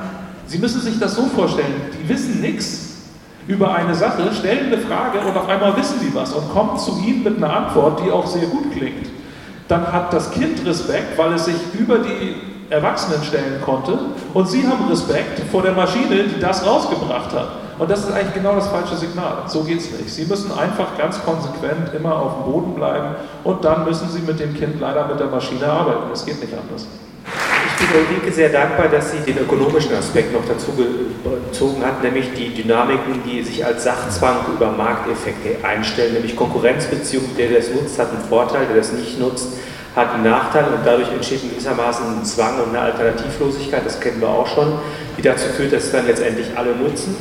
Sie 0.46 0.58
müssen 0.58 0.80
sich 0.80 0.98
das 0.98 1.14
so 1.14 1.22
vorstellen, 1.26 1.74
die 1.92 2.08
wissen 2.08 2.40
nichts 2.40 2.90
über 3.46 3.74
eine 3.74 3.94
Sache, 3.94 4.32
stellen 4.32 4.72
eine 4.72 4.78
Frage 4.78 5.20
und 5.20 5.36
auf 5.36 5.48
einmal 5.48 5.76
wissen 5.76 5.98
die 6.00 6.14
was 6.14 6.32
und 6.32 6.48
kommen 6.52 6.78
zu 6.78 7.00
Ihnen 7.04 7.24
mit 7.24 7.36
einer 7.36 7.54
Antwort, 7.54 8.00
die 8.04 8.10
auch 8.10 8.26
sehr 8.26 8.46
gut 8.46 8.72
klingt. 8.72 9.08
Dann 9.68 9.92
hat 9.92 10.12
das 10.12 10.30
Kind 10.30 10.64
Respekt, 10.66 11.16
weil 11.16 11.32
es 11.34 11.44
sich 11.44 11.56
über 11.78 11.98
die 11.98 12.36
Erwachsenen 12.70 13.22
stellen 13.24 13.60
konnte 13.64 13.98
und 14.34 14.48
Sie 14.48 14.66
haben 14.66 14.88
Respekt 14.88 15.40
vor 15.50 15.62
der 15.62 15.72
Maschine, 15.72 16.24
die 16.24 16.40
das 16.40 16.64
rausgebracht 16.64 17.32
hat. 17.32 17.48
Und 17.80 17.90
das 17.90 18.00
ist 18.00 18.12
eigentlich 18.12 18.34
genau 18.34 18.54
das 18.54 18.68
falsche 18.68 18.94
Signal. 18.94 19.44
So 19.46 19.64
geht 19.64 19.80
es 19.80 19.90
nicht. 19.90 20.10
Sie 20.10 20.26
müssen 20.26 20.52
einfach 20.52 20.98
ganz 20.98 21.18
konsequent 21.24 21.94
immer 21.94 22.14
auf 22.14 22.34
dem 22.34 22.52
Boden 22.52 22.74
bleiben 22.74 23.14
und 23.42 23.64
dann 23.64 23.86
müssen 23.86 24.06
Sie 24.10 24.20
mit 24.20 24.38
dem 24.38 24.54
Kind 24.54 24.78
leider 24.80 25.08
mit 25.08 25.18
der 25.18 25.28
Maschine 25.28 25.66
arbeiten. 25.66 26.12
Es 26.12 26.26
geht 26.26 26.42
nicht 26.42 26.52
anders. 26.52 26.86
Ich 27.78 27.86
bin 27.86 28.02
Ulrike 28.02 28.32
sehr 28.32 28.50
dankbar, 28.50 28.88
dass 28.88 29.12
sie 29.12 29.20
den 29.20 29.38
ökonomischen 29.38 29.94
Aspekt 29.94 30.34
noch 30.34 30.46
dazu 30.46 30.72
gezogen 30.72 31.82
hat, 31.82 32.02
nämlich 32.02 32.34
die 32.34 32.52
Dynamiken, 32.52 33.22
die 33.24 33.42
sich 33.42 33.64
als 33.64 33.84
Sachzwang 33.84 34.36
über 34.54 34.70
Markteffekte 34.72 35.66
einstellen, 35.66 36.12
nämlich 36.12 36.36
Konkurrenzbeziehungen. 36.36 37.34
Der, 37.38 37.48
der 37.48 37.60
das 37.60 37.70
nutzt, 37.70 37.98
hat 37.98 38.10
einen 38.10 38.20
Vorteil, 38.28 38.66
der 38.66 38.76
das 38.76 38.92
nicht 38.92 39.18
nutzt, 39.18 39.54
hat 39.96 40.12
einen 40.12 40.24
Nachteil 40.24 40.64
und 40.64 40.84
dadurch 40.84 41.10
entsteht 41.10 41.48
gewissermaßen 41.48 42.18
ein 42.18 42.24
Zwang 42.26 42.60
und 42.60 42.76
eine 42.76 42.80
Alternativlosigkeit, 42.80 43.86
das 43.86 43.98
kennen 43.98 44.20
wir 44.20 44.28
auch 44.28 44.46
schon, 44.46 44.74
die 45.16 45.22
dazu 45.22 45.48
führt, 45.48 45.72
dass 45.72 45.90
dann 45.90 46.06
letztendlich 46.06 46.48
alle 46.56 46.76
nutzen 46.76 47.16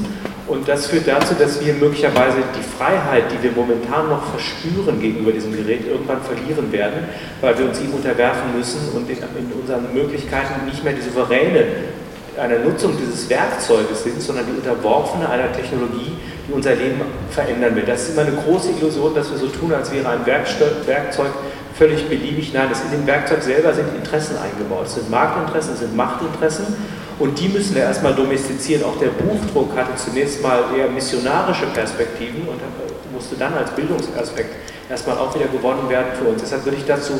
und 0.50 0.68
das 0.68 0.88
führt 0.88 1.08
dazu, 1.08 1.36
dass 1.38 1.64
wir 1.64 1.74
möglicherweise 1.76 2.38
die 2.58 2.64
Freiheit, 2.64 3.26
die 3.32 3.44
wir 3.44 3.52
momentan 3.52 4.10
noch 4.10 4.24
verspüren 4.32 5.00
gegenüber 5.00 5.32
diesem 5.32 5.56
Gerät, 5.56 5.86
irgendwann 5.86 6.22
verlieren 6.22 6.72
werden, 6.72 7.06
weil 7.40 7.58
wir 7.58 7.68
uns 7.68 7.80
ihm 7.80 7.94
unterwerfen 7.94 8.58
müssen 8.58 8.90
und 8.96 9.08
in, 9.10 9.18
unseren 9.62 9.94
Möglichkeiten 9.94 10.66
nicht 10.66 10.84
mehr 10.84 10.94
die 10.94 11.02
souveräne 11.02 11.66
einer 12.38 12.60
Nutzung 12.60 12.98
dieses 12.98 13.30
Werkzeuges 13.30 14.04
sind, 14.04 14.22
sondern 14.22 14.46
die 14.48 14.54
Unterworfene 14.54 15.30
einer 15.30 15.52
Technologie, 15.52 16.14
die 16.48 16.54
unser 16.54 16.74
Leben 16.74 17.02
verändern 17.30 17.76
wird. 17.76 17.88
Das 17.88 18.04
ist 18.04 18.14
immer 18.14 18.22
eine 18.22 18.36
große 18.36 18.72
Illusion, 18.80 19.14
dass 19.14 19.30
wir 19.30 19.38
so 19.38 19.48
tun, 19.48 19.72
als 19.74 19.92
wäre 19.92 20.10
ein 20.10 20.26
Werkzeug 20.26 21.32
völlig 21.78 22.08
beliebig. 22.10 22.54
Nein, 22.54 22.70
in 22.92 23.00
dem 23.00 23.08
Werkzeug 23.08 23.44
selber 23.44 23.74
sind 23.74 23.94
Interessen 23.96 24.38
eingebaut. 24.38 24.86
Es 24.86 24.96
sind 24.96 25.12
Marktinteressen, 25.12 25.74
es 25.74 25.80
sind 25.80 25.96
Machtinteressen 25.96 26.66
und 27.20 27.38
die 27.38 27.50
müssen 27.50 27.76
wir 27.76 27.84
erstmal 27.84 28.14
domestizieren. 28.14 28.84
Auch 28.84 28.98
der 28.98 29.10
Buchdruck 29.10 29.76
hatte 29.76 29.96
zunächst 29.96 30.42
mal 30.42 30.64
eher 30.76 30.90
missionarische 30.90 31.66
Perspektiven 31.68 32.48
und 32.48 32.60
musste 33.14 33.36
dann 33.36 33.54
als 33.54 33.72
Bildungsaspekt 33.72 34.56
erstmal 34.90 35.18
auch 35.18 35.34
wieder 35.36 35.48
gewonnen 35.48 35.90
werden 35.90 36.08
für 36.18 36.30
uns. 36.30 36.42
Deshalb 36.42 36.66
würde 36.66 36.78
ich 36.78 36.86
dazu 36.86 37.14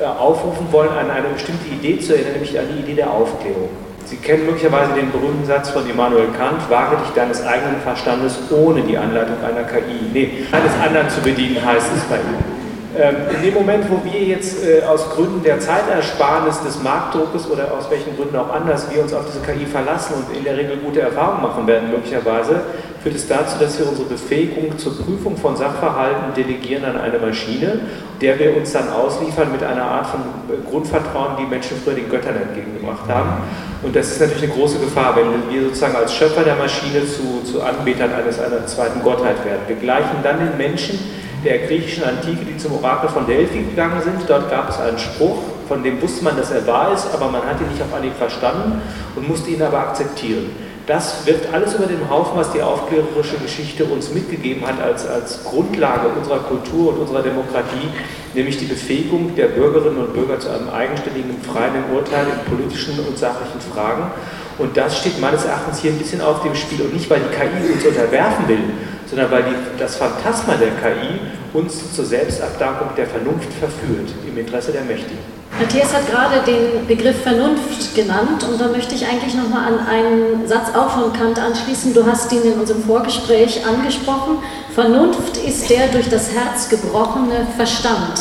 äh, 0.00 0.04
aufrufen 0.04 0.66
wollen, 0.70 0.90
an 0.90 1.10
eine 1.10 1.28
bestimmte 1.28 1.68
Idee 1.68 1.98
zu 2.00 2.14
erinnern, 2.14 2.32
nämlich 2.32 2.58
an 2.58 2.66
die 2.74 2.80
Idee 2.80 2.94
der 2.94 3.10
Aufklärung. 3.10 3.70
Sie 4.04 4.16
kennen 4.16 4.46
möglicherweise 4.46 4.94
den 4.94 5.12
berühmten 5.12 5.44
Satz 5.44 5.68
von 5.68 5.88
Immanuel 5.88 6.28
Kant, 6.38 6.68
wage 6.70 6.96
dich 6.96 7.10
deines 7.14 7.44
eigenen 7.44 7.80
Verstandes 7.82 8.38
ohne 8.50 8.80
die 8.80 8.96
Anleitung 8.96 9.36
einer 9.44 9.64
KI. 9.64 10.08
Nee, 10.12 10.30
eines 10.50 10.72
anderen 10.82 11.10
zu 11.10 11.20
bedienen 11.20 11.64
heißt 11.64 11.88
es 11.94 12.04
bei 12.04 12.16
ihm. 12.16 12.57
Ähm, 12.98 13.14
in 13.32 13.42
dem 13.44 13.54
Moment, 13.54 13.84
wo 13.88 14.02
wir 14.04 14.20
jetzt 14.24 14.66
äh, 14.66 14.82
aus 14.82 15.08
Gründen 15.10 15.40
der 15.44 15.60
Zeitersparnis 15.60 16.60
des 16.62 16.82
Marktdruckes 16.82 17.48
oder 17.48 17.72
aus 17.72 17.88
welchen 17.90 18.16
Gründen 18.16 18.34
auch 18.34 18.52
anders 18.52 18.88
wir 18.92 19.00
uns 19.00 19.14
auf 19.14 19.24
diese 19.24 19.38
KI 19.38 19.66
verlassen 19.66 20.14
und 20.14 20.36
in 20.36 20.42
der 20.42 20.56
Regel 20.56 20.78
gute 20.78 21.00
Erfahrungen 21.00 21.42
machen 21.42 21.64
werden, 21.68 21.92
möglicherweise, 21.92 22.60
führt 23.00 23.14
es 23.14 23.28
dazu, 23.28 23.56
dass 23.60 23.78
wir 23.78 23.88
unsere 23.88 24.08
Befähigung 24.08 24.76
zur 24.78 24.98
Prüfung 24.98 25.36
von 25.36 25.54
Sachverhalten 25.56 26.34
delegieren 26.36 26.84
an 26.84 26.96
eine 26.96 27.20
Maschine, 27.20 27.82
der 28.20 28.36
wir 28.36 28.56
uns 28.56 28.72
dann 28.72 28.90
ausliefern 28.90 29.52
mit 29.52 29.62
einer 29.62 29.84
Art 29.84 30.08
von 30.08 30.20
äh, 30.20 30.68
Grundvertrauen, 30.68 31.36
die 31.38 31.46
Menschen 31.46 31.76
früher 31.84 31.94
den 31.94 32.08
Göttern 32.10 32.34
entgegengebracht 32.34 33.08
haben. 33.08 33.42
Und 33.84 33.94
das 33.94 34.08
ist 34.10 34.20
natürlich 34.20 34.42
eine 34.42 34.54
große 34.54 34.80
Gefahr, 34.80 35.14
wenn 35.14 35.54
wir 35.54 35.68
sozusagen 35.68 35.94
als 35.94 36.12
Schöpfer 36.12 36.42
der 36.42 36.56
Maschine 36.56 37.06
zu, 37.06 37.44
zu 37.44 37.62
Anbetern 37.62 38.12
eines, 38.12 38.40
einer 38.40 38.66
zweiten 38.66 39.04
Gottheit 39.04 39.44
werden. 39.44 39.60
Wir 39.68 39.76
gleichen 39.76 40.16
dann 40.24 40.40
den 40.40 40.56
Menschen, 40.56 40.98
der 41.44 41.58
griechischen 41.66 42.04
Antike, 42.04 42.44
die 42.44 42.56
zum 42.56 42.74
Orakel 42.74 43.08
von 43.08 43.26
Delphi 43.26 43.58
gegangen 43.58 44.00
sind. 44.02 44.28
Dort 44.28 44.50
gab 44.50 44.68
es 44.68 44.78
einen 44.78 44.98
Spruch, 44.98 45.38
von 45.68 45.82
dem 45.82 46.00
wusste 46.00 46.24
man, 46.24 46.36
dass 46.36 46.50
er 46.50 46.66
wahr 46.66 46.92
ist, 46.92 47.06
aber 47.12 47.30
man 47.30 47.42
hat 47.42 47.60
ihn 47.60 47.68
nicht 47.68 47.82
auf 47.82 47.94
Anhieb 47.94 48.14
verstanden 48.16 48.80
und 49.14 49.28
musste 49.28 49.50
ihn 49.50 49.62
aber 49.62 49.78
akzeptieren. 49.78 50.50
Das 50.86 51.26
wirft 51.26 51.52
alles 51.52 51.74
über 51.74 51.84
den 51.84 52.08
Haufen, 52.08 52.38
was 52.38 52.50
die 52.52 52.62
aufklärerische 52.62 53.36
Geschichte 53.36 53.84
uns 53.84 54.10
mitgegeben 54.14 54.66
hat 54.66 54.80
als, 54.80 55.06
als 55.06 55.44
Grundlage 55.44 56.08
unserer 56.08 56.38
Kultur 56.38 56.94
und 56.94 57.00
unserer 57.00 57.22
Demokratie, 57.22 57.90
nämlich 58.32 58.56
die 58.56 58.64
Befähigung 58.64 59.36
der 59.36 59.48
Bürgerinnen 59.48 59.98
und 59.98 60.14
Bürger 60.14 60.40
zu 60.40 60.48
einem 60.48 60.70
eigenständigen, 60.70 61.42
freien 61.42 61.84
Urteil 61.94 62.24
in 62.28 62.56
politischen 62.56 62.98
und 63.00 63.18
sachlichen 63.18 63.60
Fragen. 63.70 64.10
Und 64.56 64.78
das 64.78 64.96
steht 64.96 65.20
meines 65.20 65.44
Erachtens 65.44 65.80
hier 65.80 65.92
ein 65.92 65.98
bisschen 65.98 66.22
auf 66.22 66.42
dem 66.42 66.54
Spiel. 66.54 66.80
Und 66.80 66.94
nicht, 66.94 67.10
weil 67.10 67.20
die 67.20 67.36
KI 67.36 67.70
uns 67.70 67.84
unterwerfen 67.84 68.48
will, 68.48 68.64
sondern 69.08 69.30
weil 69.30 69.42
die, 69.44 69.78
das 69.78 69.96
Phantasma 69.96 70.54
der 70.54 70.68
KI 70.68 71.20
uns 71.52 71.94
zur 71.94 72.04
Selbstabdankung 72.04 72.88
der 72.96 73.06
Vernunft 73.06 73.52
verführt, 73.54 74.10
im 74.26 74.38
Interesse 74.38 74.72
der 74.72 74.82
Mächtigen. 74.82 75.18
Matthias 75.58 75.92
hat 75.92 76.08
gerade 76.08 76.40
den 76.46 76.86
Begriff 76.86 77.22
Vernunft 77.22 77.94
genannt 77.94 78.44
und 78.44 78.60
da 78.60 78.68
möchte 78.68 78.94
ich 78.94 79.06
eigentlich 79.06 79.34
nochmal 79.34 79.72
an 79.72 79.86
einen 79.86 80.46
Satz 80.46 80.68
auch 80.74 80.90
von 80.90 81.12
Kant 81.12 81.38
anschließen. 81.38 81.94
Du 81.94 82.06
hast 82.06 82.30
ihn 82.32 82.42
in 82.42 82.60
unserem 82.60 82.82
Vorgespräch 82.84 83.66
angesprochen. 83.66 84.38
Vernunft 84.74 85.36
ist 85.38 85.68
der 85.68 85.88
durch 85.88 86.08
das 86.08 86.30
Herz 86.32 86.68
gebrochene 86.68 87.46
Verstand. 87.56 88.20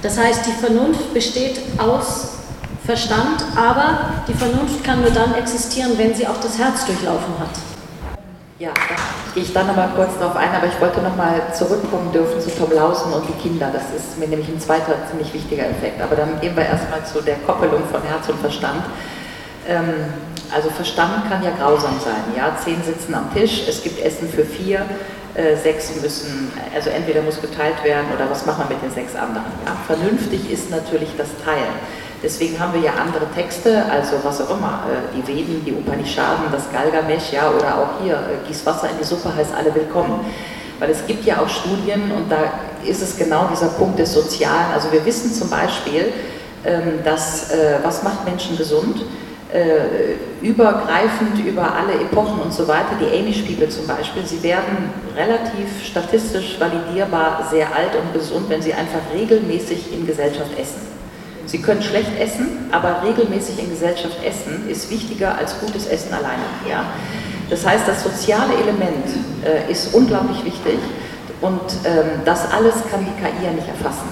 Das 0.00 0.18
heißt, 0.18 0.46
die 0.46 0.52
Vernunft 0.52 1.12
besteht 1.12 1.60
aus 1.76 2.28
Verstand, 2.86 3.44
aber 3.56 4.22
die 4.28 4.34
Vernunft 4.34 4.84
kann 4.84 5.00
nur 5.00 5.10
dann 5.10 5.34
existieren, 5.34 5.92
wenn 5.96 6.14
sie 6.14 6.26
auch 6.26 6.40
das 6.40 6.58
Herz 6.58 6.86
durchlaufen 6.86 7.34
hat. 7.40 7.73
Ja, 8.64 8.72
da 8.72 8.94
gehe 9.34 9.42
ich 9.42 9.52
dann 9.52 9.66
nochmal 9.66 9.90
kurz 9.94 10.18
darauf 10.18 10.36
ein, 10.36 10.48
aber 10.48 10.66
ich 10.66 10.80
wollte 10.80 11.02
nochmal 11.02 11.42
zurückkommen 11.52 12.10
dürfen 12.12 12.40
zu 12.40 12.48
Tom 12.48 12.72
Lausen 12.72 13.12
und 13.12 13.28
die 13.28 13.34
Kinder. 13.46 13.68
Das 13.70 13.82
ist 13.94 14.18
mir 14.18 14.26
nämlich 14.26 14.48
ein 14.48 14.58
zweiter 14.58 14.94
ziemlich 15.10 15.34
wichtiger 15.34 15.68
Effekt. 15.68 16.00
Aber 16.00 16.16
dann 16.16 16.40
gehen 16.40 16.56
wir 16.56 16.64
erstmal 16.64 17.04
zu 17.04 17.20
der 17.20 17.36
Koppelung 17.46 17.82
von 17.92 18.00
Herz 18.02 18.26
und 18.26 18.40
Verstand. 18.40 18.82
Ähm, 19.68 19.92
also 20.50 20.70
Verstand 20.70 21.28
kann 21.28 21.42
ja 21.42 21.50
grausam 21.50 22.00
sein. 22.00 22.24
Ja? 22.34 22.56
Zehn 22.56 22.82
sitzen 22.82 23.14
am 23.14 23.30
Tisch, 23.34 23.68
es 23.68 23.82
gibt 23.82 24.02
Essen 24.02 24.30
für 24.30 24.46
vier, 24.46 24.86
äh, 25.34 25.56
sechs 25.56 26.00
müssen, 26.00 26.50
also 26.74 26.88
entweder 26.88 27.20
muss 27.20 27.42
geteilt 27.42 27.84
werden 27.84 28.06
oder 28.16 28.30
was 28.30 28.46
machen 28.46 28.64
wir 28.66 28.76
mit 28.76 28.82
den 28.82 28.92
sechs 28.92 29.14
anderen. 29.14 29.44
Ja? 29.66 29.76
Vernünftig 29.86 30.50
ist 30.50 30.70
natürlich 30.70 31.10
das 31.18 31.28
Teilen. 31.44 31.76
Deswegen 32.24 32.58
haben 32.58 32.72
wir 32.72 32.80
ja 32.80 32.92
andere 32.94 33.26
Texte, 33.34 33.84
also 33.84 34.16
was 34.22 34.40
auch 34.40 34.56
immer, 34.56 34.84
äh, 34.88 35.14
die 35.14 35.28
Veden, 35.28 35.62
die 35.62 35.72
Upanishaden, 35.72 36.46
das 36.50 36.72
Galgamesh, 36.72 37.34
ja, 37.34 37.50
oder 37.50 37.78
auch 37.78 38.02
hier, 38.02 38.14
äh, 38.14 38.48
gieß 38.48 38.64
Wasser 38.64 38.88
in 38.88 38.96
die 38.98 39.04
Suppe, 39.04 39.36
heißt 39.36 39.50
alle 39.54 39.74
willkommen. 39.74 40.20
Weil 40.78 40.88
es 40.88 41.06
gibt 41.06 41.26
ja 41.26 41.40
auch 41.40 41.48
Studien 41.50 42.10
und 42.16 42.32
da 42.32 42.38
ist 42.82 43.02
es 43.02 43.18
genau 43.18 43.46
dieser 43.52 43.68
Punkt 43.68 43.98
des 43.98 44.14
Sozialen. 44.14 44.72
Also 44.72 44.90
wir 44.90 45.04
wissen 45.04 45.34
zum 45.34 45.50
Beispiel, 45.50 46.14
ähm, 46.64 47.00
dass, 47.04 47.50
äh, 47.50 47.78
was 47.82 48.02
macht 48.02 48.24
Menschen 48.24 48.56
gesund? 48.56 49.04
übergreifend 50.42 51.38
über 51.46 51.62
alle 51.62 51.92
Epochen 52.00 52.40
und 52.40 52.52
so 52.52 52.66
weiter, 52.66 52.96
die 53.00 53.06
Amish-People 53.06 53.68
zum 53.68 53.86
Beispiel, 53.86 54.26
sie 54.26 54.42
werden 54.42 54.90
relativ 55.14 55.68
statistisch 55.84 56.58
validierbar 56.58 57.46
sehr 57.48 57.68
alt 57.68 57.90
und 57.94 58.12
gesund, 58.12 58.46
wenn 58.48 58.60
sie 58.60 58.74
einfach 58.74 58.98
regelmäßig 59.14 59.92
in 59.92 60.08
Gesellschaft 60.08 60.58
essen. 60.58 60.93
Sie 61.46 61.60
können 61.60 61.82
schlecht 61.82 62.18
essen, 62.18 62.68
aber 62.72 63.02
regelmäßig 63.04 63.58
in 63.58 63.70
Gesellschaft 63.70 64.16
essen 64.24 64.68
ist 64.68 64.90
wichtiger 64.90 65.36
als 65.36 65.58
gutes 65.60 65.86
Essen 65.86 66.12
alleine. 66.12 66.42
Ja? 66.68 66.84
Das 67.50 67.66
heißt, 67.66 67.86
das 67.86 68.02
soziale 68.02 68.54
Element 68.54 69.06
äh, 69.44 69.70
ist 69.70 69.94
unglaublich 69.94 70.44
wichtig 70.44 70.78
und 71.40 71.60
ähm, 71.84 72.22
das 72.24 72.50
alles 72.50 72.74
kann 72.90 73.00
die 73.00 73.22
KI 73.22 73.44
ja 73.44 73.52
nicht 73.52 73.68
erfassen. 73.68 74.08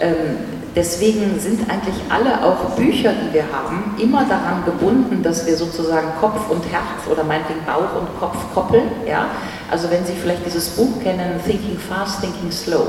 Ähm, 0.00 0.38
deswegen 0.76 1.38
sind 1.40 1.68
eigentlich 1.68 1.96
alle 2.08 2.44
auch 2.44 2.70
Bücher, 2.76 3.12
die 3.12 3.34
wir 3.34 3.44
haben, 3.52 3.96
immer 3.98 4.24
daran 4.24 4.64
gebunden, 4.64 5.22
dass 5.22 5.46
wir 5.46 5.56
sozusagen 5.56 6.08
Kopf 6.20 6.48
und 6.48 6.62
Herz 6.70 7.10
oder 7.10 7.24
meinetwegen 7.24 7.64
Bauch 7.66 8.00
und 8.00 8.18
Kopf 8.20 8.36
koppeln. 8.54 8.88
Ja? 9.06 9.26
Also 9.70 9.90
wenn 9.90 10.06
Sie 10.06 10.12
vielleicht 10.12 10.46
dieses 10.46 10.70
Buch 10.70 11.02
kennen, 11.02 11.40
Thinking 11.44 11.78
Fast, 11.78 12.20
Thinking 12.20 12.52
Slow. 12.52 12.86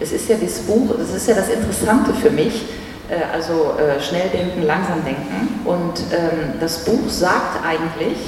Das 0.00 0.12
ist 0.12 0.30
ja 0.30 0.36
das 0.40 0.60
Buch, 0.60 0.94
das 0.98 1.14
ist 1.14 1.28
ja 1.28 1.34
das 1.34 1.50
Interessante 1.50 2.14
für 2.14 2.30
mich, 2.30 2.64
also 3.32 3.74
äh, 3.78 4.00
schnell 4.00 4.28
denken, 4.28 4.62
langsam 4.62 5.04
denken. 5.04 5.60
Und 5.64 6.00
ähm, 6.12 6.60
das 6.60 6.84
Buch 6.84 7.08
sagt 7.08 7.64
eigentlich, 7.64 8.18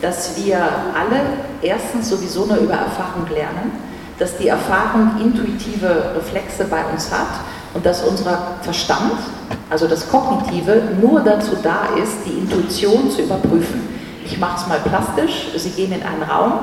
dass 0.00 0.36
wir 0.36 0.58
alle 0.58 1.20
erstens 1.62 2.08
sowieso 2.08 2.46
nur 2.46 2.56
über 2.56 2.74
Erfahrung 2.74 3.26
lernen, 3.32 3.72
dass 4.18 4.36
die 4.36 4.48
Erfahrung 4.48 5.12
intuitive 5.20 6.14
Reflexe 6.16 6.64
bei 6.64 6.84
uns 6.84 7.10
hat 7.10 7.40
und 7.74 7.86
dass 7.86 8.02
unser 8.02 8.56
Verstand, 8.62 9.14
also 9.70 9.86
das 9.86 10.08
Kognitive, 10.08 10.82
nur 11.00 11.20
dazu 11.20 11.56
da 11.62 11.88
ist, 12.02 12.18
die 12.26 12.38
Intuition 12.38 13.10
zu 13.10 13.22
überprüfen. 13.22 13.88
Ich 14.24 14.38
mache 14.38 14.60
es 14.60 14.66
mal 14.66 14.78
plastisch, 14.80 15.48
Sie 15.56 15.70
gehen 15.70 15.92
in 15.92 16.02
einen 16.02 16.22
Raum 16.22 16.60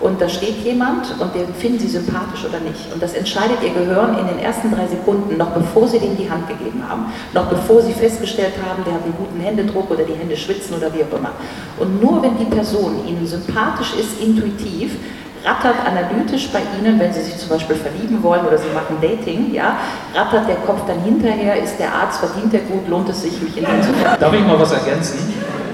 und 0.00 0.20
da 0.20 0.28
steht 0.28 0.64
jemand 0.64 1.14
und 1.20 1.34
den 1.34 1.52
finden 1.54 1.78
Sie 1.78 1.88
sympathisch 1.88 2.44
oder 2.48 2.58
nicht. 2.60 2.92
Und 2.92 3.02
das 3.02 3.12
entscheidet 3.12 3.58
Ihr 3.62 3.74
Gehirn 3.74 4.18
in 4.18 4.26
den 4.26 4.38
ersten 4.38 4.74
drei 4.74 4.86
Sekunden, 4.86 5.36
noch 5.36 5.50
bevor 5.50 5.86
Sie 5.86 5.98
dem 5.98 6.16
die 6.16 6.30
Hand 6.30 6.48
gegeben 6.48 6.82
haben, 6.88 7.12
noch 7.34 7.46
bevor 7.46 7.82
Sie 7.82 7.92
festgestellt 7.92 8.54
haben, 8.66 8.82
der 8.84 8.94
hat 8.94 9.02
einen 9.04 9.14
guten 9.18 9.40
Händedruck 9.40 9.90
oder 9.90 10.04
die 10.04 10.14
Hände 10.14 10.36
schwitzen 10.36 10.76
oder 10.76 10.92
wie 10.94 11.04
auch 11.04 11.18
immer. 11.18 11.32
Und 11.78 12.02
nur 12.02 12.22
wenn 12.22 12.38
die 12.38 12.46
Person 12.46 13.06
Ihnen 13.06 13.26
sympathisch 13.26 13.92
ist, 13.94 14.22
intuitiv, 14.22 14.96
rattert 15.44 15.76
analytisch 15.86 16.48
bei 16.48 16.60
Ihnen, 16.78 16.98
wenn 16.98 17.12
Sie 17.12 17.20
sich 17.20 17.36
zum 17.36 17.50
Beispiel 17.50 17.76
verlieben 17.76 18.22
wollen 18.22 18.46
oder 18.46 18.56
Sie 18.56 18.68
machen 18.74 18.96
Dating, 19.02 19.52
ja, 19.52 19.76
rattert 20.14 20.48
der 20.48 20.56
Kopf 20.56 20.80
dann 20.86 21.00
hinterher, 21.02 21.62
ist 21.62 21.78
der 21.78 21.92
Arzt, 21.94 22.20
verdient 22.20 22.54
er 22.54 22.60
gut, 22.60 22.88
lohnt 22.88 23.08
es 23.10 23.22
sich, 23.22 23.40
mich 23.40 23.56
in 23.56 23.64
ihn 23.64 23.82
zu 23.82 23.92
Darf 24.18 24.32
ich 24.32 24.46
mal 24.46 24.58
was 24.58 24.72
ergänzen? 24.72 25.18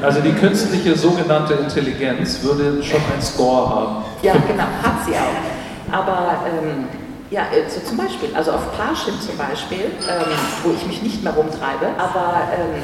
Also 0.02 0.20
die 0.20 0.32
künstliche 0.32 0.96
sogenannte 0.96 1.54
Intelligenz 1.54 2.42
würde 2.42 2.82
schon 2.82 3.00
einen 3.12 3.22
Score 3.22 3.68
haben. 3.68 4.04
Ja, 4.22 4.32
genau, 4.32 4.64
hat 4.82 5.04
sie 5.06 5.12
auch. 5.12 5.96
Aber 5.98 6.44
ähm, 6.46 6.84
ja, 7.30 7.42
so 7.68 7.80
zum 7.80 7.96
Beispiel, 7.96 8.30
also 8.34 8.52
auf 8.52 8.76
Parship 8.76 9.14
zum 9.20 9.36
Beispiel, 9.36 9.86
ähm, 10.08 10.32
wo 10.62 10.72
ich 10.72 10.86
mich 10.86 11.02
nicht 11.02 11.22
mehr 11.24 11.32
rumtreibe, 11.32 11.88
aber 11.98 12.48
ähm, 12.52 12.82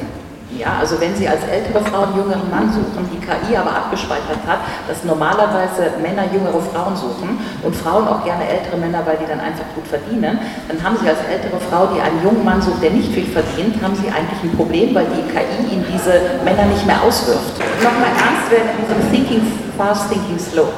ja, 0.59 0.79
also 0.81 1.01
wenn 1.01 1.17
Sie 1.17 1.27
als 1.27 1.41
ältere 1.45 1.81
Frau 1.81 2.03
einen 2.03 2.17
jüngeren 2.17 2.51
Mann 2.51 2.69
suchen, 2.69 3.09
die 3.09 3.19
KI 3.19 3.57
aber 3.57 3.71
abgespeichert 3.71 4.45
hat, 4.47 4.61
dass 4.87 5.03
normalerweise 5.05 5.97
Männer 6.03 6.25
jüngere 6.33 6.61
Frauen 6.61 6.95
suchen 6.95 7.41
und 7.63 7.75
Frauen 7.75 8.07
auch 8.07 8.23
gerne 8.25 8.47
ältere 8.47 8.77
Männer, 8.77 9.01
weil 9.07 9.17
die 9.17 9.27
dann 9.27 9.41
einfach 9.41 9.65
gut 9.75 9.87
verdienen, 9.89 10.39
dann 10.69 10.83
haben 10.83 10.97
Sie 11.01 11.09
als 11.09 11.25
ältere 11.25 11.59
Frau, 11.71 11.89
die 11.95 12.01
einen 12.01 12.23
jungen 12.23 12.45
Mann 12.45 12.61
sucht, 12.61 12.83
der 12.83 12.91
nicht 12.91 13.13
viel 13.13 13.27
verdient, 13.27 13.81
haben 13.83 13.97
Sie 13.97 14.09
eigentlich 14.13 14.43
ein 14.45 14.53
Problem, 14.57 14.95
weil 14.95 15.07
die 15.07 15.25
KI 15.33 15.73
Ihnen 15.73 15.87
diese 15.89 16.45
Männer 16.45 16.67
nicht 16.67 16.85
mehr 16.87 17.01
auswirft. 17.01 17.57
Nochmal 17.81 18.13
ernst 18.13 18.51
werden 18.53 18.77
in 18.77 18.85
diesem 18.85 19.03
Thinking 19.11 19.43
Fast, 19.79 20.11
Thinking 20.11 20.39
Slow. 20.39 20.69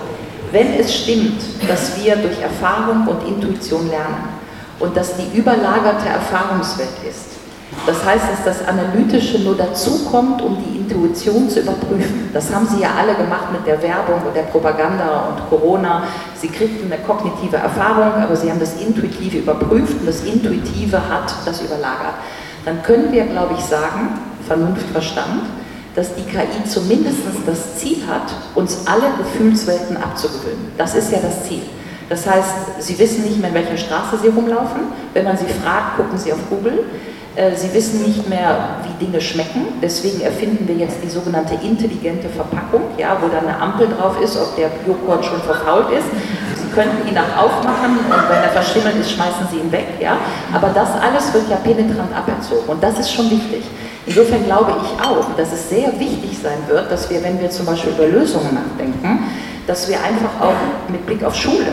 Wenn 0.53 0.79
es 0.79 0.95
stimmt, 0.95 1.43
dass 1.67 1.99
wir 1.99 2.15
durch 2.15 2.39
Erfahrung 2.41 3.09
und 3.09 3.27
Intuition 3.27 3.91
lernen 3.91 4.39
und 4.79 4.97
dass 4.97 5.17
die 5.17 5.37
überlagerte 5.37 6.09
Erfahrungswelt 6.09 7.03
ist, 7.09 7.34
Das 7.87 8.03
heißt, 8.03 8.25
dass 8.31 8.45
das 8.59 8.67
Analytische 8.67 9.41
nur 9.41 9.57
dazukommt, 9.57 10.41
um 10.41 10.57
die 10.57 10.79
Intuition 10.79 11.51
zu 11.51 11.61
überprüfen. 11.61 12.31
Das 12.33 12.53
haben 12.55 12.67
Sie 12.67 12.81
ja 12.81 12.91
alle 12.99 13.15
gemacht 13.15 13.53
mit 13.53 13.67
der 13.67 13.83
Werbung 13.83 14.23
und 14.27 14.35
der 14.35 14.43
Propaganda 14.43 15.29
und 15.29 15.51
Corona. 15.51 16.05
Sie 16.35 16.49
kriegten 16.49 16.91
eine 16.91 17.03
kognitive 17.03 17.57
Erfahrung, 17.57 18.23
aber 18.23 18.37
Sie 18.37 18.51
haben 18.51 18.61
das 18.61 18.81
Intuitive 18.81 19.39
überprüft 19.39 20.01
und 20.01 20.07
das 20.07 20.23
Intuitive 20.23 20.97
hat 20.97 21.35
das 21.45 21.61
überlagert. 21.61 22.15
Dann 22.65 22.83
können 22.83 23.13
wir, 23.13 23.27
glaube 23.27 23.55
ich, 23.59 23.65
sagen, 23.65 24.19
Vernunft, 24.47 24.87
Verstand, 24.91 25.43
dass 25.95 26.15
die 26.15 26.23
KI 26.23 26.65
zumindest 26.67 27.19
das 27.47 27.77
Ziel 27.77 27.99
hat, 28.09 28.33
uns 28.55 28.87
alle 28.87 29.13
Gefühlswelten 29.19 29.97
abzugewöhnen. 29.99 30.73
Das 30.79 30.95
ist 30.95 31.13
ja 31.13 31.19
das 31.23 31.45
Ziel. 31.45 31.63
Das 32.09 32.27
heißt, 32.27 32.81
sie 32.81 32.99
wissen 32.99 33.25
nicht 33.25 33.41
mehr, 33.41 33.49
in 33.49 33.55
welcher 33.55 33.77
Straße 33.77 34.19
sie 34.23 34.29
rumlaufen. 34.29 34.83
Wenn 35.13 35.25
man 35.25 35.37
sie 35.37 35.47
fragt, 35.47 35.97
gucken 35.97 36.19
sie 36.19 36.33
auf 36.33 36.39
Google. 36.51 36.85
Äh, 37.37 37.57
sie 37.57 37.73
wissen 37.75 38.03
nicht 38.03 38.29
mehr, 38.29 38.79
wie 38.85 39.05
Dinge 39.05 39.21
schmecken. 39.21 39.67
Deswegen 39.83 40.21
erfinden 40.21 40.69
wir 40.69 40.77
jetzt 40.77 40.99
die 41.03 41.09
sogenannte 41.09 41.55
intelligente 41.55 42.29
Verpackung, 42.29 42.83
ja, 42.97 43.17
wo 43.21 43.27
dann 43.29 43.49
eine 43.49 43.61
Ampel 43.61 43.89
drauf 43.89 44.21
ist, 44.23 44.37
ob 44.37 44.55
der 44.57 44.71
Joghurt 44.87 45.25
schon 45.25 45.41
verfault 45.41 45.91
ist. 45.91 46.07
Sie 46.55 46.69
könnten 46.73 47.09
ihn 47.09 47.19
auch 47.19 47.45
aufmachen 47.45 47.99
und 47.99 48.31
wenn 48.31 48.43
er 48.43 48.51
verschimmelt 48.51 48.97
ist, 48.97 49.13
schmeißen 49.13 49.49
Sie 49.51 49.59
ihn 49.59 49.73
weg. 49.73 49.87
Ja. 50.01 50.17
Aber 50.53 50.69
das 50.69 50.91
alles 50.91 51.33
wird 51.35 51.51
ja 51.51 51.57
penetrant 51.57 52.15
aberzogen 52.15 52.69
und 52.69 52.83
das 52.83 52.99
ist 53.01 53.13
schon 53.13 53.29
wichtig. 53.31 53.65
Insofern 54.07 54.45
glaube 54.45 54.73
ich 54.83 55.05
auch, 55.05 55.27
dass 55.37 55.53
es 55.53 55.71
sehr 55.71 55.99
wichtig 55.99 56.39
sein 56.41 56.59
wird, 56.69 56.91
dass 56.91 57.11
wir, 57.11 57.23
wenn 57.23 57.41
wir 57.41 57.51
zum 57.51 57.67
Beispiel 57.67 57.93
über 57.93 58.07
Lösungen 58.07 58.55
nachdenken, 58.55 59.25
dass 59.67 59.89
wir 59.89 59.97
einfach 59.97 60.41
auch 60.41 60.91
mit 60.91 61.05
Blick 61.07 61.25
auf 61.25 61.35
Schule 61.35 61.73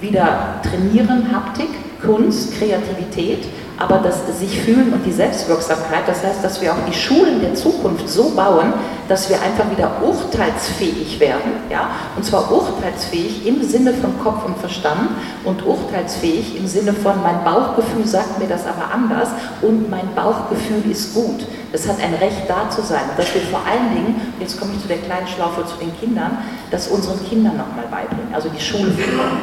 wieder 0.00 0.60
trainieren, 0.62 1.30
Haptik, 1.32 1.68
Kunst, 2.02 2.58
Kreativität, 2.58 3.46
aber 3.78 3.98
das 3.98 4.38
sich 4.38 4.60
fühlen 4.60 4.92
und 4.92 5.04
die 5.04 5.12
Selbstwirksamkeit, 5.12 6.06
das 6.06 6.24
heißt, 6.24 6.42
dass 6.42 6.60
wir 6.60 6.72
auch 6.72 6.84
die 6.88 6.94
Schulen 6.94 7.40
der 7.40 7.54
Zukunft 7.54 8.08
so 8.08 8.30
bauen, 8.30 8.72
dass 9.08 9.28
wir 9.28 9.40
einfach 9.40 9.70
wieder 9.70 9.90
urteilsfähig 10.02 11.20
werden, 11.20 11.52
ja, 11.70 11.90
und 12.16 12.24
zwar 12.24 12.50
urteilsfähig 12.50 13.46
im 13.46 13.62
Sinne 13.62 13.92
von 13.94 14.18
Kopf 14.22 14.44
und 14.44 14.58
Verstand 14.58 15.10
und 15.44 15.64
urteilsfähig 15.64 16.56
im 16.56 16.66
Sinne 16.66 16.92
von 16.92 17.22
mein 17.22 17.44
Bauchgefühl 17.44 18.06
sagt 18.06 18.38
mir 18.38 18.48
das 18.48 18.66
aber 18.66 18.92
anders 18.92 19.28
und 19.62 19.90
mein 19.90 20.14
Bauchgefühl 20.14 20.90
ist 20.90 21.14
gut. 21.14 21.46
Das 21.72 21.86
hat 21.86 21.96
ein 22.02 22.14
Recht 22.14 22.48
da 22.48 22.70
zu 22.70 22.80
sein. 22.80 23.02
Und 23.10 23.18
dass 23.18 23.34
wir 23.34 23.42
vor 23.42 23.60
allen 23.66 23.94
Dingen, 23.94 24.32
jetzt 24.40 24.58
komme 24.58 24.72
ich 24.74 24.82
zu 24.82 24.88
der 24.88 24.98
kleinen 24.98 25.26
Schlaufe 25.26 25.64
zu 25.66 25.76
den 25.76 25.94
Kindern, 25.98 26.38
das 26.70 26.88
unseren 26.88 27.22
Kindern 27.28 27.56
nochmal 27.56 27.86
beibringen, 27.90 28.32
also 28.32 28.48
die 28.48 28.60
Schulführung. 28.60 29.38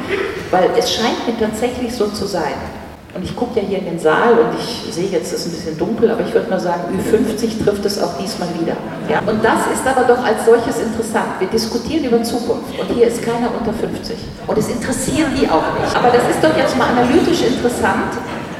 Weil 0.49 0.69
es 0.77 0.93
scheint 0.93 1.27
mir 1.27 1.38
tatsächlich 1.38 1.93
so 1.93 2.07
zu 2.07 2.25
sein, 2.25 2.53
und 3.16 3.24
ich 3.24 3.36
gucke 3.36 3.59
ja 3.59 3.66
hier 3.66 3.78
in 3.80 3.86
den 3.86 3.99
Saal 3.99 4.34
und 4.34 4.57
ich 4.57 4.93
sehe 4.93 5.07
jetzt, 5.07 5.32
es 5.34 5.45
ist 5.45 5.47
ein 5.47 5.51
bisschen 5.51 5.78
dunkel, 5.78 6.09
aber 6.09 6.22
ich 6.22 6.34
würde 6.34 6.49
mal 6.49 6.59
sagen, 6.59 6.82
Ü50 6.97 7.64
trifft 7.64 7.86
es 7.86 8.01
auch 8.01 8.18
diesmal 8.18 8.49
wieder. 8.59 8.76
Ja? 9.07 9.20
Und 9.20 9.43
das 9.45 9.70
ist 9.72 9.86
aber 9.86 10.07
doch 10.07 10.24
als 10.24 10.45
solches 10.45 10.82
interessant. 10.82 11.38
Wir 11.39 11.47
diskutieren 11.47 12.05
über 12.05 12.24
Zukunft 12.24 12.78
und 12.80 12.89
hier 12.89 13.07
ist 13.07 13.22
keiner 13.22 13.49
unter 13.57 13.72
50. 13.72 14.18
Und 14.47 14.57
es 14.57 14.68
interessiert 14.70 15.30
die 15.39 15.47
auch 15.47 15.80
nicht. 15.80 15.95
Aber 15.95 16.09
das 16.09 16.28
ist 16.28 16.43
doch 16.43 16.57
jetzt 16.57 16.76
mal 16.76 16.88
analytisch 16.89 17.43
interessant. 17.43 18.18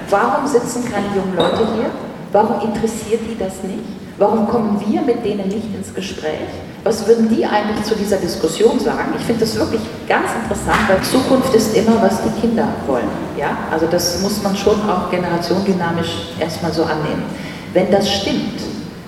Warum 0.10 0.46
sitzen 0.46 0.86
keine 0.86 1.08
jungen 1.16 1.36
Leute 1.36 1.66
hier? 1.74 1.90
Warum 2.32 2.62
interessiert 2.62 3.22
die 3.28 3.38
das 3.38 3.64
nicht? 3.64 3.84
Warum 4.20 4.48
kommen 4.48 4.80
wir 4.86 5.02
mit 5.02 5.26
denen 5.26 5.48
nicht 5.48 5.74
ins 5.74 5.94
Gespräch? 5.96 6.50
Was 6.84 7.08
würden 7.08 7.30
die 7.30 7.46
eigentlich 7.46 7.82
zu 7.86 7.96
dieser 7.96 8.18
Diskussion 8.18 8.78
sagen? 8.78 9.14
Ich 9.18 9.24
finde 9.24 9.42
das 9.42 9.56
wirklich 9.56 9.82
ganz 10.08 10.28
interessant, 10.44 10.80
weil 10.90 11.02
Zukunft 11.02 11.54
ist 11.56 11.78
immer, 11.78 12.02
was 12.02 12.22
die 12.24 12.42
Kinder 12.42 12.68
wollen. 12.86 13.08
Ja? 13.38 13.58
Also 13.72 13.86
das 13.90 14.22
muss 14.22 14.44
man 14.44 14.54
schon 14.56 14.76
auch 14.90 15.10
generationdynamisch 15.10 16.34
erstmal 16.40 16.74
so 16.74 16.84
annehmen. 16.84 17.24
Wenn 17.72 17.90
das 17.90 18.12
stimmt, 18.12 18.60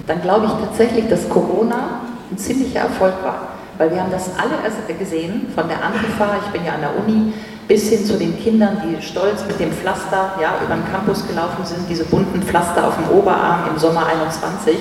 dann 0.07 0.21
glaube 0.21 0.45
ich 0.45 0.65
tatsächlich, 0.65 1.09
dass 1.09 1.27
Corona 1.27 2.01
ein 2.31 2.37
ziemlicher 2.37 2.79
Erfolg 2.79 3.15
war. 3.23 3.49
Weil 3.77 3.91
wir 3.91 3.99
haben 4.01 4.11
das 4.11 4.29
alle 4.37 4.55
gesehen, 4.97 5.47
von 5.53 5.67
der 5.67 5.83
Antifa, 5.83 6.37
ich 6.45 6.51
bin 6.53 6.63
ja 6.65 6.75
an 6.75 6.81
der 6.81 6.97
Uni, 6.97 7.33
bis 7.67 7.89
hin 7.89 8.05
zu 8.05 8.13
den 8.13 8.39
Kindern, 8.41 8.77
die 8.85 9.01
stolz 9.01 9.45
mit 9.47 9.59
dem 9.59 9.73
Pflaster 9.73 10.31
ja, 10.39 10.53
über 10.63 10.75
den 10.75 10.89
Campus 10.93 11.27
gelaufen 11.27 11.65
sind, 11.65 11.89
diese 11.89 12.05
bunten 12.05 12.41
Pflaster 12.41 12.87
auf 12.87 12.93
dem 12.95 13.17
Oberarm 13.17 13.69
im 13.69 13.77
Sommer 13.77 14.05
21. 14.05 14.77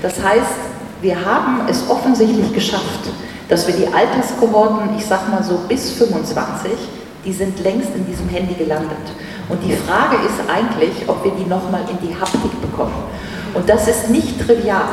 Das 0.00 0.22
heißt, 0.22 0.69
wir 1.02 1.24
haben 1.24 1.62
es 1.68 1.88
offensichtlich 1.88 2.52
geschafft, 2.52 3.10
dass 3.48 3.66
wir 3.66 3.74
die 3.74 3.86
Alterskohorten, 3.92 4.96
ich 4.96 5.04
sag 5.04 5.28
mal 5.30 5.42
so 5.42 5.60
bis 5.68 5.92
25, 5.92 6.70
die 7.24 7.32
sind 7.32 7.58
längst 7.60 7.94
in 7.94 8.06
diesem 8.06 8.28
Handy 8.28 8.54
gelandet. 8.54 8.96
Und 9.48 9.62
die 9.64 9.72
Frage 9.72 10.16
ist 10.16 10.48
eigentlich, 10.48 11.08
ob 11.08 11.24
wir 11.24 11.32
die 11.32 11.48
nochmal 11.48 11.82
in 11.90 12.06
die 12.06 12.14
Haptik 12.14 12.60
bekommen. 12.60 12.94
Und 13.54 13.68
das 13.68 13.88
ist 13.88 14.10
nicht 14.10 14.40
trivial. 14.46 14.88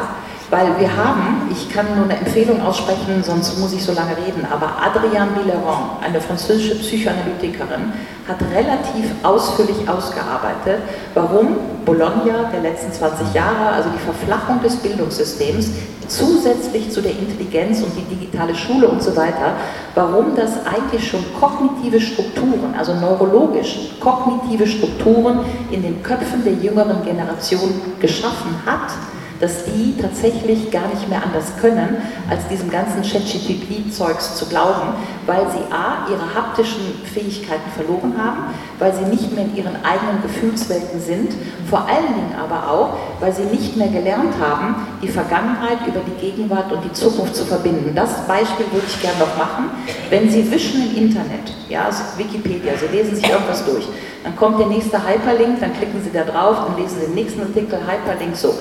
Weil 0.50 0.80
wir 0.80 0.96
haben, 0.96 1.50
ich 1.52 1.70
kann 1.70 1.88
nur 1.94 2.06
eine 2.06 2.16
Empfehlung 2.16 2.62
aussprechen, 2.62 3.22
sonst 3.22 3.60
muss 3.60 3.74
ich 3.74 3.84
so 3.84 3.92
lange 3.92 4.16
reden, 4.16 4.48
aber 4.50 4.78
Adrienne 4.82 5.32
Villeron, 5.36 5.98
eine 6.02 6.22
französische 6.22 6.76
Psychoanalytikerin, 6.76 7.92
hat 8.26 8.38
relativ 8.56 9.12
ausführlich 9.24 9.90
ausgearbeitet, 9.90 10.80
warum 11.14 11.58
Bologna 11.84 12.50
der 12.54 12.62
letzten 12.62 12.94
20 12.94 13.34
Jahre, 13.34 13.74
also 13.74 13.90
die 13.90 14.00
Verflachung 14.00 14.62
des 14.64 14.78
Bildungssystems, 14.78 15.72
zusätzlich 16.08 16.92
zu 16.92 17.02
der 17.02 17.12
Intelligenz 17.12 17.82
und 17.82 17.92
die 17.98 18.16
digitale 18.16 18.56
Schule 18.56 18.88
und 18.88 19.04
so 19.04 19.14
weiter, 19.18 19.52
warum 19.96 20.34
das 20.38 20.66
eigentlich 20.66 21.06
schon 21.06 21.26
kognitive 21.42 22.00
Strukturen, 22.00 22.74
also 22.78 22.94
neurologisch 22.94 23.78
kognitive 24.00 24.66
Strukturen 24.66 25.40
in 25.72 25.82
den 25.82 26.02
Köpfen 26.04 26.46
der 26.46 26.54
jüngeren 26.54 27.04
Generation 27.04 27.82
geschaffen 28.00 28.56
hat, 28.66 28.92
dass 29.40 29.66
die 29.66 29.96
tatsächlich 30.02 30.72
gar 30.72 30.88
nicht 30.88 31.10
mehr 31.10 31.22
anders 31.24 31.54
können, 31.62 31.98
als 32.30 32.48
diesem 32.48 32.70
ganzen 32.70 33.02
ChatGPT-Zeugs 33.02 34.36
zu 34.36 34.46
glauben, 34.48 34.94
weil 35.26 35.46
sie 35.52 35.74
a. 35.74 36.08
ihre 36.10 36.34
haptischen 36.34 36.82
Fähigkeiten 37.14 37.70
verloren 37.76 38.14
haben, 38.18 38.54
weil 38.80 38.94
sie 38.94 39.06
nicht 39.06 39.34
mehr 39.34 39.46
in 39.46 39.56
ihren 39.56 39.76
eigenen 39.84 40.22
Gefühlswelten 40.24 41.00
sind, 41.00 41.34
vor 41.70 41.88
allen 41.88 42.14
Dingen 42.16 42.36
aber 42.42 42.72
auch, 42.72 42.94
weil 43.20 43.34
sie 43.34 43.44
nicht 43.44 43.76
mehr 43.76 43.90
gelernt 43.90 44.34
haben, 44.40 44.88
die 45.02 45.08
Vergangenheit 45.08 45.80
über 45.86 46.00
die 46.00 46.20
Gegenwart 46.20 46.72
und 46.72 46.84
die 46.84 46.94
Zukunft 46.94 47.36
zu 47.36 47.46
verbinden. 47.46 47.94
Das 47.96 48.26
Beispiel 48.28 48.66
würde 48.72 48.88
ich 48.88 49.02
gerne 49.02 49.20
noch 49.20 49.38
machen. 49.38 49.70
Wenn 50.10 50.30
Sie 50.30 50.50
wischen 50.50 50.82
im 50.90 51.04
Internet, 51.04 51.54
ja, 51.70 51.86
also 51.86 52.04
Wikipedia, 52.18 52.74
Sie 52.78 52.96
lesen 52.96 53.16
sich 53.16 53.30
irgendwas 53.30 53.66
durch, 53.66 53.88
dann 54.24 54.36
kommt 54.36 54.60
der 54.60 54.68
nächste 54.68 54.98
Hyperlink, 54.98 55.60
dann 55.60 55.74
klicken 55.74 56.02
Sie 56.04 56.12
da 56.12 56.24
drauf, 56.24 56.58
dann 56.68 56.82
lesen 56.82 57.00
Sie 57.00 57.06
den 57.06 57.16
nächsten 57.16 57.42
Artikel, 57.42 57.80
Hyperlink, 57.80 58.36
so. 58.36 58.54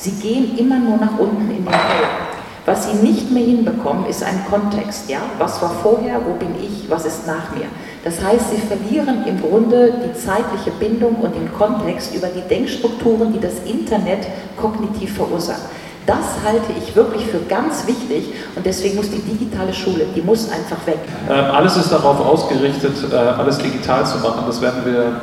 Sie 0.00 0.12
gehen 0.12 0.56
immer 0.56 0.78
nur 0.78 0.96
nach 0.96 1.18
unten 1.18 1.50
in 1.50 1.64
den 1.64 1.66
Keller. 1.66 2.28
Was 2.66 2.88
sie 2.88 2.96
nicht 2.98 3.32
mehr 3.32 3.44
hinbekommen, 3.44 4.06
ist 4.06 4.22
ein 4.22 4.44
Kontext. 4.48 5.10
Ja? 5.10 5.18
Was 5.38 5.60
war 5.60 5.70
vorher, 5.82 6.20
wo 6.24 6.34
bin 6.34 6.54
ich, 6.62 6.88
was 6.88 7.04
ist 7.04 7.26
nach 7.26 7.50
mir? 7.56 7.66
Das 8.04 8.22
heißt, 8.22 8.50
sie 8.50 8.58
verlieren 8.58 9.26
im 9.26 9.40
Grunde 9.40 9.92
die 10.04 10.16
zeitliche 10.16 10.70
Bindung 10.78 11.16
und 11.16 11.34
den 11.34 11.52
Kontext 11.52 12.14
über 12.14 12.28
die 12.28 12.42
Denkstrukturen, 12.42 13.32
die 13.32 13.40
das 13.40 13.54
Internet 13.66 14.28
kognitiv 14.56 15.16
verursacht. 15.16 15.62
Das 16.06 16.24
halte 16.42 16.72
ich 16.78 16.96
wirklich 16.96 17.26
für 17.26 17.40
ganz 17.50 17.86
wichtig 17.86 18.32
und 18.56 18.64
deswegen 18.64 18.96
muss 18.96 19.10
die 19.10 19.20
digitale 19.20 19.74
Schule, 19.74 20.06
die 20.16 20.22
muss 20.22 20.50
einfach 20.50 20.78
weg. 20.86 21.00
Ähm, 21.28 21.44
alles 21.54 21.76
ist 21.76 21.92
darauf 21.92 22.18
ausgerichtet, 22.24 22.94
äh, 23.12 23.14
alles 23.14 23.58
digital 23.58 24.06
zu 24.06 24.16
machen. 24.18 24.44
Das 24.46 24.62
werden 24.62 24.86
wir, 24.86 25.20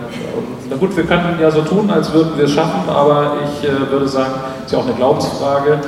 na 0.69 0.75
gut, 0.75 0.95
wir 0.95 1.05
könnten 1.05 1.41
ja 1.41 1.49
so 1.49 1.61
tun, 1.63 1.89
als 1.89 2.13
würden 2.13 2.37
wir 2.37 2.45
es 2.45 2.51
schaffen, 2.51 2.87
aber 2.87 3.37
ich 3.45 3.67
äh, 3.67 3.89
würde 3.89 4.07
sagen, 4.07 4.33
ist 4.65 4.71
ja 4.71 4.79
auch 4.79 4.85
eine 4.85 4.95
Glaubensfrage. 4.95 5.79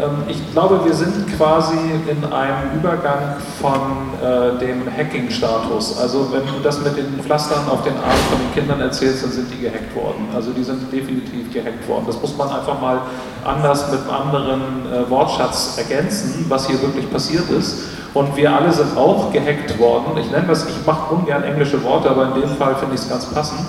Ähm, 0.00 0.24
ich 0.28 0.52
glaube, 0.52 0.84
wir 0.84 0.94
sind 0.94 1.36
quasi 1.36 1.76
in 2.08 2.24
einem 2.32 2.78
Übergang 2.78 3.36
von 3.60 4.12
äh, 4.20 4.58
dem 4.58 4.82
Hacking-Status. 4.90 5.98
Also 6.00 6.32
wenn 6.32 6.46
du 6.46 6.62
das 6.62 6.80
mit 6.82 6.96
den 6.96 7.20
Pflastern 7.20 7.68
auf 7.68 7.82
den 7.82 7.94
Arm 7.94 8.18
von 8.30 8.38
den 8.38 8.52
Kindern 8.54 8.80
erzählst, 8.80 9.24
dann 9.24 9.30
sind 9.30 9.52
die 9.52 9.60
gehackt 9.60 9.94
worden. 9.94 10.28
Also 10.34 10.52
die 10.52 10.64
sind 10.64 10.90
definitiv 10.90 11.52
gehackt 11.52 11.86
worden. 11.88 12.04
Das 12.06 12.20
muss 12.20 12.36
man 12.36 12.48
einfach 12.48 12.80
mal 12.80 12.98
anders 13.44 13.90
mit 13.90 14.00
einem 14.00 14.10
anderen 14.10 14.60
äh, 14.92 15.10
Wortschatz 15.10 15.76
ergänzen, 15.78 16.46
was 16.48 16.66
hier 16.66 16.80
wirklich 16.80 17.10
passiert 17.10 17.48
ist. 17.50 17.84
Und 18.14 18.36
wir 18.36 18.52
alle 18.52 18.72
sind 18.72 18.96
auch 18.96 19.32
gehackt 19.32 19.78
worden. 19.78 20.16
Ich 20.18 20.30
nenne 20.30 20.46
das, 20.46 20.68
ich 20.68 20.86
mache 20.86 21.14
ungern 21.14 21.42
englische 21.42 21.82
Worte, 21.82 22.10
aber 22.10 22.34
in 22.34 22.42
dem 22.42 22.50
Fall 22.56 22.76
finde 22.76 22.94
ich 22.94 23.00
es 23.00 23.08
ganz 23.08 23.26
passend. 23.26 23.60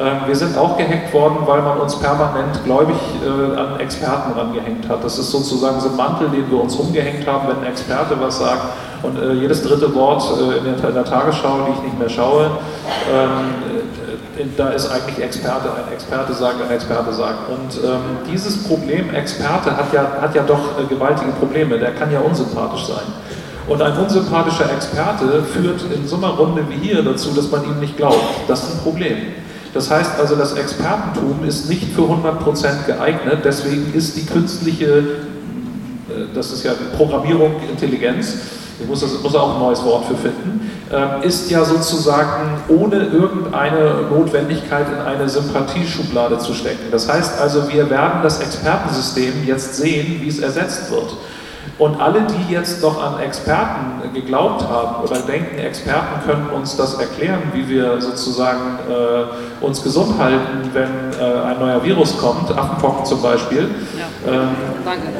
Ähm, 0.00 0.16
wir 0.26 0.34
sind 0.34 0.56
auch 0.56 0.78
gehackt 0.78 1.12
worden, 1.12 1.40
weil 1.44 1.60
man 1.60 1.78
uns 1.78 1.94
permanent 1.96 2.64
gläubig 2.64 2.96
äh, 3.22 3.58
an 3.58 3.78
Experten 3.80 4.32
rangehängt 4.32 4.88
hat. 4.88 5.04
Das 5.04 5.18
ist 5.18 5.30
sozusagen 5.30 5.78
so 5.78 5.90
ein 5.90 5.96
Mantel, 5.96 6.30
den 6.30 6.50
wir 6.50 6.58
uns 6.58 6.78
rumgehängt 6.78 7.26
haben, 7.26 7.48
wenn 7.48 7.58
ein 7.58 7.66
Experte 7.70 8.16
was 8.18 8.38
sagt. 8.38 8.62
Und 9.02 9.18
äh, 9.18 9.34
jedes 9.34 9.62
dritte 9.62 9.94
Wort 9.94 10.22
äh, 10.40 10.66
in, 10.66 10.94
der, 10.94 11.04
Tagesschau, 11.04 11.66
die 11.66 11.72
ich 11.72 11.82
nicht 11.82 11.98
mehr 11.98 12.08
schaue, 12.08 12.50
ähm, 13.12 14.48
da 14.56 14.70
ist 14.70 14.90
eigentlich 14.90 15.22
Experte, 15.22 15.68
ein 15.68 15.92
Experte 15.92 16.32
sagt, 16.32 16.62
ein 16.62 16.70
Experte 16.74 17.12
sagt. 17.12 17.50
Und 17.50 17.84
ähm, 17.84 18.00
dieses 18.32 18.64
Problem, 18.64 19.14
Experte, 19.14 19.76
hat 19.76 19.92
ja, 19.92 20.06
hat 20.18 20.34
ja 20.34 20.42
doch 20.44 20.88
gewaltige 20.88 21.32
Probleme. 21.32 21.78
Der 21.78 21.90
kann 21.90 22.10
ja 22.10 22.20
unsympathisch 22.20 22.86
sein. 22.86 23.04
Und 23.68 23.82
ein 23.82 23.94
unsympathischer 23.98 24.72
Experte 24.72 25.42
führt 25.42 25.82
in 25.94 26.08
so 26.08 26.16
einer 26.16 26.28
Runde 26.28 26.64
wie 26.70 26.76
hier 26.76 27.02
dazu, 27.02 27.32
dass 27.32 27.50
man 27.50 27.64
ihm 27.64 27.80
nicht 27.80 27.98
glaubt. 27.98 28.16
Das 28.48 28.62
ist 28.62 28.76
ein 28.76 28.82
Problem. 28.82 29.16
Das 29.72 29.90
heißt 29.90 30.18
also, 30.18 30.34
das 30.34 30.54
Expertentum 30.54 31.44
ist 31.46 31.68
nicht 31.68 31.92
für 31.92 32.02
100% 32.02 32.86
geeignet, 32.86 33.38
deswegen 33.44 33.92
ist 33.94 34.16
die 34.16 34.26
künstliche, 34.26 34.98
äh, 34.98 36.24
das 36.34 36.52
ist 36.52 36.64
ja 36.64 36.72
Programmierung, 36.96 37.54
Intelligenz, 37.70 38.34
ich 38.80 38.88
muss, 38.88 39.00
das, 39.00 39.22
muss 39.22 39.34
auch 39.34 39.54
ein 39.54 39.60
neues 39.60 39.84
Wort 39.84 40.06
für 40.06 40.16
finden, 40.16 40.70
ähm, 40.92 41.22
ist 41.22 41.50
ja 41.50 41.64
sozusagen 41.64 42.62
ohne 42.68 42.96
irgendeine 42.96 44.06
Notwendigkeit 44.10 44.86
in 44.88 44.98
eine 44.98 45.28
Sympathieschublade 45.28 46.38
zu 46.38 46.54
stecken. 46.54 46.90
Das 46.90 47.08
heißt 47.08 47.40
also, 47.40 47.70
wir 47.70 47.90
werden 47.90 48.22
das 48.22 48.40
Expertensystem 48.40 49.44
jetzt 49.46 49.76
sehen, 49.76 50.20
wie 50.20 50.28
es 50.28 50.38
ersetzt 50.38 50.90
wird. 50.90 51.14
Und 51.80 51.98
alle, 51.98 52.20
die 52.26 52.52
jetzt 52.52 52.82
noch 52.82 53.02
an 53.02 53.20
Experten 53.20 54.12
geglaubt 54.12 54.68
haben 54.68 55.02
oder 55.02 55.20
denken, 55.20 55.58
Experten 55.58 56.20
können 56.26 56.50
uns 56.50 56.76
das 56.76 56.98
erklären, 56.98 57.40
wie 57.54 57.66
wir 57.70 58.02
sozusagen 58.02 58.78
äh, 58.86 59.64
uns 59.64 59.82
gesund 59.82 60.18
halten, 60.18 60.68
wenn 60.74 60.90
äh, 61.18 61.40
ein 61.40 61.58
neuer 61.58 61.82
Virus 61.82 62.18
kommt, 62.18 62.50
Affenpocken 62.50 63.06
zum 63.06 63.22
Beispiel, 63.22 63.70
ja. 63.98 64.30
ähm, 64.30 64.48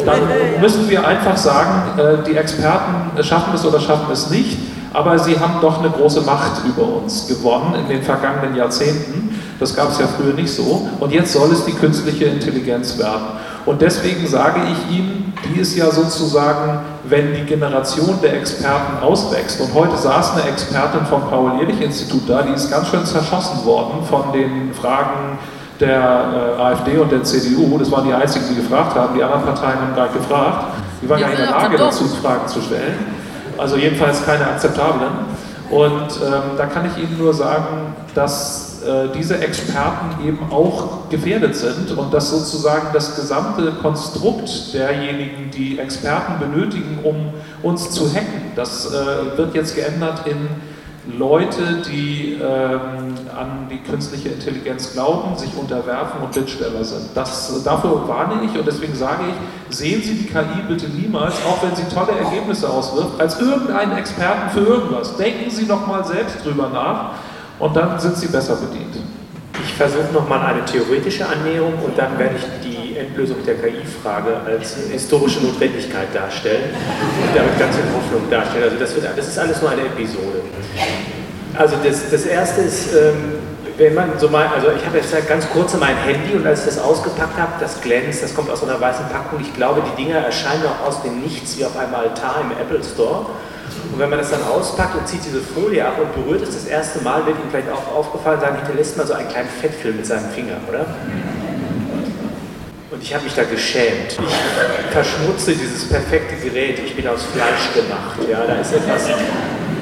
dann 0.04 0.60
müssen 0.60 0.90
wir 0.90 1.06
einfach 1.06 1.38
sagen, 1.38 1.98
äh, 1.98 2.28
die 2.28 2.36
Experten 2.36 3.22
schaffen 3.22 3.54
es 3.54 3.64
oder 3.64 3.80
schaffen 3.80 4.12
es 4.12 4.28
nicht, 4.28 4.58
aber 4.92 5.18
sie 5.18 5.40
haben 5.40 5.62
doch 5.62 5.78
eine 5.78 5.88
große 5.88 6.20
Macht 6.20 6.62
über 6.66 6.82
uns 6.82 7.26
gewonnen 7.26 7.74
in 7.76 7.88
den 7.88 8.02
vergangenen 8.02 8.54
Jahrzehnten. 8.54 9.34
Das 9.58 9.74
gab 9.74 9.90
es 9.92 9.98
ja 9.98 10.06
früher 10.06 10.34
nicht 10.34 10.52
so. 10.52 10.88
Und 11.00 11.12
jetzt 11.12 11.32
soll 11.32 11.52
es 11.52 11.64
die 11.64 11.72
künstliche 11.72 12.24
Intelligenz 12.24 12.98
werden. 12.98 13.26
Und 13.70 13.80
deswegen 13.80 14.26
sage 14.26 14.62
ich 14.64 14.96
Ihnen, 14.96 15.32
die 15.44 15.60
ist 15.60 15.76
ja 15.76 15.88
sozusagen, 15.92 16.80
wenn 17.04 17.32
die 17.32 17.44
Generation 17.44 18.18
der 18.20 18.34
Experten 18.34 19.00
auswächst. 19.00 19.60
Und 19.60 19.72
heute 19.74 19.96
saß 19.96 20.32
eine 20.32 20.50
Expertin 20.50 21.06
vom 21.06 21.22
Paul-Ehrlich-Institut 21.30 22.28
da, 22.28 22.42
die 22.42 22.52
ist 22.52 22.68
ganz 22.68 22.88
schön 22.88 23.06
zerschossen 23.06 23.64
worden 23.64 24.02
von 24.10 24.32
den 24.32 24.74
Fragen 24.74 25.38
der 25.78 26.56
äh, 26.58 26.60
AfD 26.60 26.98
und 26.98 27.12
der 27.12 27.22
CDU. 27.22 27.78
Das 27.78 27.92
waren 27.92 28.08
die 28.08 28.12
einzigen, 28.12 28.44
die 28.50 28.56
gefragt 28.56 28.96
haben. 28.96 29.14
Die 29.14 29.22
anderen 29.22 29.44
Parteien 29.44 29.80
haben 29.80 29.94
gar 29.94 30.06
nicht 30.06 30.16
gefragt. 30.16 30.64
Die 31.00 31.08
waren 31.08 31.20
ja 31.20 31.28
in 31.28 31.36
der 31.36 31.50
Lage 31.50 31.78
dazu, 31.78 32.08
Fragen 32.20 32.48
zu 32.48 32.60
stellen. 32.62 32.98
Also 33.56 33.76
jedenfalls 33.76 34.26
keine 34.26 34.48
akzeptablen. 34.48 35.12
Und 35.70 36.08
ähm, 36.26 36.58
da 36.58 36.66
kann 36.66 36.86
ich 36.86 37.00
Ihnen 37.00 37.16
nur 37.18 37.32
sagen, 37.32 37.94
dass 38.16 38.69
diese 39.14 39.38
Experten 39.38 40.26
eben 40.26 40.50
auch 40.50 41.08
gefährdet 41.10 41.56
sind 41.56 41.90
und 41.92 42.14
dass 42.14 42.30
sozusagen 42.30 42.88
das 42.92 43.16
gesamte 43.16 43.72
Konstrukt 43.82 44.72
derjenigen, 44.72 45.50
die 45.50 45.78
Experten 45.78 46.38
benötigen, 46.38 46.98
um 47.02 47.32
uns 47.62 47.90
zu 47.90 48.08
hacken, 48.10 48.52
das 48.56 48.86
äh, 48.86 49.36
wird 49.36 49.54
jetzt 49.54 49.74
geändert 49.74 50.26
in 50.26 50.48
Leute, 51.18 51.82
die 51.90 52.34
ähm, 52.34 53.14
an 53.36 53.68
die 53.70 53.78
künstliche 53.78 54.28
Intelligenz 54.28 54.92
glauben, 54.92 55.36
sich 55.36 55.50
unterwerfen 55.56 56.20
und 56.22 56.32
Bittsteller 56.32 56.84
sind. 56.84 57.08
Das, 57.14 57.62
dafür 57.64 58.06
warne 58.06 58.42
ich 58.44 58.58
und 58.58 58.66
deswegen 58.66 58.94
sage 58.94 59.22
ich, 59.28 59.76
sehen 59.76 60.02
Sie 60.02 60.14
die 60.14 60.26
KI 60.26 60.62
bitte 60.68 60.88
niemals, 60.88 61.34
auch 61.46 61.62
wenn 61.62 61.74
sie 61.74 61.84
tolle 61.94 62.12
Ergebnisse 62.18 62.68
auswirft, 62.68 63.18
als 63.18 63.40
irgendeinen 63.40 63.96
Experten 63.96 64.50
für 64.50 64.60
irgendwas. 64.60 65.16
Denken 65.16 65.50
Sie 65.50 65.64
noch 65.64 65.86
mal 65.86 66.04
selbst 66.04 66.44
drüber 66.44 66.68
nach 66.68 67.12
und 67.60 67.76
dann 67.76 68.00
sind 68.00 68.16
Sie 68.16 68.26
besser 68.26 68.56
bedient. 68.56 68.96
Ich 69.62 69.74
versuche 69.74 70.12
nochmal 70.12 70.54
eine 70.54 70.64
theoretische 70.64 71.26
Annäherung 71.26 71.74
und 71.84 71.96
dann 71.96 72.18
werde 72.18 72.36
ich 72.36 72.44
die 72.68 72.96
Endlösung 72.96 73.36
der 73.46 73.54
KI-Frage 73.56 74.36
als 74.46 74.76
historische 74.90 75.40
Notwendigkeit 75.40 76.08
darstellen 76.14 76.70
und 76.74 77.36
damit 77.36 77.58
ganz 77.58 77.76
in 77.76 77.94
Hoffnung 77.94 78.30
darstellen. 78.30 78.64
Also 78.64 78.76
das, 78.78 78.94
wird, 78.94 79.06
das 79.16 79.28
ist 79.28 79.38
alles 79.38 79.60
nur 79.60 79.70
eine 79.70 79.82
Episode. 79.82 80.40
Also 81.56 81.76
das, 81.84 82.10
das 82.10 82.24
erste 82.26 82.62
ist, 82.62 82.94
ähm, 82.94 83.34
wenn 83.76 83.94
man 83.94 84.18
so 84.18 84.28
mal, 84.28 84.46
also 84.46 84.68
ich 84.76 84.84
habe 84.84 84.98
jetzt 84.98 85.28
ganz 85.28 85.48
kurz 85.50 85.74
mein 85.78 85.96
Handy 85.96 86.34
und 86.34 86.46
als 86.46 86.60
ich 86.60 86.66
das 86.66 86.78
ausgepackt 86.78 87.38
habe, 87.38 87.52
das 87.60 87.80
glänzt, 87.80 88.22
das 88.22 88.34
kommt 88.34 88.50
aus 88.50 88.62
einer 88.62 88.80
weißen 88.80 89.06
Packung. 89.08 89.40
Ich 89.40 89.54
glaube, 89.54 89.82
die 89.82 90.04
Dinger 90.04 90.18
erscheinen 90.18 90.64
auch 90.66 90.88
aus 90.88 91.02
dem 91.02 91.20
Nichts 91.20 91.58
wie 91.58 91.64
auf 91.64 91.76
einem 91.76 91.94
Altar 91.94 92.42
im 92.42 92.50
Apple 92.52 92.82
Store. 92.84 93.26
Und 93.92 93.98
wenn 93.98 94.10
man 94.10 94.18
das 94.18 94.30
dann 94.30 94.42
auspackt 94.44 94.96
und 94.96 95.08
zieht 95.08 95.24
diese 95.24 95.40
Folie 95.40 95.84
ab 95.84 95.98
und 96.00 96.14
berührt 96.14 96.42
es 96.42 96.54
das 96.54 96.66
erste 96.66 97.00
Mal, 97.02 97.26
wird 97.26 97.36
ihm 97.36 97.50
vielleicht 97.50 97.70
auch 97.70 97.94
aufgefallen 97.94 98.40
sein, 98.40 98.56
hinterlässt 98.56 98.96
man 98.96 99.06
so 99.06 99.14
einen 99.14 99.28
kleinen 99.28 99.48
Fettfilm 99.48 99.96
mit 99.96 100.06
seinem 100.06 100.30
Finger, 100.30 100.56
oder? 100.68 100.86
Und 102.90 103.02
ich 103.02 103.14
habe 103.14 103.24
mich 103.24 103.34
da 103.34 103.44
geschämt. 103.44 104.18
Ich 104.18 104.92
verschmutze 104.92 105.52
dieses 105.52 105.88
perfekte 105.88 106.36
Gerät. 106.36 106.78
Ich 106.84 106.94
bin 106.94 107.06
aus 107.08 107.24
Fleisch 107.24 107.72
gemacht. 107.74 108.18
Ja, 108.30 108.44
da 108.46 108.60
ist 108.60 108.72
etwas 108.72 109.08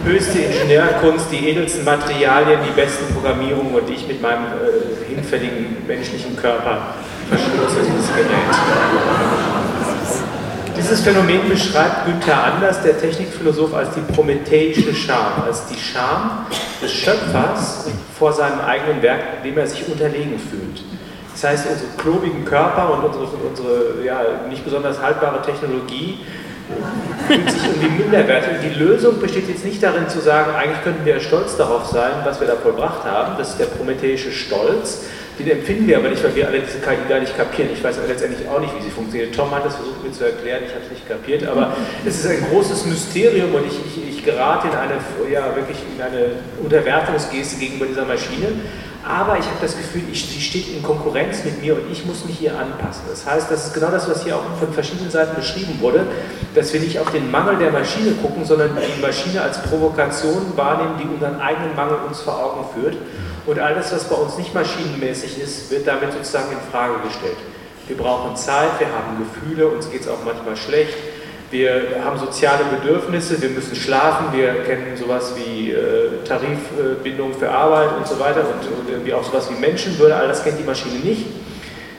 höchste 0.04 0.38
Ingenieurkunst, 0.38 1.26
die 1.32 1.48
edelsten 1.48 1.84
Materialien, 1.84 2.60
die 2.66 2.72
besten 2.72 3.12
Programmierungen 3.12 3.74
und 3.74 3.90
ich 3.90 4.06
mit 4.06 4.22
meinem 4.22 4.44
äh, 4.44 5.14
hinfälligen 5.14 5.86
menschlichen 5.86 6.36
Körper 6.36 6.94
verschmutze 7.28 7.80
dieses 7.84 8.08
Gerät. 8.14 9.37
Dieses 10.78 11.00
Phänomen 11.00 11.48
beschreibt 11.48 12.06
Günther 12.06 12.44
Anders, 12.44 12.80
der 12.82 12.98
Technikphilosoph, 12.98 13.74
als 13.74 13.88
die 13.94 14.12
prometheische 14.12 14.94
Scham, 14.94 15.42
als 15.44 15.66
die 15.66 15.78
Scham 15.78 16.46
des 16.80 16.92
Schöpfers 16.92 17.86
vor 18.16 18.32
seinem 18.32 18.60
eigenen 18.60 19.02
Werk, 19.02 19.42
dem 19.42 19.58
er 19.58 19.66
sich 19.66 19.86
unterlegen 19.88 20.38
fühlt. 20.38 20.82
Das 21.32 21.50
heißt, 21.50 21.66
unsere 21.68 21.90
klobigen 21.98 22.44
Körper 22.44 22.92
und 22.92 23.04
unsere, 23.04 23.24
unsere 23.24 24.04
ja, 24.04 24.20
nicht 24.48 24.64
besonders 24.64 25.02
haltbare 25.02 25.42
Technologie 25.42 26.20
fühlt 27.26 27.50
sich 27.50 27.62
irgendwie 27.64 28.02
minderwertig. 28.02 28.58
Die 28.62 28.78
Lösung 28.78 29.20
besteht 29.20 29.48
jetzt 29.48 29.64
nicht 29.64 29.82
darin 29.82 30.08
zu 30.08 30.20
sagen, 30.20 30.54
eigentlich 30.54 30.82
könnten 30.82 31.04
wir 31.04 31.18
stolz 31.20 31.56
darauf 31.56 31.86
sein, 31.86 32.12
was 32.24 32.40
wir 32.40 32.46
da 32.46 32.56
vollbracht 32.56 33.04
haben. 33.04 33.34
Das 33.36 33.50
ist 33.50 33.60
der 33.60 33.66
prometheische 33.66 34.30
Stolz. 34.30 35.06
Den 35.38 35.48
empfinden 35.48 35.86
wir 35.86 35.98
aber 35.98 36.08
nicht, 36.08 36.22
weil 36.24 36.34
wir 36.34 36.48
alle 36.48 36.60
diese 36.60 36.78
KI 36.78 36.96
gar 37.08 37.20
nicht 37.20 37.36
kapieren. 37.36 37.70
Ich 37.72 37.82
weiß 37.82 37.98
aber 37.98 38.08
letztendlich 38.08 38.48
auch 38.48 38.60
nicht, 38.60 38.74
wie 38.76 38.82
sie 38.82 38.90
funktioniert. 38.90 39.34
Tom 39.34 39.50
hat 39.54 39.64
das 39.64 39.76
versucht 39.76 40.02
mir 40.02 40.10
zu 40.10 40.24
erklären, 40.24 40.62
ich 40.66 40.74
habe 40.74 40.84
es 40.84 40.90
nicht 40.90 41.08
kapiert, 41.08 41.46
aber 41.46 41.76
es 42.04 42.24
ist 42.24 42.26
ein 42.26 42.44
großes 42.50 42.86
Mysterium 42.86 43.54
und 43.54 43.64
ich, 43.66 43.78
ich, 43.86 44.08
ich 44.18 44.24
gerate 44.24 44.66
in 44.68 44.74
eine, 44.74 44.94
ja, 45.32 45.54
wirklich 45.54 45.78
in 45.94 46.02
eine 46.02 46.32
Unterwerfungsgeste 46.62 47.58
gegenüber 47.60 47.86
dieser 47.86 48.04
Maschine. 48.04 48.48
Aber 49.06 49.38
ich 49.38 49.46
habe 49.46 49.56
das 49.62 49.76
Gefühl, 49.76 50.02
ich, 50.12 50.26
sie 50.26 50.40
steht 50.40 50.68
in 50.68 50.82
Konkurrenz 50.82 51.44
mit 51.44 51.62
mir 51.62 51.74
und 51.74 51.90
ich 51.90 52.04
muss 52.04 52.24
mich 52.24 52.36
hier 52.36 52.58
anpassen. 52.58 53.04
Das 53.08 53.24
heißt, 53.24 53.50
das 53.50 53.68
ist 53.68 53.74
genau 53.74 53.90
das, 53.90 54.10
was 54.10 54.24
hier 54.24 54.36
auch 54.36 54.42
von 54.58 54.72
verschiedenen 54.72 55.10
Seiten 55.10 55.36
beschrieben 55.36 55.78
wurde, 55.80 56.04
dass 56.54 56.72
wir 56.72 56.80
nicht 56.80 56.98
auf 56.98 57.10
den 57.10 57.30
Mangel 57.30 57.56
der 57.56 57.70
Maschine 57.70 58.12
gucken, 58.20 58.44
sondern 58.44 58.70
die 58.76 59.00
Maschine 59.00 59.40
als 59.40 59.62
Provokation 59.62 60.52
wahrnehmen, 60.56 61.00
die 61.02 61.08
unseren 61.08 61.40
eigenen 61.40 61.76
Mangel 61.76 61.96
uns 62.06 62.20
vor 62.20 62.42
Augen 62.42 62.66
führt. 62.74 62.96
Und 63.48 63.58
alles, 63.58 63.90
was 63.92 64.04
bei 64.04 64.14
uns 64.14 64.36
nicht 64.36 64.52
maschinenmäßig 64.52 65.40
ist, 65.40 65.70
wird 65.70 65.86
damit 65.86 66.12
sozusagen 66.12 66.52
in 66.52 66.58
Frage 66.70 67.00
gestellt. 67.02 67.38
Wir 67.86 67.96
brauchen 67.96 68.36
Zeit, 68.36 68.78
wir 68.78 68.88
haben 68.88 69.16
Gefühle, 69.16 69.68
uns 69.68 69.90
geht 69.90 70.02
es 70.02 70.08
auch 70.08 70.22
manchmal 70.22 70.54
schlecht. 70.54 70.92
Wir 71.50 72.04
haben 72.04 72.18
soziale 72.18 72.64
Bedürfnisse, 72.64 73.40
wir 73.40 73.48
müssen 73.48 73.74
schlafen, 73.74 74.36
wir 74.36 74.52
kennen 74.64 74.94
sowas 74.98 75.32
wie 75.34 75.70
äh, 75.70 76.22
Tarifbindung 76.26 77.32
für 77.32 77.50
Arbeit 77.50 77.96
und 77.96 78.06
so 78.06 78.20
weiter 78.20 78.40
und, 78.40 78.80
und, 78.80 78.90
irgendwie 78.90 79.14
auch 79.14 79.24
sowas 79.24 79.48
wie 79.50 79.58
Menschenwürde, 79.58 80.14
all 80.14 80.28
das 80.28 80.44
kennt 80.44 80.58
die 80.58 80.64
Maschine 80.64 80.98
nicht. 80.98 81.24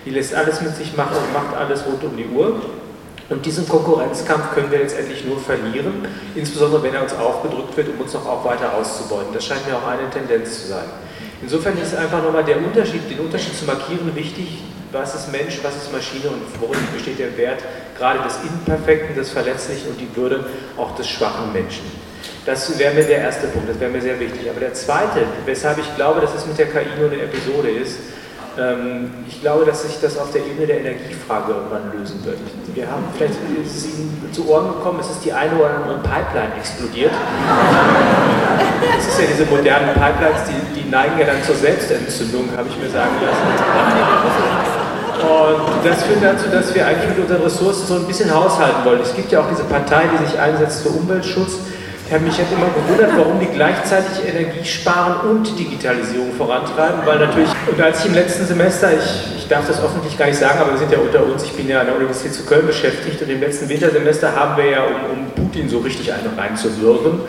Die 0.05 0.11
lässt 0.11 0.35
alles 0.35 0.61
mit 0.61 0.75
sich 0.75 0.95
machen 0.95 1.17
und 1.17 1.33
macht 1.33 1.57
alles 1.57 1.83
rund 1.83 2.03
um 2.03 2.15
die 2.15 2.27
Uhr. 2.27 2.61
Und 3.29 3.43
diesen 3.43 3.67
Konkurrenzkampf 3.67 4.53
können 4.53 4.69
wir 4.69 4.77
letztendlich 4.77 5.25
nur 5.25 5.39
verlieren, 5.39 6.07
insbesondere 6.35 6.83
wenn 6.83 6.93
er 6.93 7.01
uns 7.01 7.15
aufgedrückt 7.15 7.75
wird, 7.75 7.89
um 7.89 8.01
uns 8.01 8.13
noch 8.13 8.27
auch 8.27 8.45
weiter 8.45 8.75
auszubeuten. 8.75 9.33
Das 9.33 9.45
scheint 9.45 9.67
mir 9.67 9.75
auch 9.75 9.87
eine 9.87 10.07
Tendenz 10.11 10.61
zu 10.61 10.67
sein. 10.67 10.85
Insofern 11.41 11.77
ist 11.77 11.95
einfach 11.95 12.21
nochmal 12.21 12.43
der 12.43 12.57
Unterschied, 12.57 13.09
den 13.09 13.19
Unterschied 13.19 13.55
zu 13.57 13.65
markieren 13.65 14.13
wichtig, 14.15 14.59
was 14.91 15.15
ist 15.15 15.31
Mensch, 15.31 15.59
was 15.61 15.75
ist 15.75 15.91
Maschine 15.91 16.29
und 16.29 16.41
worin 16.59 16.79
besteht 16.93 17.19
der 17.19 17.37
Wert 17.37 17.63
gerade 17.97 18.19
des 18.23 18.39
Imperfekten, 18.43 19.15
des 19.15 19.29
Verletzlichen 19.29 19.89
und 19.89 19.99
die 20.01 20.15
Würde 20.15 20.45
auch 20.77 20.95
des 20.95 21.07
schwachen 21.07 21.53
Menschen. 21.53 21.85
Das 22.45 22.79
wäre 22.79 22.93
mir 22.93 23.03
der 23.03 23.19
erste 23.19 23.47
Punkt, 23.47 23.69
das 23.69 23.79
wäre 23.79 23.91
mir 23.91 24.01
sehr 24.01 24.19
wichtig. 24.19 24.49
Aber 24.49 24.59
der 24.59 24.73
zweite, 24.73 25.23
weshalb 25.45 25.77
ich 25.77 25.95
glaube, 25.95 26.21
dass 26.21 26.33
es 26.33 26.45
mit 26.45 26.57
der 26.57 26.67
KI 26.67 26.87
nur 26.99 27.11
eine 27.11 27.21
Episode 27.21 27.69
ist, 27.69 27.99
ich 29.27 29.41
glaube, 29.41 29.65
dass 29.65 29.83
sich 29.83 29.99
das 30.01 30.17
auf 30.17 30.31
der 30.31 30.41
Ebene 30.45 30.67
der 30.67 30.79
Energiefrage 30.81 31.53
irgendwann 31.53 31.91
lösen 31.97 32.23
wird. 32.25 32.37
Wir 32.73 32.87
haben, 32.87 33.03
vielleicht 33.15 33.35
ist 33.65 33.87
zu 34.35 34.47
Ohren 34.49 34.67
gekommen, 34.67 34.99
es 34.99 35.09
ist 35.09 35.23
die 35.23 35.31
eine 35.33 35.55
oder 35.55 35.75
andere 35.75 35.99
Pipeline 35.99 36.55
explodiert. 36.57 37.11
Es 38.97 39.07
ist 39.07 39.19
ja 39.19 39.27
diese 39.27 39.45
modernen 39.45 39.93
Pipelines, 39.93 40.41
die, 40.49 40.81
die 40.81 40.89
neigen 40.89 41.19
ja 41.19 41.25
dann 41.27 41.43
zur 41.43 41.55
Selbstentzündung, 41.55 42.49
habe 42.55 42.67
ich 42.69 42.77
mir 42.77 42.89
sagen 42.89 43.15
lassen. 43.23 44.79
Und 45.19 45.85
das 45.85 46.03
führt 46.03 46.23
dazu, 46.23 46.49
dass 46.49 46.73
wir 46.73 46.85
eigentlich 46.87 47.09
mit 47.09 47.19
unseren 47.19 47.41
Ressourcen 47.41 47.85
so 47.87 47.95
ein 47.95 48.07
bisschen 48.07 48.33
haushalten 48.33 48.85
wollen. 48.85 49.01
Es 49.01 49.15
gibt 49.15 49.31
ja 49.31 49.41
auch 49.41 49.49
diese 49.49 49.63
Partei, 49.63 50.03
die 50.13 50.25
sich 50.25 50.39
einsetzt 50.39 50.83
für 50.83 50.89
Umweltschutz. 50.89 51.59
Ich 52.11 52.19
mich 52.21 52.37
halt 52.39 52.51
immer 52.51 52.65
gewundert, 52.73 53.11
warum 53.17 53.39
die 53.39 53.45
gleichzeitig 53.45 54.27
Energiesparen 54.27 55.29
und 55.29 55.59
Digitalisierung 55.59 56.33
vorantreiben, 56.35 57.01
weil 57.05 57.19
natürlich, 57.19 57.51
und 57.71 57.79
als 57.79 57.99
ich 57.99 58.07
im 58.07 58.15
letzten 58.15 58.47
Semester, 58.47 58.89
ich 58.97 59.38
darf 59.49 59.67
das 59.67 59.83
öffentlich 59.83 60.17
gar 60.17 60.27
nicht 60.27 60.39
sagen, 60.39 60.59
aber 60.59 60.71
wir 60.71 60.77
sind 60.77 60.91
ja 60.91 60.99
unter 60.99 61.23
uns. 61.23 61.43
Ich 61.43 61.53
bin 61.53 61.67
ja 61.67 61.81
an 61.81 61.87
der 61.87 61.95
Universität 61.95 62.33
zu 62.33 62.45
Köln 62.45 62.67
beschäftigt 62.67 63.21
und 63.21 63.29
im 63.29 63.39
letzten 63.39 63.67
Wintersemester 63.67 64.35
haben 64.35 64.55
wir 64.57 64.69
ja, 64.69 64.83
um, 64.83 65.17
um 65.17 65.31
Putin 65.31 65.67
so 65.67 65.79
richtig 65.79 66.13
einen 66.13 66.37
reinzuwirken, 66.37 67.21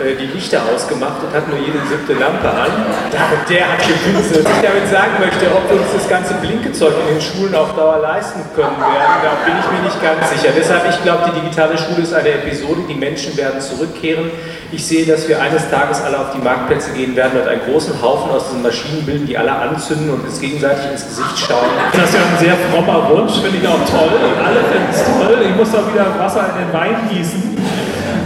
äh, 0.00 0.16
die 0.16 0.26
Lichter 0.26 0.62
ausgemacht 0.74 1.22
und 1.24 1.34
hat 1.34 1.48
nur 1.48 1.58
jede 1.58 1.78
siebte 1.88 2.14
Lampe 2.14 2.48
an. 2.48 2.72
Und 3.08 3.50
der 3.50 3.68
hat 3.68 3.80
gewinselt. 3.80 4.44
Was 4.44 4.56
ich 4.56 4.62
damit 4.62 4.88
sagen 4.88 5.12
möchte, 5.18 5.46
ob 5.52 5.68
wir 5.68 5.80
uns 5.80 5.92
das 5.92 6.08
ganze 6.08 6.34
Blinkezeug 6.34 6.94
in 7.04 7.14
den 7.14 7.20
Schulen 7.20 7.54
auf 7.54 7.74
Dauer 7.74 7.98
leisten 7.98 8.40
können 8.54 8.78
werden, 8.80 9.18
da 9.22 9.32
bin 9.44 9.54
ich 9.58 9.68
mir 9.72 9.82
nicht 9.84 10.00
ganz 10.00 10.30
sicher. 10.30 10.52
Deshalb, 10.56 10.88
ich 10.88 11.02
glaube, 11.02 11.30
die 11.32 11.40
digitale 11.40 11.76
Schule 11.76 12.02
ist 12.02 12.14
eine 12.14 12.30
Episode, 12.30 12.82
die 12.88 12.94
Menschen 12.94 13.36
werden 13.36 13.60
zurückkehren. 13.60 14.30
Ich 14.70 14.86
sehe, 14.86 15.06
dass 15.06 15.28
wir 15.28 15.40
eines 15.40 15.68
Tages 15.70 16.02
alle 16.02 16.18
auf 16.18 16.32
die 16.32 16.42
Marktplätze 16.42 16.92
gehen 16.92 17.16
werden 17.16 17.40
und 17.40 17.48
einen 17.48 17.62
großen 17.62 18.00
Haufen 18.00 18.30
aus 18.30 18.48
diesen 18.48 18.62
Maschinen 18.62 19.04
bilden, 19.04 19.26
die 19.26 19.36
alle 19.36 19.52
anzünden 19.52 20.10
und 20.10 20.24
uns 20.24 20.40
gegenseitig 20.40 20.90
ins 20.90 21.04
Gesicht 21.06 21.38
schauen. 21.38 21.57
Das 21.92 22.10
ist 22.10 22.14
ja 22.14 22.20
ein 22.20 22.38
sehr 22.38 22.56
frommer 22.70 23.08
Wunsch, 23.10 23.40
finde 23.40 23.58
ich 23.58 23.66
auch 23.66 23.82
toll. 23.88 24.12
Und 24.12 24.46
alle 24.46 24.60
finden 24.70 24.90
es 24.90 25.04
toll. 25.04 25.38
Ich 25.42 25.56
muss 25.56 25.72
doch 25.72 25.92
wieder 25.92 26.06
Wasser 26.18 26.46
in 26.54 26.66
den 26.66 26.72
Wein 26.72 26.96
gießen. 27.10 27.56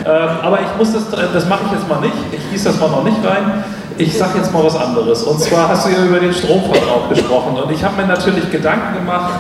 Ähm, 0.05 0.29
aber 0.43 0.61
ich 0.61 0.77
muss 0.77 0.93
das, 0.93 1.11
das 1.11 1.49
mache 1.49 1.63
ich 1.67 1.73
jetzt 1.73 1.89
mal 1.89 2.01
nicht. 2.01 2.15
Ich 2.33 2.51
gieße 2.51 2.71
das 2.71 2.81
mal 2.81 2.91
noch 2.91 3.05
nicht 3.05 3.19
rein. 3.25 3.65
Ich 3.99 4.17
sage 4.17 4.39
jetzt 4.39 4.53
mal 4.53 4.65
was 4.65 4.77
anderes. 4.77 5.23
Und 5.23 5.41
zwar 5.41 5.69
hast 5.69 5.87
du 5.87 5.91
ja 5.91 6.05
über 6.05 6.19
den 6.19 6.33
Stromverbrauch 6.33 7.09
gesprochen. 7.09 7.57
Und 7.57 7.71
ich 7.71 7.83
habe 7.85 8.01
mir 8.01 8.09
natürlich 8.09 8.51
Gedanken 8.51 8.95
gemacht, 8.95 9.33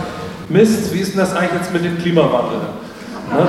Mist, 0.48 0.92
wie 0.92 1.00
ist 1.00 1.12
denn 1.12 1.20
das 1.20 1.34
eigentlich 1.34 1.60
jetzt 1.60 1.72
mit 1.72 1.84
dem 1.84 1.98
Klimawandel? 1.98 2.58
Ne? 2.58 3.46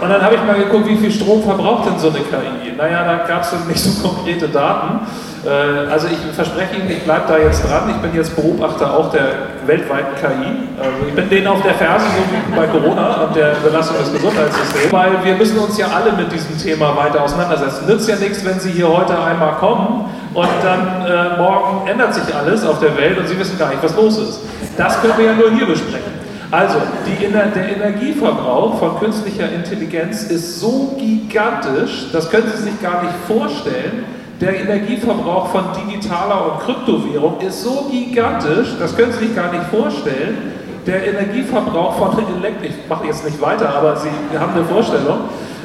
Und 0.00 0.08
dann 0.08 0.22
habe 0.22 0.34
ich 0.34 0.42
mal 0.44 0.56
geguckt, 0.56 0.88
wie 0.88 0.96
viel 0.96 1.10
Strom 1.10 1.42
verbraucht 1.42 1.86
denn 1.86 1.98
so 1.98 2.08
eine 2.08 2.18
KI? 2.18 2.72
Naja, 2.76 3.04
da 3.04 3.26
gab 3.26 3.42
es 3.42 3.52
nicht 3.68 3.78
so 3.78 4.08
konkrete 4.08 4.48
Daten. 4.48 5.00
Äh, 5.44 5.90
also 5.90 6.06
ich 6.08 6.18
verspreche 6.34 6.76
Ihnen, 6.76 6.90
ich 6.90 7.02
bleibe 7.02 7.24
da 7.28 7.38
jetzt 7.38 7.66
dran. 7.66 7.90
Ich 7.90 7.96
bin 7.96 8.14
jetzt 8.14 8.36
Beobachter 8.36 8.92
auch 8.92 9.10
der 9.10 9.32
weltweiten 9.66 10.14
KI. 10.16 10.78
Also 10.78 11.06
ich 11.08 11.14
bin 11.14 11.30
denen 11.30 11.46
auf 11.46 11.62
der 11.62 11.74
Ferse, 11.74 12.06
so 12.06 12.22
wie 12.30 12.56
bei 12.56 12.66
Corona 12.66 13.24
und 13.24 13.36
der 13.36 13.54
Belastung 13.62 13.96
des 13.98 14.12
Gesundheitssystems. 14.12 14.92
Weil 14.92 15.24
wir 15.24 15.34
müssen 15.36 15.58
uns 15.58 15.78
ja 15.78 15.86
alle 15.88 16.12
mit 16.12 16.30
diesem 16.32 16.58
Thema 16.58 16.96
weiter 16.96 17.22
auseinandersetzen. 17.22 17.86
Nützt 17.86 18.08
ja 18.08 18.16
nichts, 18.16 18.44
wenn 18.44 18.60
Sie 18.60 18.70
hier 18.70 18.88
heute 18.88 19.18
einmal 19.18 19.54
kommen 19.54 20.04
und 20.34 20.48
dann 20.62 21.06
äh, 21.06 21.38
morgen 21.38 21.86
ändert 21.88 22.14
sich 22.14 22.34
alles 22.34 22.64
auf 22.64 22.80
der 22.80 22.96
Welt 22.96 23.18
und 23.18 23.26
Sie 23.26 23.38
wissen 23.38 23.58
gar 23.58 23.70
nicht, 23.70 23.82
was 23.82 23.96
los 23.96 24.18
ist. 24.18 24.40
Das 24.76 25.00
können 25.00 25.14
wir 25.16 25.26
ja 25.26 25.32
nur 25.32 25.50
hier 25.50 25.66
besprechen. 25.66 26.20
Also, 26.50 26.78
die, 27.06 27.28
der 27.30 27.76
Energieverbrauch 27.76 28.80
von 28.80 28.98
künstlicher 28.98 29.52
Intelligenz 29.52 30.24
ist 30.24 30.58
so 30.58 30.96
gigantisch, 30.98 32.08
das 32.12 32.28
können 32.28 32.50
Sie 32.56 32.64
sich 32.64 32.82
gar 32.82 33.02
nicht 33.04 33.14
vorstellen, 33.28 34.04
der 34.40 34.60
Energieverbrauch 34.60 35.48
von 35.48 35.64
digitaler 35.76 36.52
und 36.52 36.60
Kryptowährung 36.60 37.40
ist 37.40 37.62
so 37.62 37.88
gigantisch, 37.90 38.76
das 38.78 38.96
können 38.96 39.12
Sie 39.12 39.26
sich 39.26 39.36
gar 39.36 39.52
nicht 39.52 39.64
vorstellen. 39.64 40.52
Der 40.86 41.06
Energieverbrauch 41.06 41.98
von 41.98 42.24
Elektrik, 42.38 42.70
ich 42.70 42.88
mache 42.88 43.06
jetzt 43.06 43.24
nicht 43.24 43.40
weiter, 43.40 43.68
aber 43.68 43.96
Sie 43.96 44.08
haben 44.38 44.54
eine 44.54 44.64
Vorstellung. 44.64 45.18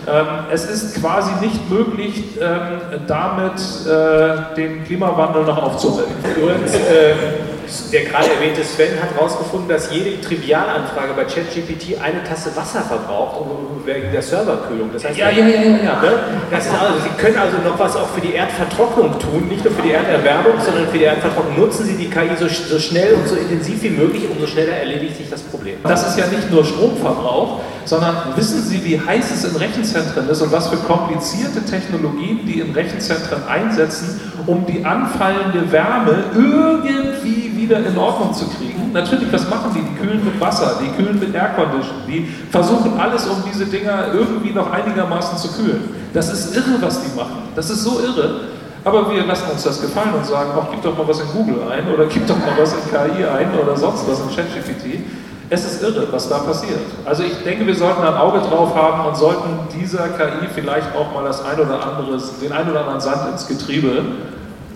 Ähm, 0.08 0.26
es 0.52 0.70
ist 0.70 1.02
quasi 1.02 1.32
nicht 1.42 1.70
möglich, 1.70 2.38
ähm, 2.40 3.00
damit 3.08 3.54
äh, 3.88 4.56
den 4.56 4.84
Klimawandel 4.84 5.46
noch 5.46 5.64
aufzuhalten. 5.64 6.14
Äh, 6.24 7.55
der 7.92 8.04
gerade 8.06 8.32
erwähnte 8.32 8.64
Sven 8.64 9.02
hat 9.02 9.14
herausgefunden, 9.14 9.70
dass 9.70 9.92
jede 9.92 10.20
Trivialanfrage 10.22 11.14
bei 11.16 11.24
ChatGPT 11.24 12.02
eine 12.02 12.24
Tasse 12.24 12.56
Wasser 12.56 12.82
verbraucht 12.82 13.46
wegen 13.86 14.12
der 14.12 14.22
Serverkühlung. 14.22 14.90
Das 14.94 15.06
heißt, 15.06 15.18
ja, 15.18 15.30
ja, 15.30 15.46
ja, 15.48 15.62
ja. 15.62 16.02
Ne? 16.02 16.20
Das 16.52 16.66
ist 16.66 16.74
also, 16.74 17.00
Sie 17.00 17.22
können 17.22 17.38
also 17.38 17.58
noch 17.58 17.78
was 17.78 17.96
auch 17.96 18.10
für 18.10 18.22
die 18.22 18.34
Erdvertrocknung 18.34 19.20
tun, 19.20 19.48
nicht 19.48 19.64
nur 19.64 19.74
für 19.74 19.82
die 19.82 19.92
Erderwärmung, 19.92 20.54
sondern 20.64 20.88
für 20.88 20.98
die 20.98 21.04
Erdvertrocknung. 21.04 21.60
Nutzen 21.60 21.86
Sie 21.86 21.96
die 21.96 22.10
KI 22.10 22.36
so, 22.40 22.48
so 22.48 22.80
schnell 22.80 23.14
und 23.14 23.28
so 23.28 23.36
intensiv 23.36 23.82
wie 23.84 23.90
möglich, 23.90 24.24
umso 24.30 24.48
schneller 24.48 24.74
erledigt 24.74 25.18
sich 25.18 25.30
das 25.30 25.42
Problem. 25.42 25.78
Das 25.84 26.08
ist 26.08 26.18
ja 26.18 26.28
nicht 26.28 26.52
nur 26.52 26.66
Stromverbrauch, 26.66 27.62
sondern 27.86 28.16
wissen 28.36 28.62
Sie, 28.64 28.84
wie 28.84 29.00
heiß 29.00 29.32
es 29.32 29.44
in 29.46 29.56
Rechenzentren 29.56 30.28
ist 30.30 30.42
und 30.42 30.52
was 30.52 30.70
für 30.70 30.78
komplizierte 30.78 31.64
Technologien 31.64 32.46
die 32.46 32.60
in 32.60 32.72
Rechenzentren 32.74 33.48
einsetzen, 33.48 34.20
um 34.48 34.66
die 34.66 34.84
anfallende 34.84 35.72
Wärme 35.72 36.24
irgendwie 36.34 37.45
wieder 37.66 37.78
in 37.86 37.98
Ordnung 37.98 38.34
zu 38.34 38.46
kriegen. 38.48 38.92
Natürlich, 38.94 39.32
was 39.34 39.50
machen 39.50 39.72
die? 39.74 39.82
Die 39.82 39.96
kühlen 40.00 40.24
mit 40.24 40.40
Wasser, 40.40 40.80
die 40.82 40.90
kühlen 40.96 41.20
mit 41.20 41.34
Aircondition, 41.34 42.06
die 42.08 42.28
versuchen 42.52 43.00
alles, 43.00 43.28
um 43.28 43.44
diese 43.52 43.66
Dinger 43.66 44.14
irgendwie 44.14 44.52
noch 44.52 44.72
einigermaßen 44.72 45.38
zu 45.38 45.50
kühlen. 45.50 45.90
Das 46.14 46.32
ist 46.32 46.56
irre, 46.56 46.80
was 46.80 47.02
die 47.02 47.16
machen. 47.16 47.50
Das 47.56 47.70
ist 47.70 47.84
so 47.84 48.00
irre. 48.00 48.42
Aber 48.84 49.12
wir 49.12 49.26
lassen 49.26 49.50
uns 49.52 49.64
das 49.64 49.82
gefallen 49.82 50.14
und 50.14 50.26
sagen, 50.26 50.52
ach, 50.56 50.68
gib 50.72 50.84
doch 50.84 50.96
mal 50.96 51.08
was 51.08 51.20
in 51.20 51.28
Google 51.34 51.56
ein 51.72 51.92
oder 51.92 52.06
gib 52.06 52.28
doch 52.28 52.38
mal 52.38 52.54
was 52.56 52.74
in 52.74 52.80
KI 52.90 53.26
ein 53.26 53.50
oder 53.60 53.76
sonst 53.76 54.08
was 54.08 54.20
in 54.20 54.28
ChatGPT. 54.30 55.02
Es 55.50 55.66
ist 55.66 55.82
irre, 55.82 56.08
was 56.12 56.30
da 56.30 56.40
passiert. 56.40 56.80
Also 57.04 57.24
ich 57.24 57.34
denke, 57.44 57.66
wir 57.66 57.76
sollten 57.76 58.04
ein 58.04 58.14
Auge 58.14 58.40
drauf 58.40 58.76
haben 58.76 59.08
und 59.08 59.18
sollten 59.18 59.50
dieser 59.80 60.10
KI 60.10 60.48
vielleicht 60.54 60.96
auch 60.96 61.14
mal 61.14 61.24
das 61.24 61.44
ein 61.44 61.60
oder 61.60 61.84
andere, 61.84 62.20
den 62.42 62.52
ein 62.52 62.70
oder 62.70 62.82
anderen 62.82 63.02
Sand 63.02 63.32
ins 63.32 63.48
Getriebe 63.48 64.04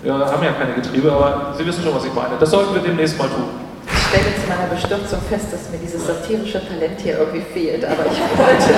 wir 0.04 0.14
haben 0.14 0.44
ja 0.44 0.52
keine 0.54 0.74
Getriebe, 0.74 1.12
aber 1.12 1.54
Sie 1.58 1.66
wissen 1.66 1.84
schon, 1.84 1.94
was 1.94 2.06
ich 2.06 2.14
meine. 2.14 2.38
Das 2.40 2.52
sollten 2.52 2.74
wir 2.74 2.82
demnächst 2.82 3.18
mal 3.18 3.28
tun. 3.28 3.50
Ich 3.92 4.00
stelle 4.08 4.36
zu 4.36 4.48
meiner 4.48 4.70
Bestürzung 4.70 5.20
fest, 5.30 5.48
dass 5.52 5.70
mir 5.72 5.78
dieses 5.78 6.06
satirische 6.06 6.62
Talent 6.68 7.00
hier 7.02 7.18
irgendwie 7.20 7.42
fehlt. 7.54 7.84
Aber 7.86 8.06
ich 8.06 8.20
wollte 8.38 8.74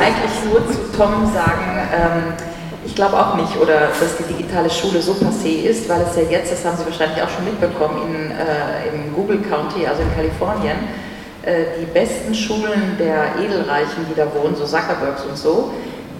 eigentlich 0.00 0.36
nur 0.50 0.60
zu 0.68 0.96
Tom 0.96 1.30
sagen, 1.32 1.88
ähm, 1.92 2.34
ich 2.84 2.94
glaube 2.94 3.16
auch 3.16 3.36
nicht, 3.36 3.56
oder 3.60 3.88
dass 3.88 4.16
die 4.18 4.34
digitale 4.34 4.68
Schule 4.68 5.00
so 5.00 5.12
passé 5.12 5.62
ist, 5.64 5.88
weil 5.88 6.02
es 6.02 6.16
ja 6.16 6.22
jetzt, 6.22 6.52
das 6.52 6.64
haben 6.64 6.76
Sie 6.76 6.84
wahrscheinlich 6.84 7.22
auch 7.22 7.30
schon 7.30 7.44
mitbekommen, 7.44 8.02
in, 8.08 8.30
äh, 8.32 8.92
im 8.92 9.14
Google 9.14 9.40
County, 9.42 9.86
also 9.86 10.02
in 10.02 10.14
Kalifornien, 10.14 10.76
äh, 11.42 11.80
die 11.80 11.86
besten 11.86 12.34
Schulen 12.34 12.96
der 12.98 13.36
Edelreichen, 13.40 14.06
die 14.10 14.14
da 14.14 14.26
wohnen, 14.34 14.56
so 14.56 14.64
Zuckerbergs 14.64 15.24
und 15.24 15.38
so, 15.38 15.72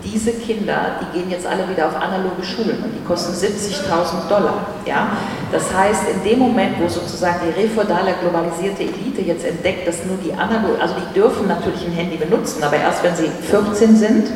diese 0.04 0.32
Kinder, 0.32 0.96
die 1.00 1.18
gehen 1.18 1.30
jetzt 1.30 1.46
alle 1.46 1.68
wieder 1.68 1.86
auf 1.86 1.96
analoge 1.96 2.42
Schulen 2.42 2.82
und 2.82 2.92
die 2.92 3.04
kosten 3.06 3.32
70.000 3.32 4.28
Dollar. 4.28 4.66
Ja? 4.86 5.16
Das 5.50 5.72
heißt, 5.72 6.02
in 6.14 6.28
dem 6.28 6.38
Moment, 6.38 6.80
wo 6.80 6.88
sozusagen 6.88 7.40
die 7.46 7.60
refeudale 7.60 8.14
globalisierte 8.20 8.82
Elite 8.82 9.22
jetzt 9.22 9.44
entdeckt, 9.44 9.86
dass 9.86 10.04
nur 10.04 10.16
die 10.24 10.32
analog, 10.32 10.80
also 10.80 10.94
die 10.94 11.14
dürfen 11.14 11.48
natürlich 11.48 11.86
ein 11.86 11.92
Handy 11.92 12.16
benutzen, 12.16 12.62
aber 12.62 12.76
erst 12.76 13.02
wenn 13.02 13.14
sie 13.14 13.28
14 13.50 13.96
sind, 13.96 14.30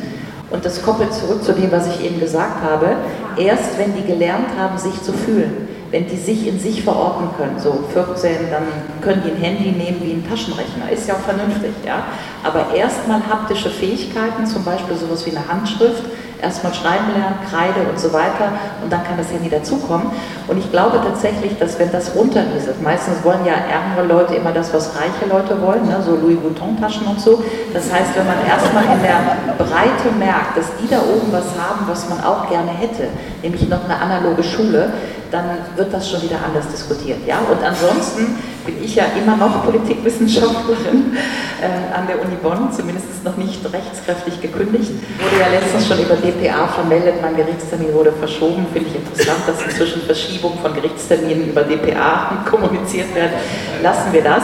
und 0.48 0.64
das 0.64 0.80
koppelt 0.80 1.12
zurück 1.12 1.42
zu 1.42 1.52
dem, 1.52 1.72
was 1.72 1.88
ich 1.88 2.04
eben 2.04 2.20
gesagt 2.20 2.62
habe, 2.62 2.96
erst 3.36 3.78
wenn 3.78 3.96
die 3.96 4.04
gelernt 4.04 4.50
haben, 4.56 4.78
sich 4.78 5.02
zu 5.02 5.12
fühlen 5.12 5.65
wenn 5.90 6.06
die 6.06 6.16
sich 6.16 6.46
in 6.46 6.58
sich 6.58 6.82
verorten 6.82 7.28
können, 7.36 7.58
so 7.58 7.84
14, 7.92 8.50
dann 8.50 8.64
können 9.00 9.22
die 9.24 9.30
ein 9.30 9.36
Handy 9.36 9.72
nehmen 9.72 10.00
wie 10.02 10.12
ein 10.12 10.28
Taschenrechner, 10.28 10.90
ist 10.90 11.08
ja 11.08 11.14
auch 11.14 11.20
vernünftig, 11.20 11.72
ja. 11.84 12.04
Aber 12.42 12.74
erstmal 12.74 13.20
haptische 13.28 13.70
Fähigkeiten, 13.70 14.46
zum 14.46 14.64
Beispiel 14.64 14.96
sowas 14.96 15.24
wie 15.26 15.30
eine 15.30 15.46
Handschrift, 15.46 16.02
erstmal 16.40 16.74
schreiben 16.74 17.12
lernen, 17.16 17.38
Kreide 17.48 17.88
und 17.88 17.98
so 17.98 18.12
weiter 18.12 18.52
und 18.82 18.92
dann 18.92 19.02
kann 19.04 19.16
das 19.16 19.30
Handy 19.32 19.48
dazukommen. 19.48 20.08
Und 20.48 20.58
ich 20.58 20.70
glaube 20.70 21.00
tatsächlich, 21.02 21.58
dass 21.58 21.78
wenn 21.78 21.90
das 21.92 22.14
runterlieset, 22.14 22.82
meistens 22.82 23.24
wollen 23.24 23.44
ja 23.44 23.54
ärmere 23.54 24.06
Leute 24.06 24.34
immer 24.34 24.52
das, 24.52 24.72
was 24.72 24.92
reiche 24.96 25.26
Leute 25.28 25.60
wollen, 25.60 25.86
ne? 25.86 26.02
so 26.04 26.16
Louis 26.16 26.38
Vuitton-Taschen 26.42 27.06
und 27.06 27.20
so. 27.20 27.42
Das 27.72 27.92
heißt, 27.92 28.16
wenn 28.16 28.26
man 28.26 28.36
erstmal 28.46 28.84
in 28.84 29.02
der 29.02 29.54
Breite 29.58 30.14
merkt, 30.18 30.56
dass 30.56 30.66
die 30.80 30.88
da 30.88 30.98
oben 30.98 31.32
was 31.32 31.46
haben, 31.58 31.86
was 31.86 32.08
man 32.08 32.22
auch 32.22 32.48
gerne 32.48 32.70
hätte, 32.70 33.08
nämlich 33.42 33.68
noch 33.68 33.84
eine 33.84 33.98
analoge 33.98 34.42
Schule, 34.42 34.92
dann 35.30 35.44
wird 35.76 35.92
das 35.92 36.10
schon 36.10 36.22
wieder 36.22 36.38
anders 36.44 36.68
diskutiert. 36.70 37.18
Ja? 37.26 37.38
Und 37.38 37.62
ansonsten 37.62 38.36
bin 38.64 38.82
ich 38.82 38.96
ja 38.96 39.04
immer 39.16 39.36
noch 39.36 39.64
Politikwissenschaftlerin 39.64 41.16
äh, 41.62 41.94
an 41.96 42.06
der 42.06 42.20
Uni 42.20 42.36
Bonn, 42.42 42.72
zumindest 42.72 43.24
noch 43.24 43.36
nicht 43.36 43.60
rechtskräftig 43.72 44.40
gekündigt. 44.40 44.90
Wurde 45.18 45.40
ja 45.40 45.48
letztens 45.48 45.86
schon 45.86 45.98
über 45.98 46.16
DPA 46.16 46.66
vermeldet, 46.68 47.14
mein 47.22 47.36
Gerichtstermin 47.36 47.92
wurde 47.92 48.12
verschoben. 48.12 48.66
Finde 48.72 48.88
ich 48.90 48.96
interessant, 48.96 49.40
dass 49.46 49.62
inzwischen 49.62 50.02
Verschiebung 50.02 50.58
von 50.60 50.74
Gerichtsterminen 50.74 51.48
über 51.48 51.62
DPA 51.62 52.44
kommuniziert 52.50 53.14
werden. 53.14 53.34
Lassen 53.82 54.12
wir 54.12 54.22
das. 54.22 54.42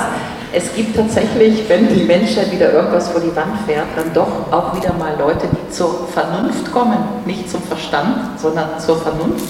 Es 0.55 0.74
gibt 0.74 0.95
tatsächlich, 0.95 1.66
wenn 1.68 1.89
die 1.89 2.05
Menschheit 2.05 2.53
wieder 2.53 2.70
irgendwas 2.72 3.09
vor 3.09 3.22
die 3.22 3.35
Wand 3.35 3.59
fährt, 3.66 3.87
dann 3.97 4.12
doch 4.12 4.53
auch 4.53 4.76
wieder 4.76 4.93
mal 4.93 5.14
Leute, 5.18 5.47
die 5.51 5.70
zur 5.70 6.07
Vernunft 6.12 6.70
kommen, 6.70 6.99
nicht 7.24 7.49
zum 7.51 7.62
Verstand, 7.62 8.39
sondern 8.39 8.78
zur 8.78 8.99
Vernunft 8.99 9.49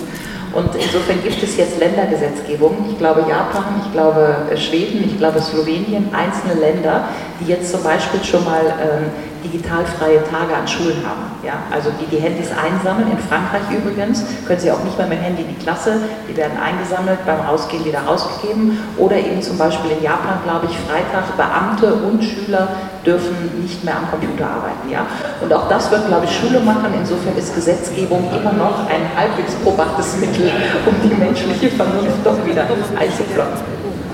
und 0.54 0.74
insofern 0.74 1.22
gibt 1.22 1.42
es 1.42 1.56
jetzt 1.56 1.78
Ländergesetzgebung. 1.78 2.86
Ich 2.90 2.98
glaube 2.98 3.24
Japan, 3.28 3.80
ich 3.84 3.92
glaube 3.92 4.36
äh, 4.50 4.56
Schweden, 4.56 5.04
ich 5.04 5.18
glaube 5.18 5.40
Slowenien, 5.40 6.08
einzelne 6.12 6.60
Länder, 6.60 7.08
die 7.40 7.50
jetzt 7.50 7.70
zum 7.70 7.82
Beispiel 7.82 8.22
schon 8.22 8.44
mal 8.44 8.62
ähm, 8.80 9.10
digitalfreie 9.42 10.22
Tage 10.30 10.54
an 10.54 10.68
Schulen 10.68 11.02
haben. 11.06 11.32
Ja? 11.44 11.54
Also 11.70 11.90
die 12.00 12.06
die 12.06 12.20
Handys 12.20 12.50
einsammeln, 12.50 13.10
in 13.10 13.18
Frankreich 13.18 13.62
übrigens, 13.70 14.24
können 14.46 14.60
sie 14.60 14.70
auch 14.70 14.82
nicht 14.84 14.96
mehr 14.98 15.06
mit 15.06 15.18
dem 15.18 15.24
Handy 15.24 15.42
in 15.42 15.48
die 15.48 15.62
Klasse, 15.62 16.00
die 16.28 16.36
werden 16.36 16.58
eingesammelt, 16.58 17.24
beim 17.26 17.40
Rausgehen 17.40 17.84
wieder 17.84 18.00
rausgegeben. 18.00 18.78
Oder 18.98 19.16
eben 19.16 19.42
zum 19.42 19.58
Beispiel 19.58 19.92
in 19.92 20.02
Japan, 20.02 20.40
glaube 20.44 20.66
ich, 20.70 20.76
Freitag 20.78 21.36
Beamte 21.36 21.94
und 21.94 22.22
Schüler 22.22 22.68
dürfen 23.04 23.34
nicht 23.60 23.84
mehr 23.84 23.96
am 23.96 24.10
Computer 24.10 24.46
arbeiten. 24.46 24.90
Ja? 24.90 25.06
Und 25.40 25.52
auch 25.52 25.68
das 25.68 25.90
wird, 25.90 26.06
glaube 26.08 26.24
ich, 26.24 26.32
Schule 26.36 26.60
machen. 26.60 26.92
Insofern 26.98 27.36
ist 27.36 27.54
Gesetzgebung 27.54 28.30
immer 28.30 28.52
noch 28.52 28.88
ein 28.88 29.04
halbwegs 29.16 29.54
probachtes 29.62 30.16
Mittel, 30.18 30.50
um 30.86 30.94
die 31.02 31.14
menschliche 31.14 31.68
Vernunft 31.70 32.24
doch 32.24 32.38
wieder 32.46 32.62
einzupflanzen. 32.62 33.64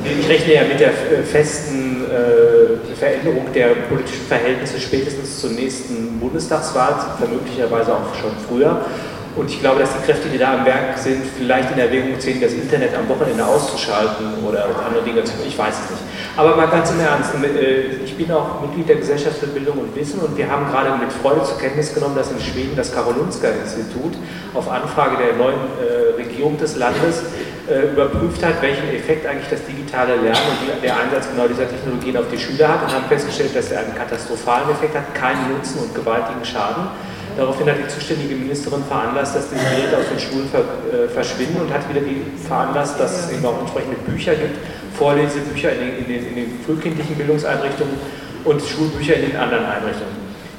ich 0.04 0.28
rechne 0.28 0.54
ja 0.54 0.62
mit 0.64 0.80
der 0.80 0.90
äh, 0.90 1.22
festen 1.22 2.04
äh, 2.04 2.94
Veränderung 2.96 3.46
der 3.54 3.68
politischen 3.88 4.26
Verhältnisse 4.26 4.80
spätestens 4.80 5.40
zur 5.40 5.50
nächsten 5.50 6.18
Bundestagswahl, 6.18 6.94
möglicherweise 7.30 7.92
auch 7.92 8.14
schon 8.20 8.32
früher. 8.48 8.80
Und 9.38 9.48
ich 9.48 9.60
glaube, 9.60 9.78
dass 9.78 9.90
die 9.96 10.04
Kräfte, 10.04 10.28
die 10.28 10.36
da 10.36 10.58
am 10.58 10.66
Werk 10.66 10.98
sind, 10.98 11.22
vielleicht 11.38 11.70
in 11.70 11.78
Erwägung 11.78 12.18
ziehen, 12.18 12.40
das 12.40 12.52
Internet 12.52 12.94
am 12.96 13.08
Wochenende 13.08 13.46
auszuschalten 13.46 14.44
oder 14.44 14.66
andere 14.84 15.04
Dinge 15.04 15.22
zu. 15.22 15.32
Ich 15.46 15.56
weiß 15.56 15.74
es 15.84 15.90
nicht. 15.92 16.02
Aber 16.36 16.56
mal 16.56 16.66
ganz 16.66 16.90
im 16.90 16.98
Ernst, 17.00 17.32
äh, 17.34 18.02
ich 18.04 18.16
bin 18.16 18.32
auch 18.32 18.60
Mitglied 18.60 18.88
der 18.88 18.96
Gesellschaft 18.96 19.38
für 19.38 19.46
Bildung 19.46 19.78
und 19.78 19.94
Wissen 19.94 20.18
und 20.20 20.36
wir 20.36 20.50
haben 20.50 20.66
gerade 20.70 20.90
mit 20.98 21.12
Freude 21.12 21.44
zur 21.44 21.56
Kenntnis 21.58 21.94
genommen, 21.94 22.16
dass 22.16 22.32
in 22.32 22.40
Schweden 22.40 22.74
das 22.74 22.92
Karolinska-Institut 22.92 24.18
auf 24.54 24.68
Anfrage 24.68 25.16
der 25.16 25.36
neuen 25.36 25.58
äh, 25.78 26.20
Regierung 26.20 26.58
des 26.58 26.76
Landes 26.76 27.22
äh, 27.70 27.92
überprüft 27.92 28.44
hat, 28.44 28.60
welchen 28.60 28.88
Effekt 28.88 29.24
eigentlich 29.24 29.48
das 29.50 29.64
digitale 29.66 30.16
Lernen 30.16 30.46
und 30.74 30.82
der 30.82 30.96
Einsatz 30.96 31.28
genau 31.30 31.46
dieser 31.46 31.68
Technologien 31.68 32.16
auf 32.16 32.26
die 32.32 32.38
Schüler 32.38 32.68
hat 32.68 32.82
und 32.82 32.92
haben 32.92 33.04
festgestellt, 33.08 33.54
dass 33.54 33.70
er 33.70 33.80
einen 33.80 33.94
katastrophalen 33.94 34.70
Effekt 34.70 34.96
hat, 34.96 35.14
keinen 35.14 35.54
Nutzen 35.54 35.78
und 35.78 35.94
gewaltigen 35.94 36.44
Schaden. 36.44 36.88
Daraufhin 37.38 37.70
hat 37.70 37.76
die 37.78 37.86
zuständige 37.86 38.34
Ministerin 38.34 38.82
veranlasst, 38.82 39.36
dass 39.36 39.48
diese 39.48 39.62
Geräte 39.62 39.96
aus 39.96 40.08
den 40.10 40.18
Schulen 40.18 40.50
äh, 40.50 41.06
verschwinden 41.06 41.60
und 41.60 41.72
hat 41.72 41.88
wieder 41.88 42.02
veranlasst, 42.48 42.98
dass 42.98 43.26
es 43.26 43.30
eben 43.30 43.46
auch 43.46 43.60
entsprechende 43.60 43.96
Bücher 43.98 44.34
gibt, 44.34 44.58
Vorlesebücher 44.98 45.70
in 45.70 45.78
den, 45.78 45.98
in 45.98 46.04
den, 46.06 46.28
in 46.30 46.34
den 46.34 46.60
frühkindlichen 46.66 47.14
Bildungseinrichtungen 47.14 47.94
und 48.44 48.60
Schulbücher 48.60 49.14
in 49.14 49.30
den 49.30 49.36
anderen 49.36 49.66
Einrichtungen. 49.66 50.18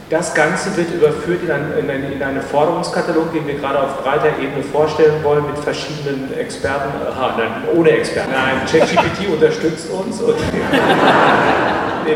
Das 0.09 0.33
Ganze 0.33 0.75
wird 0.77 0.93
überführt 0.93 1.43
in, 1.43 1.51
ein, 1.51 1.73
in, 1.77 1.89
ein, 1.89 2.13
in 2.13 2.23
einen 2.23 2.41
Forderungskatalog, 2.41 3.33
den 3.33 3.45
wir 3.45 3.55
gerade 3.55 3.83
auf 3.83 4.01
breiter 4.01 4.39
Ebene 4.41 4.63
vorstellen 4.63 5.21
wollen, 5.21 5.45
mit 5.47 5.59
verschiedenen 5.59 6.33
Experten, 6.39 6.89
aha, 7.11 7.35
nein, 7.37 7.51
ohne 7.75 7.89
Experten. 7.89 8.31
Nein, 8.31 8.61
ChatGPT 8.71 9.27
unterstützt 9.33 9.89
uns 9.91 10.21
und 10.21 10.35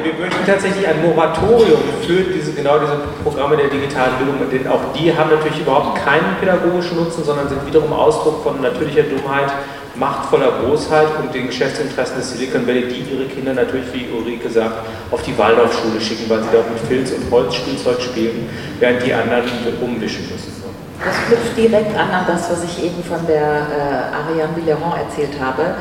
wir 0.02 0.14
möchten 0.14 0.46
tatsächlich 0.46 0.88
ein 0.88 1.02
Moratorium 1.04 1.82
für 2.06 2.24
diese, 2.24 2.54
genau 2.54 2.80
diese 2.80 2.98
Programme 3.24 3.58
der 3.58 3.68
digitalen 3.68 4.16
Bildung, 4.18 4.38
denn 4.50 4.68
auch 4.68 4.82
die 4.96 5.16
haben 5.16 5.30
natürlich 5.30 5.60
überhaupt 5.60 6.04
keinen 6.04 6.36
pädagogischen 6.40 6.98
Nutzen, 6.98 7.24
sondern 7.24 7.50
sind 7.50 7.66
wiederum 7.66 7.94
Ausdruck 7.94 8.44
von 8.44 8.62
natürlicher 8.62 9.04
Dummheit, 9.04 9.52
machtvoller 9.96 10.52
Bosheit 10.64 11.08
und 11.22 11.34
den 11.34 11.48
Geschäftsinteressen 11.48 12.18
des 12.18 12.32
Silicon 12.32 12.66
Valley, 12.66 12.88
die 12.88 13.14
ihre 13.14 13.26
Kinder 13.26 13.54
natürlich, 13.54 13.86
wie 13.94 14.10
Ulrike 14.10 14.50
sagt, 14.50 14.88
auf 15.12 15.22
die 15.22 15.38
Waldorfschule 15.38 16.02
schicken, 16.02 16.30
weil 16.30 16.42
sie 16.42 16.50
dort 16.52 16.70
mit 16.72 16.80
Filz 16.88 17.12
und 17.12 17.30
Holzspielzeug 17.30 18.02
spielen, 18.02 18.50
während 18.80 19.06
die 19.06 19.14
anderen 19.14 19.44
umwischen 19.82 20.28
müssen. 20.32 20.64
Das 21.06 21.16
knüpft 21.28 21.58
direkt 21.58 21.96
an 21.98 22.10
an 22.10 22.26
das, 22.26 22.50
was 22.50 22.64
ich 22.64 22.86
eben 22.86 23.04
von 23.04 23.20
der 23.28 23.42
äh, 23.44 24.32
Ariane 24.32 24.56
Villeron 24.56 24.94
erzählt 24.98 25.38
habe 25.40 25.76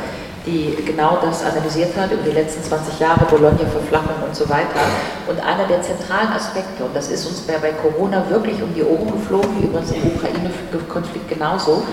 die 0.47 0.77
genau 0.85 1.19
das 1.23 1.45
analysiert 1.45 1.97
hat 1.97 2.11
über 2.11 2.23
die 2.23 2.33
letzten 2.33 2.63
20 2.63 2.99
Jahre, 2.99 3.25
Bologna-Verflachung 3.27 4.23
und 4.27 4.35
so 4.35 4.49
weiter. 4.49 4.83
Und 5.29 5.39
einer 5.41 5.67
der 5.69 5.83
zentralen 5.83 6.33
Aspekte, 6.35 6.85
und 6.85 6.95
das 6.97 7.09
ist 7.11 7.27
uns 7.27 7.41
bei, 7.43 7.55
Corona 7.71 8.25
wirklich 8.29 8.61
um 8.63 8.75
die 8.75 8.83
Ohren 8.83 9.13
geflogen, 9.13 9.51
wie 9.61 9.67
übrigens 9.67 9.93
im 9.93 10.17
Ukraine-Konflikt 10.17 11.29
genauso, 11.29 11.85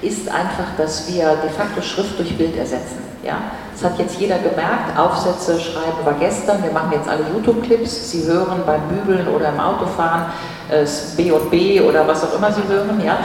ist 0.00 0.28
einfach, 0.28 0.76
dass 0.76 1.12
wir 1.12 1.36
de 1.42 1.50
facto 1.50 1.82
Schrift 1.82 2.18
durch 2.18 2.36
Bild 2.36 2.56
ersetzen. 2.56 3.02
Ja? 3.22 3.38
Das 3.72 3.90
hat 3.90 3.98
jetzt 3.98 4.18
jeder 4.18 4.38
gemerkt, 4.38 4.96
Aufsätze 4.96 5.60
schreiben 5.60 6.04
war 6.04 6.14
gestern, 6.14 6.62
wir 6.62 6.72
machen 6.72 6.92
jetzt 6.92 7.08
alle 7.08 7.24
YouTube-Clips, 7.32 8.10
Sie 8.10 8.24
hören 8.24 8.62
beim 8.64 8.80
Bügeln 8.88 9.28
oder 9.28 9.50
im 9.50 9.60
Autofahren 9.60 10.26
äh, 10.70 10.84
B 11.16 11.30
und 11.30 11.50
B 11.50 11.80
oder 11.80 12.06
was 12.06 12.24
auch 12.24 12.34
immer 12.36 12.50
Sie 12.50 12.62
hören. 12.68 13.00
Ja? 13.04 13.18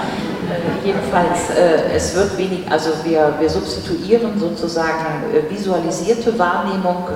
Äh, 0.53 0.85
jedenfalls, 0.85 1.49
äh, 1.49 1.95
es 1.95 2.15
wird 2.15 2.37
wenig, 2.37 2.61
also 2.69 2.91
wir, 3.03 3.33
wir 3.39 3.49
substituieren 3.49 4.39
sozusagen 4.39 5.23
äh, 5.33 5.49
visualisierte 5.49 6.37
Wahrnehmung 6.37 7.07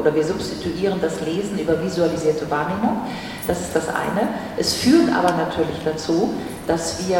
oder 0.00 0.14
wir 0.14 0.24
substituieren 0.24 0.98
das 1.00 1.20
Lesen 1.20 1.58
über 1.58 1.80
visualisierte 1.82 2.50
Wahrnehmung. 2.50 3.02
Das 3.46 3.60
ist 3.60 3.74
das 3.74 3.88
eine. 3.88 4.28
Es 4.56 4.74
führt 4.74 5.08
aber 5.12 5.34
natürlich 5.36 5.78
dazu, 5.84 6.34
dass 6.66 7.06
wir 7.06 7.18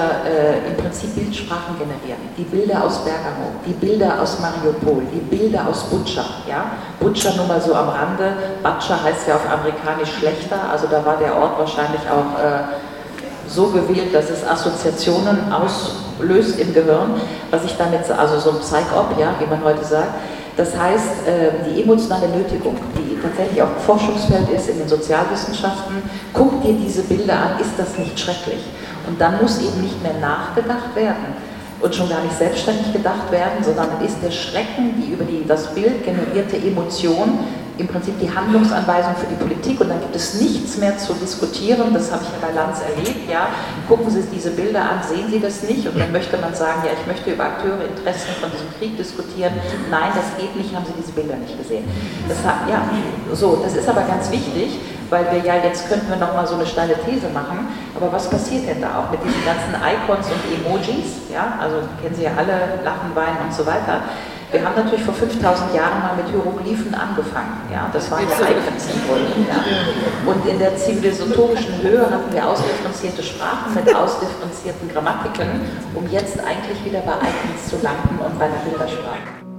im 0.67 0.77
Prinzip 0.77 1.15
Bildsprachen 1.15 1.77
generieren. 1.79 2.21
Die 2.37 2.45
Bilder 2.45 2.85
aus 2.85 3.05
Bergamo, 3.05 3.53
die 3.67 3.73
Bilder 3.73 4.21
aus 4.21 4.39
Mariupol, 4.41 5.03
die 5.13 5.37
Bilder 5.37 5.67
aus 5.69 5.85
Butscha. 5.85 6.25
Ja? 6.49 6.71
Butscha 7.01 7.35
nur 7.37 7.47
mal 7.47 7.61
so 7.61 7.75
am 7.75 7.89
Rande. 7.89 8.33
Batscha 8.63 9.03
heißt 9.03 9.29
ja 9.29 9.37
auf 9.37 9.51
amerikanisch 9.51 10.13
schlechter, 10.19 10.59
also 10.71 10.87
da 10.87 11.05
war 11.05 11.17
der 11.17 11.37
Ort 11.37 11.59
wahrscheinlich 11.59 12.03
auch 12.09 12.39
so 13.51 13.67
gewählt, 13.67 14.15
dass 14.15 14.31
es 14.31 14.47
Assoziationen 14.47 15.53
auslöst 15.53 16.59
im 16.61 16.73
Gehirn, 16.73 17.21
was 17.51 17.65
ich 17.65 17.77
damit, 17.77 18.09
also 18.11 18.39
so 18.39 18.51
ein 18.51 18.61
Psych-Op, 18.61 19.19
ja, 19.19 19.35
wie 19.39 19.47
man 19.47 19.63
heute 19.65 19.85
sagt. 19.85 20.15
Das 20.57 20.77
heißt, 20.77 21.27
äh, 21.27 21.71
die 21.71 21.83
emotionale 21.83 22.29
Nötigung, 22.29 22.77
die 22.97 23.19
tatsächlich 23.21 23.63
auch 23.63 23.77
Forschungsfeld 23.85 24.49
ist 24.51 24.69
in 24.69 24.79
den 24.79 24.89
Sozialwissenschaften, 24.89 26.03
guck 26.33 26.63
dir 26.63 26.75
diese 26.75 27.03
Bilder 27.03 27.35
an, 27.35 27.61
ist 27.61 27.73
das 27.77 27.97
nicht 27.99 28.19
schrecklich? 28.19 28.61
Und 29.07 29.21
dann 29.21 29.41
muss 29.41 29.59
eben 29.61 29.81
nicht 29.81 30.03
mehr 30.03 30.15
nachgedacht 30.21 30.95
werden 30.95 31.35
und 31.81 31.95
schon 31.95 32.09
gar 32.09 32.23
nicht 32.23 32.37
selbstständig 32.37 32.93
gedacht 32.93 33.31
werden, 33.31 33.65
sondern 33.65 33.89
ist 34.05 34.19
der 34.23 34.31
Schrecken, 34.31 34.95
die 34.99 35.13
über 35.13 35.25
die, 35.25 35.47
das 35.47 35.75
Bild 35.75 36.05
generierte 36.05 36.57
Emotion 36.57 37.39
im 37.81 37.89
Prinzip 37.89 38.19
die 38.21 38.29
Handlungsanweisung 38.29 39.17
für 39.17 39.27
die 39.27 39.35
Politik 39.35 39.81
und 39.81 39.89
dann 39.89 40.01
gibt 40.01 40.15
es 40.15 40.35
nichts 40.41 40.77
mehr 40.77 40.97
zu 40.99 41.15
diskutieren. 41.15 41.93
Das 41.95 42.13
habe 42.13 42.23
ich 42.23 42.31
ja 42.31 42.47
bei 42.47 42.53
Lanz 42.53 42.81
erlebt. 42.81 43.29
Ja. 43.31 43.49
Gucken 43.89 44.11
Sie 44.11 44.23
diese 44.33 44.51
Bilder 44.51 44.83
an, 44.83 45.01
sehen 45.03 45.31
Sie 45.31 45.41
das 45.41 45.63
nicht? 45.63 45.89
Und 45.89 45.99
dann 45.99 46.13
möchte 46.13 46.37
man 46.37 46.55
sagen, 46.55 46.83
ja, 46.85 46.93
ich 46.93 47.07
möchte 47.07 47.31
über 47.31 47.45
Akteure, 47.45 47.85
Interessen 47.89 48.35
von 48.41 48.51
diesem 48.51 48.69
Krieg 48.79 48.97
diskutieren. 48.97 49.55
Nein, 49.91 50.13
das 50.15 50.37
geht 50.39 50.55
nicht, 50.57 50.75
haben 50.77 50.85
Sie 50.85 50.93
diese 51.01 51.13
Bilder 51.13 51.37
nicht 51.37 51.57
gesehen. 51.57 51.85
Das, 52.29 52.39
ja, 52.45 52.85
so, 53.33 53.61
das 53.65 53.75
ist 53.75 53.89
aber 53.89 54.03
ganz 54.03 54.31
wichtig, 54.31 54.79
weil 55.09 55.25
wir 55.33 55.41
ja, 55.43 55.57
jetzt 55.57 55.89
könnten 55.89 56.09
wir 56.09 56.17
nochmal 56.17 56.47
so 56.47 56.55
eine 56.55 56.67
steile 56.67 56.95
These 56.95 57.29
machen, 57.33 57.67
aber 57.97 58.13
was 58.13 58.29
passiert 58.29 58.69
denn 58.69 58.81
da 58.81 59.01
auch 59.01 59.11
mit 59.11 59.21
diesen 59.25 59.43
ganzen 59.45 59.75
Icons 59.75 60.27
und 60.29 60.43
Emojis? 60.53 61.33
Ja, 61.33 61.59
also 61.61 61.77
kennen 62.01 62.15
Sie 62.15 62.25
ja 62.25 62.33
alle, 62.37 62.85
Lachen, 62.85 63.15
Weinen 63.15 63.49
und 63.49 63.55
so 63.55 63.65
weiter. 63.67 64.03
Wir 64.53 64.65
haben 64.65 64.75
natürlich 64.75 65.05
vor 65.05 65.15
5000 65.15 65.75
Jahren 65.75 66.01
mal 66.03 66.17
mit 66.17 66.27
Hieroglyphen 66.29 66.93
angefangen. 66.93 67.63
Ja, 67.73 67.89
das 67.93 68.11
waren 68.11 68.25
ja 68.29 68.35
Icon-Symbole. 68.35 69.47
Ja. 69.49 69.63
Und 70.27 70.45
in 70.47 70.59
der 70.59 70.77
zivilisatorischen 70.77 71.81
Höhe 71.83 72.11
hatten 72.11 72.33
wir 72.33 72.49
ausdifferenzierte 72.49 73.23
Sprachen 73.23 73.75
mit 73.75 73.95
ausdifferenzierten 73.95 74.89
Grammatiken, 74.89 75.61
um 75.95 76.09
jetzt 76.11 76.41
eigentlich 76.41 76.85
wieder 76.85 77.01
bei 77.01 77.13
Icons 77.13 77.69
zu 77.69 77.77
landen 77.81 78.19
und 78.19 78.39
bei 78.39 78.49
der 78.49 78.59
Bildersprache. 78.69 79.50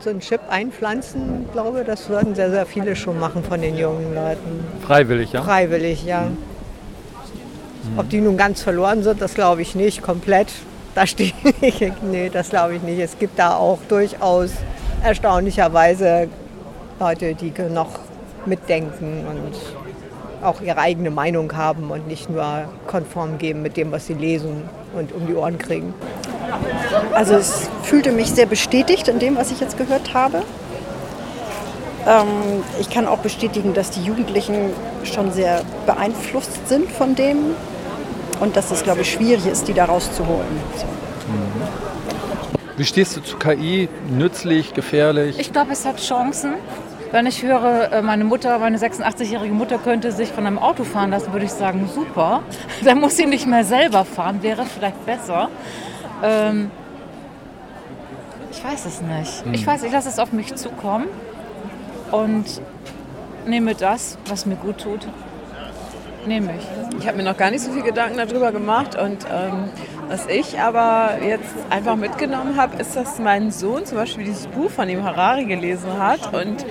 So 0.00 0.10
einen 0.10 0.20
Chip 0.20 0.40
einpflanzen, 0.48 1.46
glaube 1.52 1.84
das 1.84 2.08
würden 2.08 2.34
sehr, 2.34 2.50
sehr 2.50 2.66
viele 2.66 2.94
schon 2.94 3.18
machen 3.18 3.42
von 3.42 3.60
den 3.60 3.76
jungen 3.76 4.14
Leuten. 4.14 4.64
Freiwillig, 4.86 5.32
ja? 5.32 5.42
Freiwillig, 5.42 6.04
ja. 6.04 6.22
Mhm. 6.22 7.98
Ob 7.98 8.08
die 8.08 8.20
nun 8.20 8.36
ganz 8.36 8.62
verloren 8.62 9.02
sind, 9.02 9.20
das 9.20 9.34
glaube 9.34 9.62
ich 9.62 9.74
nicht, 9.74 10.02
komplett. 10.02 10.48
da 10.94 11.06
stehe 11.06 11.32
ich. 11.60 11.92
Nee, 12.02 12.30
das 12.32 12.50
glaube 12.50 12.76
ich 12.76 12.82
nicht. 12.82 13.00
Es 13.00 13.18
gibt 13.18 13.38
da 13.38 13.56
auch 13.56 13.78
durchaus 13.88 14.52
erstaunlicherweise 15.02 16.28
Leute, 17.00 17.34
die 17.34 17.52
noch 17.70 18.00
mitdenken 18.46 19.24
und 19.28 20.44
auch 20.44 20.60
ihre 20.60 20.78
eigene 20.78 21.10
Meinung 21.10 21.56
haben 21.56 21.90
und 21.90 22.06
nicht 22.06 22.30
nur 22.30 22.64
konform 22.86 23.38
geben 23.38 23.62
mit 23.62 23.76
dem, 23.76 23.90
was 23.90 24.06
sie 24.06 24.14
lesen 24.14 24.62
und 24.94 25.12
um 25.12 25.26
die 25.26 25.34
Ohren 25.34 25.58
kriegen. 25.58 25.94
Also 27.12 27.34
es 27.34 27.68
fühlte 27.82 28.12
mich 28.12 28.30
sehr 28.30 28.46
bestätigt 28.46 29.08
in 29.08 29.18
dem, 29.18 29.36
was 29.36 29.50
ich 29.50 29.60
jetzt 29.60 29.76
gehört 29.76 30.14
habe. 30.14 30.42
Ähm, 32.06 32.62
ich 32.80 32.90
kann 32.90 33.06
auch 33.06 33.18
bestätigen, 33.18 33.74
dass 33.74 33.90
die 33.90 34.02
Jugendlichen 34.02 34.70
schon 35.04 35.32
sehr 35.32 35.62
beeinflusst 35.86 36.68
sind 36.68 36.90
von 36.90 37.14
dem 37.14 37.54
und 38.40 38.56
dass 38.56 38.70
es, 38.70 38.82
glaube 38.82 39.02
ich, 39.02 39.12
schwierig 39.12 39.46
ist, 39.46 39.68
die 39.68 39.74
da 39.74 39.86
rauszuholen. 39.86 40.46
So. 40.76 40.86
Wie 42.76 42.84
stehst 42.84 43.16
du 43.16 43.20
zu 43.20 43.36
KI? 43.36 43.88
Nützlich, 44.08 44.72
gefährlich? 44.72 45.38
Ich 45.38 45.52
glaube, 45.52 45.72
es 45.72 45.84
hat 45.84 46.00
Chancen. 46.00 46.54
Wenn 47.10 47.26
ich 47.26 47.42
höre, 47.42 47.90
äh, 47.92 48.02
meine 48.02 48.24
Mutter, 48.24 48.58
meine 48.58 48.78
86-jährige 48.78 49.52
Mutter 49.52 49.78
könnte 49.78 50.12
sich 50.12 50.28
von 50.28 50.46
einem 50.46 50.58
Auto 50.58 50.84
fahren 50.84 51.10
lassen, 51.10 51.32
würde 51.32 51.46
ich 51.46 51.52
sagen, 51.52 51.90
super. 51.92 52.42
Dann 52.84 53.00
muss 53.00 53.16
sie 53.16 53.26
nicht 53.26 53.46
mehr 53.46 53.64
selber 53.64 54.04
fahren, 54.04 54.42
wäre 54.42 54.64
vielleicht 54.64 55.04
besser. 55.04 55.48
Ähm, 56.22 56.70
ich 58.50 58.64
weiß 58.64 58.86
es 58.86 59.00
nicht. 59.00 59.44
Ich 59.52 59.66
weiß, 59.66 59.82
ich 59.82 59.92
lasse 59.92 60.08
es 60.08 60.18
auf 60.18 60.32
mich 60.32 60.54
zukommen 60.54 61.06
und 62.10 62.44
nehme 63.46 63.74
das, 63.74 64.18
was 64.28 64.46
mir 64.46 64.56
gut 64.56 64.78
tut, 64.78 65.06
nehme 66.26 66.50
ich. 66.56 66.98
Ich 67.00 67.06
habe 67.06 67.16
mir 67.16 67.22
noch 67.22 67.36
gar 67.36 67.50
nicht 67.50 67.62
so 67.62 67.70
viel 67.70 67.82
Gedanken 67.82 68.18
darüber 68.18 68.52
gemacht 68.52 68.98
und 68.98 69.26
ähm, 69.30 69.70
was 70.08 70.26
ich 70.26 70.58
aber 70.58 71.18
jetzt 71.22 71.54
einfach 71.70 71.96
mitgenommen 71.96 72.56
habe, 72.56 72.80
ist, 72.80 72.96
dass 72.96 73.18
mein 73.18 73.50
Sohn 73.50 73.84
zum 73.84 73.98
Beispiel 73.98 74.24
dieses 74.24 74.46
Buch 74.46 74.70
von 74.70 74.88
dem 74.88 75.04
Harari 75.04 75.44
gelesen 75.44 75.98
hat 75.98 76.32
und 76.32 76.64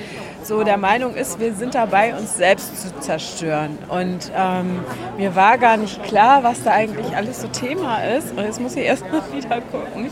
so 0.48 0.64
der 0.64 0.78
Meinung 0.78 1.14
ist, 1.16 1.40
wir 1.40 1.54
sind 1.54 1.76
dabei, 1.76 2.16
uns 2.16 2.38
selbst 2.38 2.82
zu 2.82 3.00
zerstören. 3.00 3.78
Und 3.90 4.32
ähm, 4.36 4.80
mir 5.18 5.36
war 5.36 5.58
gar 5.58 5.76
nicht 5.78 6.02
klar, 6.04 6.44
was 6.44 6.64
da 6.64 6.72
eigentlich 6.72 7.16
alles 7.16 7.42
so 7.42 7.48
Thema 7.50 7.98
ist. 8.04 8.32
Und 8.32 8.44
jetzt 8.44 8.62
muss 8.62 8.76
ich 8.76 8.86
erst 8.86 9.04
mal 9.12 9.22
wieder 9.34 9.62
gucken. 9.72 10.10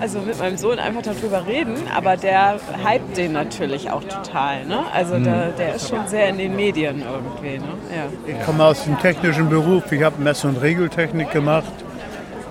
Also 0.00 0.18
mit 0.20 0.38
meinem 0.38 0.58
Sohn 0.58 0.78
einfach 0.78 1.00
darüber 1.02 1.46
reden, 1.46 1.74
aber 1.94 2.18
der 2.18 2.56
hypt 2.84 3.16
den 3.16 3.32
natürlich 3.32 3.90
auch 3.90 4.04
total. 4.04 4.66
Ne? 4.66 4.80
Also 4.92 5.14
Mhm. 5.14 5.24
der, 5.24 5.48
der 5.58 5.74
ist 5.76 5.88
schon 5.88 6.06
sehr 6.06 6.28
in 6.28 6.36
den 6.38 6.54
Medien 6.54 7.02
irgendwie. 7.02 7.58
Ne? 7.58 7.72
Ja. 7.94 8.34
Ich 8.38 8.44
komme 8.44 8.64
aus 8.64 8.84
dem 8.84 8.98
technischen 8.98 9.48
Beruf. 9.48 9.90
Ich 9.92 10.02
habe 10.02 10.22
Mess- 10.22 10.44
und 10.44 10.56
Regeltechnik 10.60 11.30
gemacht. 11.30 11.72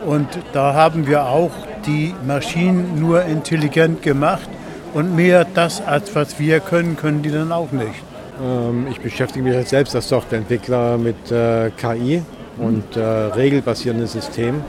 Und 0.05 0.28
da 0.53 0.73
haben 0.73 1.05
wir 1.07 1.26
auch 1.26 1.51
die 1.86 2.13
Maschinen 2.26 2.99
nur 2.99 3.23
intelligent 3.26 4.01
gemacht. 4.01 4.49
Und 4.95 5.13
mehr 5.13 5.45
das, 5.53 5.85
als 5.85 6.15
was 6.15 6.39
wir 6.39 6.61
können, 6.61 6.95
können 6.95 7.21
die 7.21 7.29
dann 7.29 7.51
auch 7.51 7.73
nicht. 7.73 8.01
Ähm, 8.41 8.87
ich 8.89 9.01
beschäftige 9.01 9.43
mich 9.43 9.53
jetzt 9.53 9.71
selbst 9.71 9.93
als 9.93 10.07
Softwareentwickler 10.07 10.97
mit 10.97 11.29
äh, 11.29 11.69
KI 11.71 12.21
und 12.57 12.95
äh, 12.95 13.01
regelbasierenden 13.01 14.07
Systemen. 14.07 14.63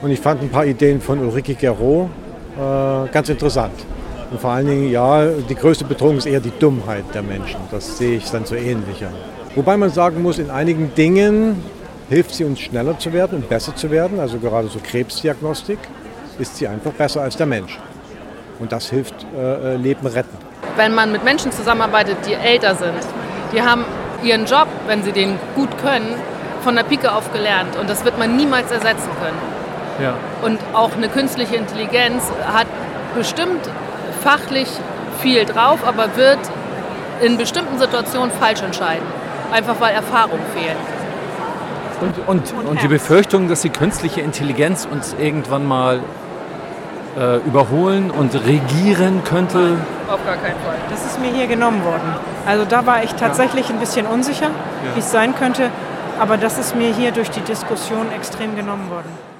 Und 0.00 0.12
ich 0.12 0.20
fand 0.20 0.42
ein 0.42 0.48
paar 0.48 0.64
Ideen 0.64 1.00
von 1.00 1.18
Ulrike 1.18 1.56
Gero 1.56 2.08
äh, 2.56 3.08
ganz 3.10 3.28
interessant. 3.28 3.74
Und 4.30 4.40
vor 4.40 4.50
allen 4.50 4.68
Dingen, 4.68 4.92
ja, 4.92 5.26
die 5.26 5.56
größte 5.56 5.84
Bedrohung 5.84 6.18
ist 6.18 6.26
eher 6.26 6.38
die 6.38 6.52
Dummheit 6.56 7.06
der 7.12 7.24
Menschen. 7.24 7.58
Das 7.72 7.98
sehe 7.98 8.18
ich 8.18 8.30
dann 8.30 8.44
so 8.44 8.54
ähnlicher. 8.54 9.10
Wobei 9.56 9.76
man 9.76 9.90
sagen 9.90 10.22
muss, 10.22 10.38
in 10.38 10.50
einigen 10.50 10.94
Dingen 10.94 11.56
hilft 12.08 12.32
sie 12.32 12.44
uns 12.44 12.60
schneller 12.60 12.96
zu 12.96 13.12
werden 13.12 13.38
und 13.38 13.48
besser 13.48 13.74
zu 13.74 13.90
werden. 13.90 14.20
Also 14.20 14.38
gerade 14.38 14.68
so 14.68 14.78
Krebsdiagnostik 14.78 15.78
ist 16.38 16.58
sie 16.58 16.68
einfach 16.68 16.92
besser 16.92 17.22
als 17.22 17.36
der 17.36 17.46
Mensch. 17.46 17.76
Und 18.58 18.72
das 18.72 18.90
hilft 18.90 19.14
äh, 19.36 19.74
äh, 19.74 19.76
Leben 19.76 20.06
retten. 20.06 20.36
wenn 20.76 20.94
man 20.94 21.12
mit 21.12 21.24
Menschen 21.24 21.52
zusammenarbeitet, 21.52 22.16
die 22.26 22.34
älter 22.34 22.74
sind, 22.74 22.98
die 23.52 23.62
haben 23.62 23.84
ihren 24.22 24.46
Job, 24.46 24.66
wenn 24.86 25.02
sie 25.02 25.12
den 25.12 25.38
gut 25.54 25.70
können, 25.78 26.14
von 26.62 26.74
der 26.74 26.82
Pike 26.82 27.12
auf 27.12 27.32
gelernt. 27.32 27.76
Und 27.76 27.88
das 27.88 28.04
wird 28.04 28.18
man 28.18 28.36
niemals 28.36 28.70
ersetzen 28.70 29.10
können. 29.20 29.38
Ja. 30.02 30.14
Und 30.42 30.58
auch 30.72 30.92
eine 30.96 31.08
künstliche 31.08 31.56
Intelligenz 31.56 32.32
hat 32.46 32.66
bestimmt 33.14 33.68
fachlich 34.22 34.68
viel 35.20 35.44
drauf, 35.44 35.80
aber 35.86 36.16
wird 36.16 36.38
in 37.20 37.36
bestimmten 37.36 37.78
Situationen 37.78 38.30
falsch 38.32 38.62
entscheiden. 38.62 39.06
Einfach 39.52 39.76
weil 39.78 39.94
Erfahrung 39.94 40.40
fehlt. 40.54 40.76
Und, 42.00 42.52
und, 42.52 42.66
und 42.66 42.82
die 42.82 42.88
Befürchtung, 42.88 43.48
dass 43.48 43.62
die 43.62 43.70
künstliche 43.70 44.20
Intelligenz 44.20 44.88
uns 44.90 45.14
irgendwann 45.18 45.66
mal 45.66 46.00
äh, 47.18 47.36
überholen 47.46 48.10
und 48.10 48.34
regieren 48.34 49.22
könnte. 49.24 49.78
Auf 50.08 50.24
gar 50.24 50.36
keinen 50.36 50.58
Fall. 50.60 50.76
Das 50.90 51.04
ist 51.04 51.20
mir 51.20 51.30
hier 51.30 51.46
genommen 51.46 51.84
worden. 51.84 52.14
Also 52.46 52.64
da 52.64 52.86
war 52.86 53.02
ich 53.02 53.14
tatsächlich 53.14 53.70
ein 53.70 53.78
bisschen 53.78 54.06
unsicher, 54.06 54.50
wie 54.94 55.00
es 55.00 55.10
sein 55.10 55.34
könnte. 55.34 55.70
Aber 56.18 56.36
das 56.36 56.58
ist 56.58 56.76
mir 56.76 56.92
hier 56.92 57.12
durch 57.12 57.30
die 57.30 57.40
Diskussion 57.40 58.12
extrem 58.12 58.54
genommen 58.56 58.88
worden. 58.90 59.33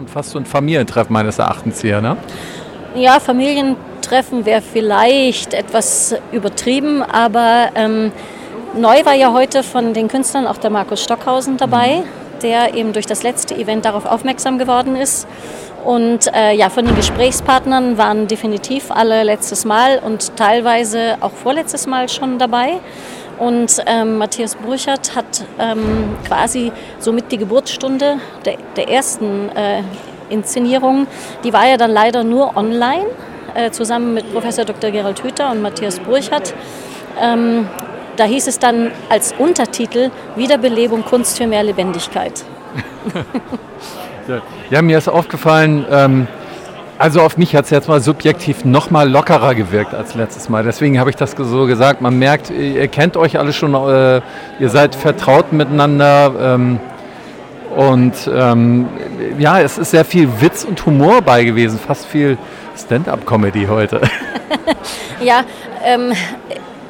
Schon 0.00 0.08
fast 0.08 0.30
so 0.30 0.38
ein 0.38 0.46
Familientreffen 0.46 1.12
meines 1.12 1.38
Erachtens 1.38 1.82
hier, 1.82 2.00
ne? 2.00 2.16
Ja, 2.94 3.20
Familientreffen 3.20 4.46
wäre 4.46 4.62
vielleicht 4.62 5.52
etwas 5.52 6.14
übertrieben, 6.32 7.02
aber 7.02 7.68
ähm, 7.74 8.10
neu 8.74 9.04
war 9.04 9.12
ja 9.12 9.34
heute 9.34 9.62
von 9.62 9.92
den 9.92 10.08
Künstlern 10.08 10.46
auch 10.46 10.56
der 10.56 10.70
Markus 10.70 11.04
Stockhausen 11.04 11.58
dabei, 11.58 11.96
mhm. 11.96 12.40
der 12.40 12.72
eben 12.72 12.94
durch 12.94 13.04
das 13.04 13.22
letzte 13.22 13.54
Event 13.54 13.84
darauf 13.84 14.06
aufmerksam 14.06 14.56
geworden 14.56 14.96
ist. 14.96 15.28
Und 15.84 16.32
äh, 16.34 16.54
ja, 16.54 16.70
von 16.70 16.86
den 16.86 16.96
Gesprächspartnern 16.96 17.98
waren 17.98 18.26
definitiv 18.26 18.90
alle 18.90 19.22
letztes 19.22 19.66
Mal 19.66 19.98
und 19.98 20.34
teilweise 20.34 21.18
auch 21.20 21.32
vorletztes 21.32 21.86
Mal 21.86 22.08
schon 22.08 22.38
dabei. 22.38 22.80
Und 23.40 23.82
ähm, 23.86 24.18
Matthias 24.18 24.54
Burchert 24.54 25.16
hat 25.16 25.46
ähm, 25.58 26.10
quasi 26.26 26.72
somit 26.98 27.32
die 27.32 27.38
Geburtsstunde 27.38 28.18
der, 28.44 28.58
der 28.76 28.90
ersten 28.90 29.48
äh, 29.56 29.82
Inszenierung, 30.28 31.06
die 31.42 31.52
war 31.52 31.66
ja 31.66 31.78
dann 31.78 31.90
leider 31.90 32.22
nur 32.22 32.54
online, 32.54 33.06
äh, 33.54 33.70
zusammen 33.70 34.12
mit 34.12 34.30
Professor 34.32 34.66
Dr. 34.66 34.90
Gerald 34.90 35.24
Hüther 35.24 35.50
und 35.50 35.62
Matthias 35.62 35.98
Burchert. 36.00 36.54
Ähm, 37.18 37.66
da 38.16 38.24
hieß 38.24 38.46
es 38.46 38.58
dann 38.58 38.92
als 39.08 39.34
Untertitel 39.38 40.10
Wiederbelebung 40.36 41.02
Kunst 41.02 41.38
für 41.38 41.46
mehr 41.46 41.62
Lebendigkeit. 41.62 42.44
ja, 44.70 44.82
mir 44.82 44.98
ist 44.98 45.08
aufgefallen, 45.08 45.86
ähm, 45.90 46.28
also 47.00 47.22
auf 47.22 47.38
mich 47.38 47.56
hat 47.56 47.64
es 47.64 47.70
jetzt 47.70 47.88
mal 47.88 48.02
subjektiv 48.02 48.66
noch 48.66 48.90
mal 48.90 49.08
lockerer 49.08 49.54
gewirkt 49.54 49.94
als 49.94 50.14
letztes 50.14 50.50
Mal. 50.50 50.64
Deswegen 50.64 51.00
habe 51.00 51.08
ich 51.08 51.16
das 51.16 51.30
so 51.30 51.64
gesagt. 51.64 52.02
Man 52.02 52.18
merkt, 52.18 52.50
ihr 52.50 52.88
kennt 52.88 53.16
euch 53.16 53.38
alle 53.38 53.54
schon, 53.54 53.74
äh, 53.74 54.20
ihr 54.58 54.68
seid 54.68 54.94
vertraut 54.94 55.50
miteinander. 55.50 56.34
Ähm, 56.38 56.78
und 57.74 58.30
ähm, 58.30 58.86
ja, 59.38 59.60
es 59.60 59.78
ist 59.78 59.92
sehr 59.92 60.04
viel 60.04 60.28
Witz 60.42 60.64
und 60.64 60.84
Humor 60.84 61.22
bei 61.22 61.42
gewesen, 61.42 61.78
fast 61.78 62.04
viel 62.04 62.36
Stand-up-Comedy 62.76 63.66
heute. 63.66 64.02
ja, 65.22 65.44
ähm, 65.82 66.12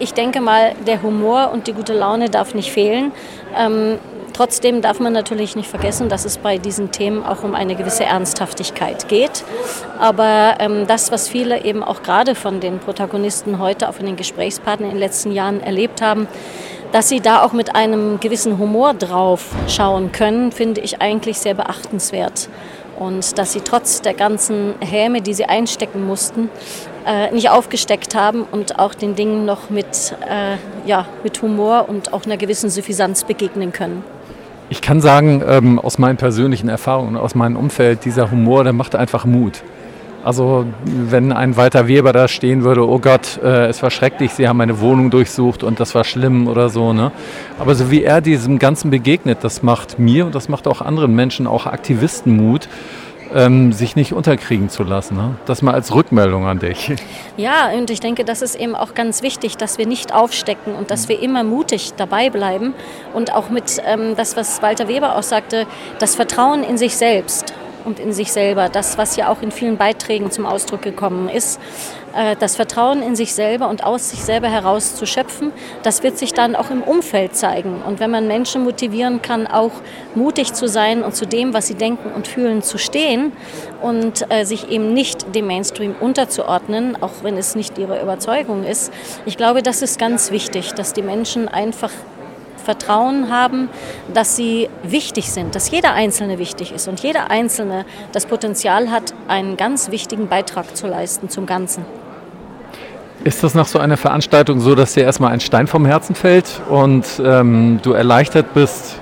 ich 0.00 0.12
denke 0.12 0.40
mal, 0.40 0.72
der 0.88 1.02
Humor 1.02 1.52
und 1.52 1.68
die 1.68 1.72
gute 1.72 1.92
Laune 1.92 2.30
darf 2.30 2.54
nicht 2.54 2.72
fehlen. 2.72 3.12
Ähm, 3.56 3.98
Trotzdem 4.32 4.82
darf 4.82 5.00
man 5.00 5.12
natürlich 5.12 5.56
nicht 5.56 5.68
vergessen, 5.68 6.08
dass 6.08 6.24
es 6.24 6.38
bei 6.38 6.58
diesen 6.58 6.90
Themen 6.90 7.24
auch 7.24 7.42
um 7.42 7.54
eine 7.54 7.74
gewisse 7.74 8.04
Ernsthaftigkeit 8.04 9.08
geht. 9.08 9.44
Aber 9.98 10.56
ähm, 10.58 10.86
das, 10.86 11.12
was 11.12 11.28
viele 11.28 11.64
eben 11.64 11.82
auch 11.82 12.02
gerade 12.02 12.34
von 12.34 12.60
den 12.60 12.78
Protagonisten 12.78 13.58
heute, 13.58 13.88
auch 13.88 13.94
von 13.94 14.06
den 14.06 14.16
Gesprächspartnern 14.16 14.90
in 14.90 14.96
den 14.96 15.00
letzten 15.00 15.32
Jahren 15.32 15.60
erlebt 15.60 16.00
haben, 16.02 16.28
dass 16.92 17.08
sie 17.08 17.20
da 17.20 17.44
auch 17.44 17.52
mit 17.52 17.74
einem 17.74 18.18
gewissen 18.20 18.58
Humor 18.58 18.94
drauf 18.94 19.50
schauen 19.68 20.12
können, 20.12 20.52
finde 20.52 20.80
ich 20.80 21.00
eigentlich 21.00 21.38
sehr 21.38 21.54
beachtenswert. 21.54 22.48
Und 22.98 23.38
dass 23.38 23.52
sie 23.52 23.62
trotz 23.62 24.02
der 24.02 24.12
ganzen 24.12 24.74
Häme, 24.80 25.22
die 25.22 25.32
sie 25.32 25.46
einstecken 25.46 26.06
mussten, 26.06 26.50
äh, 27.06 27.30
nicht 27.32 27.48
aufgesteckt 27.48 28.14
haben 28.14 28.42
und 28.42 28.78
auch 28.78 28.94
den 28.94 29.14
Dingen 29.14 29.46
noch 29.46 29.70
mit, 29.70 30.14
äh, 30.28 30.56
ja, 30.86 31.06
mit 31.22 31.40
Humor 31.40 31.86
und 31.88 32.12
auch 32.12 32.26
einer 32.26 32.36
gewissen 32.36 32.68
Suffisanz 32.68 33.24
begegnen 33.24 33.72
können. 33.72 34.04
Ich 34.72 34.80
kann 34.80 35.00
sagen, 35.00 35.42
ähm, 35.44 35.80
aus 35.80 35.98
meinen 35.98 36.16
persönlichen 36.16 36.68
Erfahrungen, 36.68 37.16
aus 37.16 37.34
meinem 37.34 37.56
Umfeld, 37.56 38.04
dieser 38.04 38.30
Humor, 38.30 38.62
der 38.62 38.72
macht 38.72 38.94
einfach 38.94 39.24
Mut. 39.24 39.64
Also 40.22 40.64
wenn 40.84 41.32
ein 41.32 41.56
Walter 41.56 41.88
Weber 41.88 42.12
da 42.12 42.28
stehen 42.28 42.62
würde, 42.62 42.88
oh 42.88 43.00
Gott, 43.00 43.40
äh, 43.42 43.66
es 43.66 43.82
war 43.82 43.90
schrecklich, 43.90 44.32
Sie 44.32 44.46
haben 44.46 44.58
meine 44.58 44.78
Wohnung 44.78 45.10
durchsucht 45.10 45.64
und 45.64 45.80
das 45.80 45.96
war 45.96 46.04
schlimm 46.04 46.46
oder 46.46 46.68
so. 46.68 46.92
Ne? 46.92 47.10
Aber 47.58 47.74
so 47.74 47.90
wie 47.90 48.04
er 48.04 48.20
diesem 48.20 48.60
Ganzen 48.60 48.90
begegnet, 48.92 49.38
das 49.42 49.64
macht 49.64 49.98
mir 49.98 50.24
und 50.24 50.36
das 50.36 50.48
macht 50.48 50.68
auch 50.68 50.82
anderen 50.82 51.16
Menschen, 51.16 51.48
auch 51.48 51.66
Aktivisten 51.66 52.36
Mut 52.36 52.68
ähm, 53.34 53.72
sich 53.72 53.96
nicht 53.96 54.12
unterkriegen 54.12 54.68
zu 54.68 54.82
lassen. 54.82 55.16
Ne? 55.16 55.36
Das 55.46 55.62
mal 55.62 55.74
als 55.74 55.94
Rückmeldung 55.94 56.46
an 56.46 56.58
dich. 56.58 56.92
Ja, 57.36 57.70
und 57.70 57.90
ich 57.90 58.00
denke, 58.00 58.24
das 58.24 58.42
ist 58.42 58.54
eben 58.54 58.74
auch 58.74 58.94
ganz 58.94 59.22
wichtig, 59.22 59.56
dass 59.56 59.78
wir 59.78 59.86
nicht 59.86 60.14
aufstecken 60.14 60.74
und 60.74 60.90
dass 60.90 61.08
wir 61.08 61.20
immer 61.20 61.44
mutig 61.44 61.92
dabei 61.96 62.30
bleiben 62.30 62.74
und 63.14 63.32
auch 63.34 63.50
mit 63.50 63.80
ähm, 63.84 64.14
das, 64.16 64.36
was 64.36 64.62
Walter 64.62 64.88
Weber 64.88 65.16
auch 65.16 65.22
sagte, 65.22 65.66
das 65.98 66.14
Vertrauen 66.14 66.62
in 66.62 66.76
sich 66.76 66.96
selbst 66.96 67.54
und 67.84 67.98
in 67.98 68.12
sich 68.12 68.32
selber, 68.32 68.68
das, 68.68 68.98
was 68.98 69.16
ja 69.16 69.28
auch 69.28 69.42
in 69.42 69.50
vielen 69.50 69.76
Beiträgen 69.76 70.30
zum 70.30 70.46
Ausdruck 70.46 70.82
gekommen 70.82 71.28
ist, 71.28 71.60
das 72.38 72.56
Vertrauen 72.56 73.02
in 73.02 73.14
sich 73.14 73.34
selber 73.34 73.68
und 73.68 73.84
aus 73.84 74.10
sich 74.10 74.24
selber 74.24 74.48
heraus 74.48 74.96
zu 74.96 75.06
schöpfen, 75.06 75.52
das 75.82 76.02
wird 76.02 76.18
sich 76.18 76.32
dann 76.34 76.56
auch 76.56 76.70
im 76.70 76.82
Umfeld 76.82 77.36
zeigen. 77.36 77.82
Und 77.86 78.00
wenn 78.00 78.10
man 78.10 78.26
Menschen 78.26 78.64
motivieren 78.64 79.22
kann, 79.22 79.46
auch 79.46 79.72
mutig 80.14 80.52
zu 80.52 80.68
sein 80.68 81.02
und 81.02 81.14
zu 81.14 81.26
dem, 81.26 81.54
was 81.54 81.66
sie 81.66 81.74
denken 81.74 82.10
und 82.12 82.26
fühlen, 82.26 82.62
zu 82.62 82.78
stehen 82.78 83.32
und 83.80 84.30
äh, 84.30 84.44
sich 84.44 84.70
eben 84.70 84.92
nicht 84.92 85.34
dem 85.34 85.46
Mainstream 85.46 85.94
unterzuordnen, 85.98 87.00
auch 87.00 87.22
wenn 87.22 87.36
es 87.36 87.54
nicht 87.54 87.78
ihre 87.78 88.00
Überzeugung 88.02 88.64
ist, 88.64 88.92
ich 89.26 89.36
glaube, 89.36 89.62
das 89.62 89.82
ist 89.82 89.98
ganz 89.98 90.30
wichtig, 90.30 90.72
dass 90.72 90.92
die 90.92 91.02
Menschen 91.02 91.48
einfach 91.48 91.90
Vertrauen 92.60 93.30
haben, 93.30 93.68
dass 94.12 94.36
sie 94.36 94.68
wichtig 94.82 95.32
sind, 95.32 95.54
dass 95.54 95.70
jeder 95.70 95.94
Einzelne 95.94 96.38
wichtig 96.38 96.72
ist 96.72 96.88
und 96.88 97.00
jeder 97.00 97.30
Einzelne 97.30 97.84
das 98.12 98.26
Potenzial 98.26 98.90
hat, 98.90 99.14
einen 99.28 99.56
ganz 99.56 99.90
wichtigen 99.90 100.28
Beitrag 100.28 100.76
zu 100.76 100.86
leisten 100.86 101.30
zum 101.30 101.46
Ganzen. 101.46 101.84
Ist 103.22 103.44
das 103.44 103.54
nach 103.54 103.66
so 103.66 103.78
einer 103.78 103.98
Veranstaltung 103.98 104.60
so, 104.60 104.74
dass 104.74 104.94
dir 104.94 105.02
erstmal 105.02 105.32
ein 105.32 105.40
Stein 105.40 105.66
vom 105.66 105.84
Herzen 105.84 106.14
fällt 106.14 106.62
und 106.70 107.04
ähm, 107.22 107.78
du 107.82 107.92
erleichtert 107.92 108.54
bist, 108.54 108.98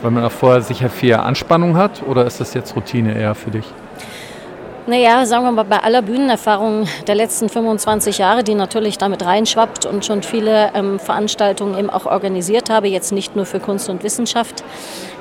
weil 0.00 0.12
man 0.12 0.22
auch 0.22 0.30
vorher 0.30 0.62
sicher 0.62 0.88
viel 0.88 1.14
Anspannung 1.14 1.76
hat? 1.76 2.02
Oder 2.06 2.24
ist 2.24 2.40
das 2.40 2.54
jetzt 2.54 2.76
Routine 2.76 3.18
eher 3.18 3.34
für 3.34 3.50
dich? 3.50 3.64
Naja, 4.88 5.26
sagen 5.26 5.44
wir 5.44 5.52
mal, 5.52 5.64
bei 5.64 5.80
aller 5.80 6.00
Bühnenerfahrung 6.00 6.88
der 7.06 7.14
letzten 7.14 7.50
25 7.50 8.16
Jahre, 8.16 8.42
die 8.42 8.54
natürlich 8.54 8.96
damit 8.96 9.22
reinschwappt 9.22 9.84
und 9.84 10.06
schon 10.06 10.22
viele 10.22 10.70
ähm, 10.72 10.98
Veranstaltungen 10.98 11.78
eben 11.78 11.90
auch 11.90 12.06
organisiert 12.06 12.70
habe, 12.70 12.88
jetzt 12.88 13.12
nicht 13.12 13.36
nur 13.36 13.44
für 13.44 13.60
Kunst 13.60 13.90
und 13.90 14.02
Wissenschaft, 14.02 14.64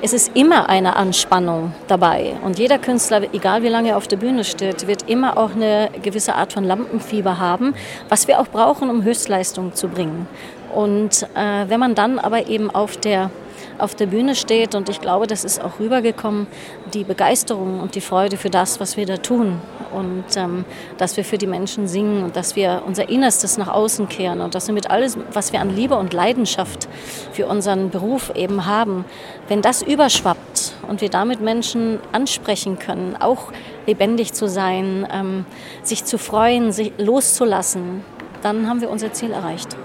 es 0.02 0.14
ist 0.14 0.38
immer 0.38 0.70
eine 0.70 0.96
Anspannung 0.96 1.74
dabei. 1.90 2.38
Und 2.46 2.58
jeder 2.58 2.80
Künstler, 2.80 3.24
egal 3.34 3.62
wie 3.62 3.68
lange 3.68 3.90
er 3.90 3.98
auf 3.98 4.08
der 4.08 4.16
Bühne 4.16 4.46
steht, 4.46 4.88
wird 4.88 5.10
immer 5.10 5.38
auch 5.38 5.52
eine 5.54 5.90
gewisse 6.02 6.36
Art 6.36 6.54
von 6.54 6.64
Lampenfieber 6.64 7.38
haben, 7.38 7.76
was 8.08 8.30
wir 8.30 8.40
auch 8.40 8.48
brauchen, 8.48 8.90
um 8.90 9.04
Höchstleistung 9.04 9.76
zu 9.76 9.90
bringen. 9.90 10.30
Und 10.74 11.24
äh, 11.36 11.68
wenn 11.68 11.82
man 11.82 11.94
dann 11.94 12.20
aber 12.20 12.48
eben 12.48 12.72
auf 12.74 12.96
der 12.96 13.32
auf 13.78 13.96
der 13.96 14.08
Bühne 14.08 14.36
steht. 14.36 14.76
Und 14.76 14.90
ich 14.90 15.02
glaube, 15.02 15.28
das 15.28 15.44
ist 15.44 15.62
auch 15.64 15.80
rübergekommen, 15.80 16.48
die 16.94 17.04
Begeisterung 17.04 17.80
und 17.80 17.96
die 17.96 18.02
Freude 18.02 18.38
für 18.38 18.50
das, 18.50 18.80
was 18.80 18.98
wir 18.98 19.06
da 19.06 19.18
tun. 19.18 19.60
Und 19.94 20.26
ähm, 20.36 20.66
dass 20.98 21.18
wir 21.18 21.24
für 21.24 21.38
die 21.38 21.48
Menschen 21.48 21.88
singen 21.88 22.24
und 22.24 22.36
dass 22.36 22.56
wir 22.56 22.84
unser 22.86 23.10
Innerstes 23.10 23.58
nach 23.58 23.70
außen 23.70 24.10
kehren 24.10 24.42
und 24.42 24.56
dass 24.56 24.68
wir 24.68 24.74
mit 24.74 24.90
alles, 24.90 25.18
was 25.32 25.54
wir 25.54 25.62
an 25.62 25.76
Liebe 25.76 25.96
und 25.96 26.14
Leidenschaft 26.14 26.88
für 27.32 27.48
unseren 27.48 27.90
Beruf 27.90 28.32
eben 28.36 28.66
haben, 28.66 29.06
wenn 29.48 29.62
das 29.62 29.82
überschwappt 29.82 30.74
und 30.88 31.02
wir 31.02 31.10
damit 31.10 31.42
Menschen 31.42 32.00
ansprechen 32.12 32.80
können, 32.80 33.16
auch 33.18 33.52
lebendig 33.86 34.34
zu 34.34 34.48
sein, 34.48 35.08
ähm, 35.12 35.46
sich 35.84 36.04
zu 36.06 36.18
freuen, 36.18 36.72
sich 36.72 36.94
loszulassen, 36.98 38.04
dann 38.42 38.68
haben 38.68 38.82
wir 38.82 38.90
unser 38.90 39.14
Ziel 39.14 39.32
erreicht. 39.32 39.76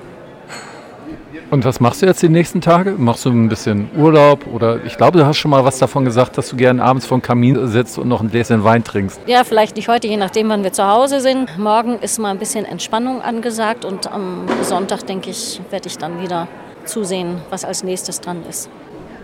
Und 1.52 1.66
was 1.66 1.80
machst 1.80 2.00
du 2.00 2.06
jetzt 2.06 2.22
die 2.22 2.30
nächsten 2.30 2.62
Tage? 2.62 2.92
Machst 2.92 3.26
du 3.26 3.30
ein 3.30 3.50
bisschen 3.50 3.90
Urlaub? 3.94 4.46
Oder 4.46 4.82
ich 4.86 4.96
glaube, 4.96 5.18
du 5.18 5.26
hast 5.26 5.36
schon 5.36 5.50
mal 5.50 5.66
was 5.66 5.78
davon 5.78 6.02
gesagt, 6.06 6.38
dass 6.38 6.48
du 6.48 6.56
gerne 6.56 6.82
abends 6.82 7.04
vor 7.04 7.18
dem 7.18 7.20
Kamin 7.20 7.66
sitzt 7.66 7.98
und 7.98 8.08
noch 8.08 8.22
ein 8.22 8.30
Gläschen 8.30 8.64
Wein 8.64 8.82
trinkst. 8.82 9.20
Ja, 9.26 9.44
vielleicht 9.44 9.76
nicht 9.76 9.86
heute, 9.86 10.06
je 10.06 10.16
nachdem, 10.16 10.48
wann 10.48 10.64
wir 10.64 10.72
zu 10.72 10.88
Hause 10.88 11.20
sind. 11.20 11.58
Morgen 11.58 11.98
ist 11.98 12.18
mal 12.18 12.30
ein 12.30 12.38
bisschen 12.38 12.64
Entspannung 12.64 13.20
angesagt 13.20 13.84
und 13.84 14.10
am 14.10 14.46
Sonntag, 14.62 15.06
denke 15.06 15.28
ich, 15.28 15.60
werde 15.68 15.88
ich 15.88 15.98
dann 15.98 16.22
wieder 16.22 16.48
zusehen, 16.86 17.42
was 17.50 17.66
als 17.66 17.84
nächstes 17.84 18.22
dran 18.22 18.38
ist. 18.48 18.70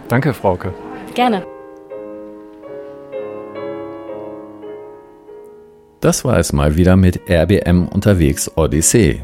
Danke, 0.08 0.34
Frauke. 0.34 0.74
Gerne. 1.14 1.46
Das 6.00 6.26
war 6.26 6.36
es 6.36 6.52
mal 6.52 6.76
wieder 6.76 6.94
mit 6.96 7.22
RBM 7.26 7.88
unterwegs 7.88 8.50
Odyssee. 8.54 9.22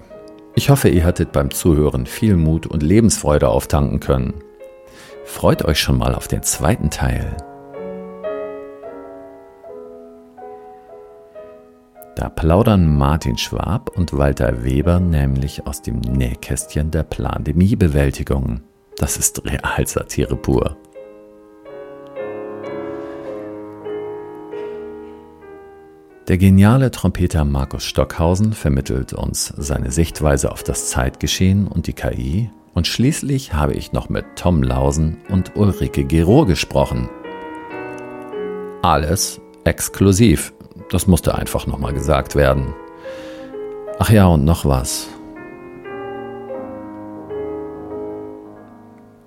Ich 0.56 0.70
hoffe, 0.70 0.88
ihr 0.88 1.04
hattet 1.04 1.32
beim 1.32 1.50
Zuhören 1.50 2.06
viel 2.06 2.36
Mut 2.36 2.66
und 2.66 2.82
Lebensfreude 2.82 3.48
auftanken 3.48 3.98
können. 3.98 4.34
Freut 5.24 5.64
euch 5.64 5.80
schon 5.80 5.98
mal 5.98 6.14
auf 6.14 6.28
den 6.28 6.44
zweiten 6.44 6.90
Teil. 6.90 7.36
Da 12.14 12.28
plaudern 12.28 12.96
Martin 12.96 13.36
Schwab 13.36 13.90
und 13.96 14.16
Walter 14.16 14.62
Weber 14.62 15.00
nämlich 15.00 15.66
aus 15.66 15.82
dem 15.82 15.98
Nähkästchen 15.98 16.92
der 16.92 17.02
Plandemiebewältigung. 17.02 18.60
Das 18.96 19.16
ist 19.16 19.44
Realsatire 19.44 20.36
pur. 20.36 20.76
Der 26.28 26.38
geniale 26.38 26.90
Trompeter 26.90 27.44
Markus 27.44 27.84
Stockhausen 27.84 28.54
vermittelt 28.54 29.12
uns 29.12 29.52
seine 29.58 29.90
Sichtweise 29.90 30.50
auf 30.50 30.62
das 30.62 30.88
Zeitgeschehen 30.88 31.68
und 31.68 31.86
die 31.86 31.92
KI. 31.92 32.50
Und 32.72 32.86
schließlich 32.86 33.52
habe 33.52 33.74
ich 33.74 33.92
noch 33.92 34.08
mit 34.08 34.24
Tom 34.34 34.62
Lausen 34.62 35.18
und 35.28 35.54
Ulrike 35.54 36.04
Gero 36.04 36.46
gesprochen. 36.46 37.10
Alles 38.80 39.38
exklusiv. 39.64 40.54
Das 40.88 41.06
musste 41.06 41.34
einfach 41.34 41.66
nochmal 41.66 41.92
gesagt 41.92 42.36
werden. 42.36 42.74
Ach 43.98 44.08
ja, 44.08 44.26
und 44.26 44.46
noch 44.46 44.64
was. 44.64 45.08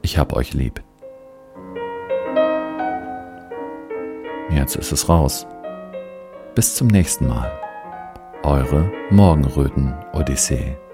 Ich 0.02 0.18
hab 0.18 0.34
euch 0.34 0.56
lieb. 0.56 0.82
Jetzt 4.50 4.76
ist 4.76 4.92
es 4.92 5.08
raus. 5.08 5.46
Bis 6.58 6.74
zum 6.74 6.88
nächsten 6.88 7.28
Mal. 7.28 7.52
Eure 8.42 8.92
Morgenröten-Odyssee. 9.12 10.87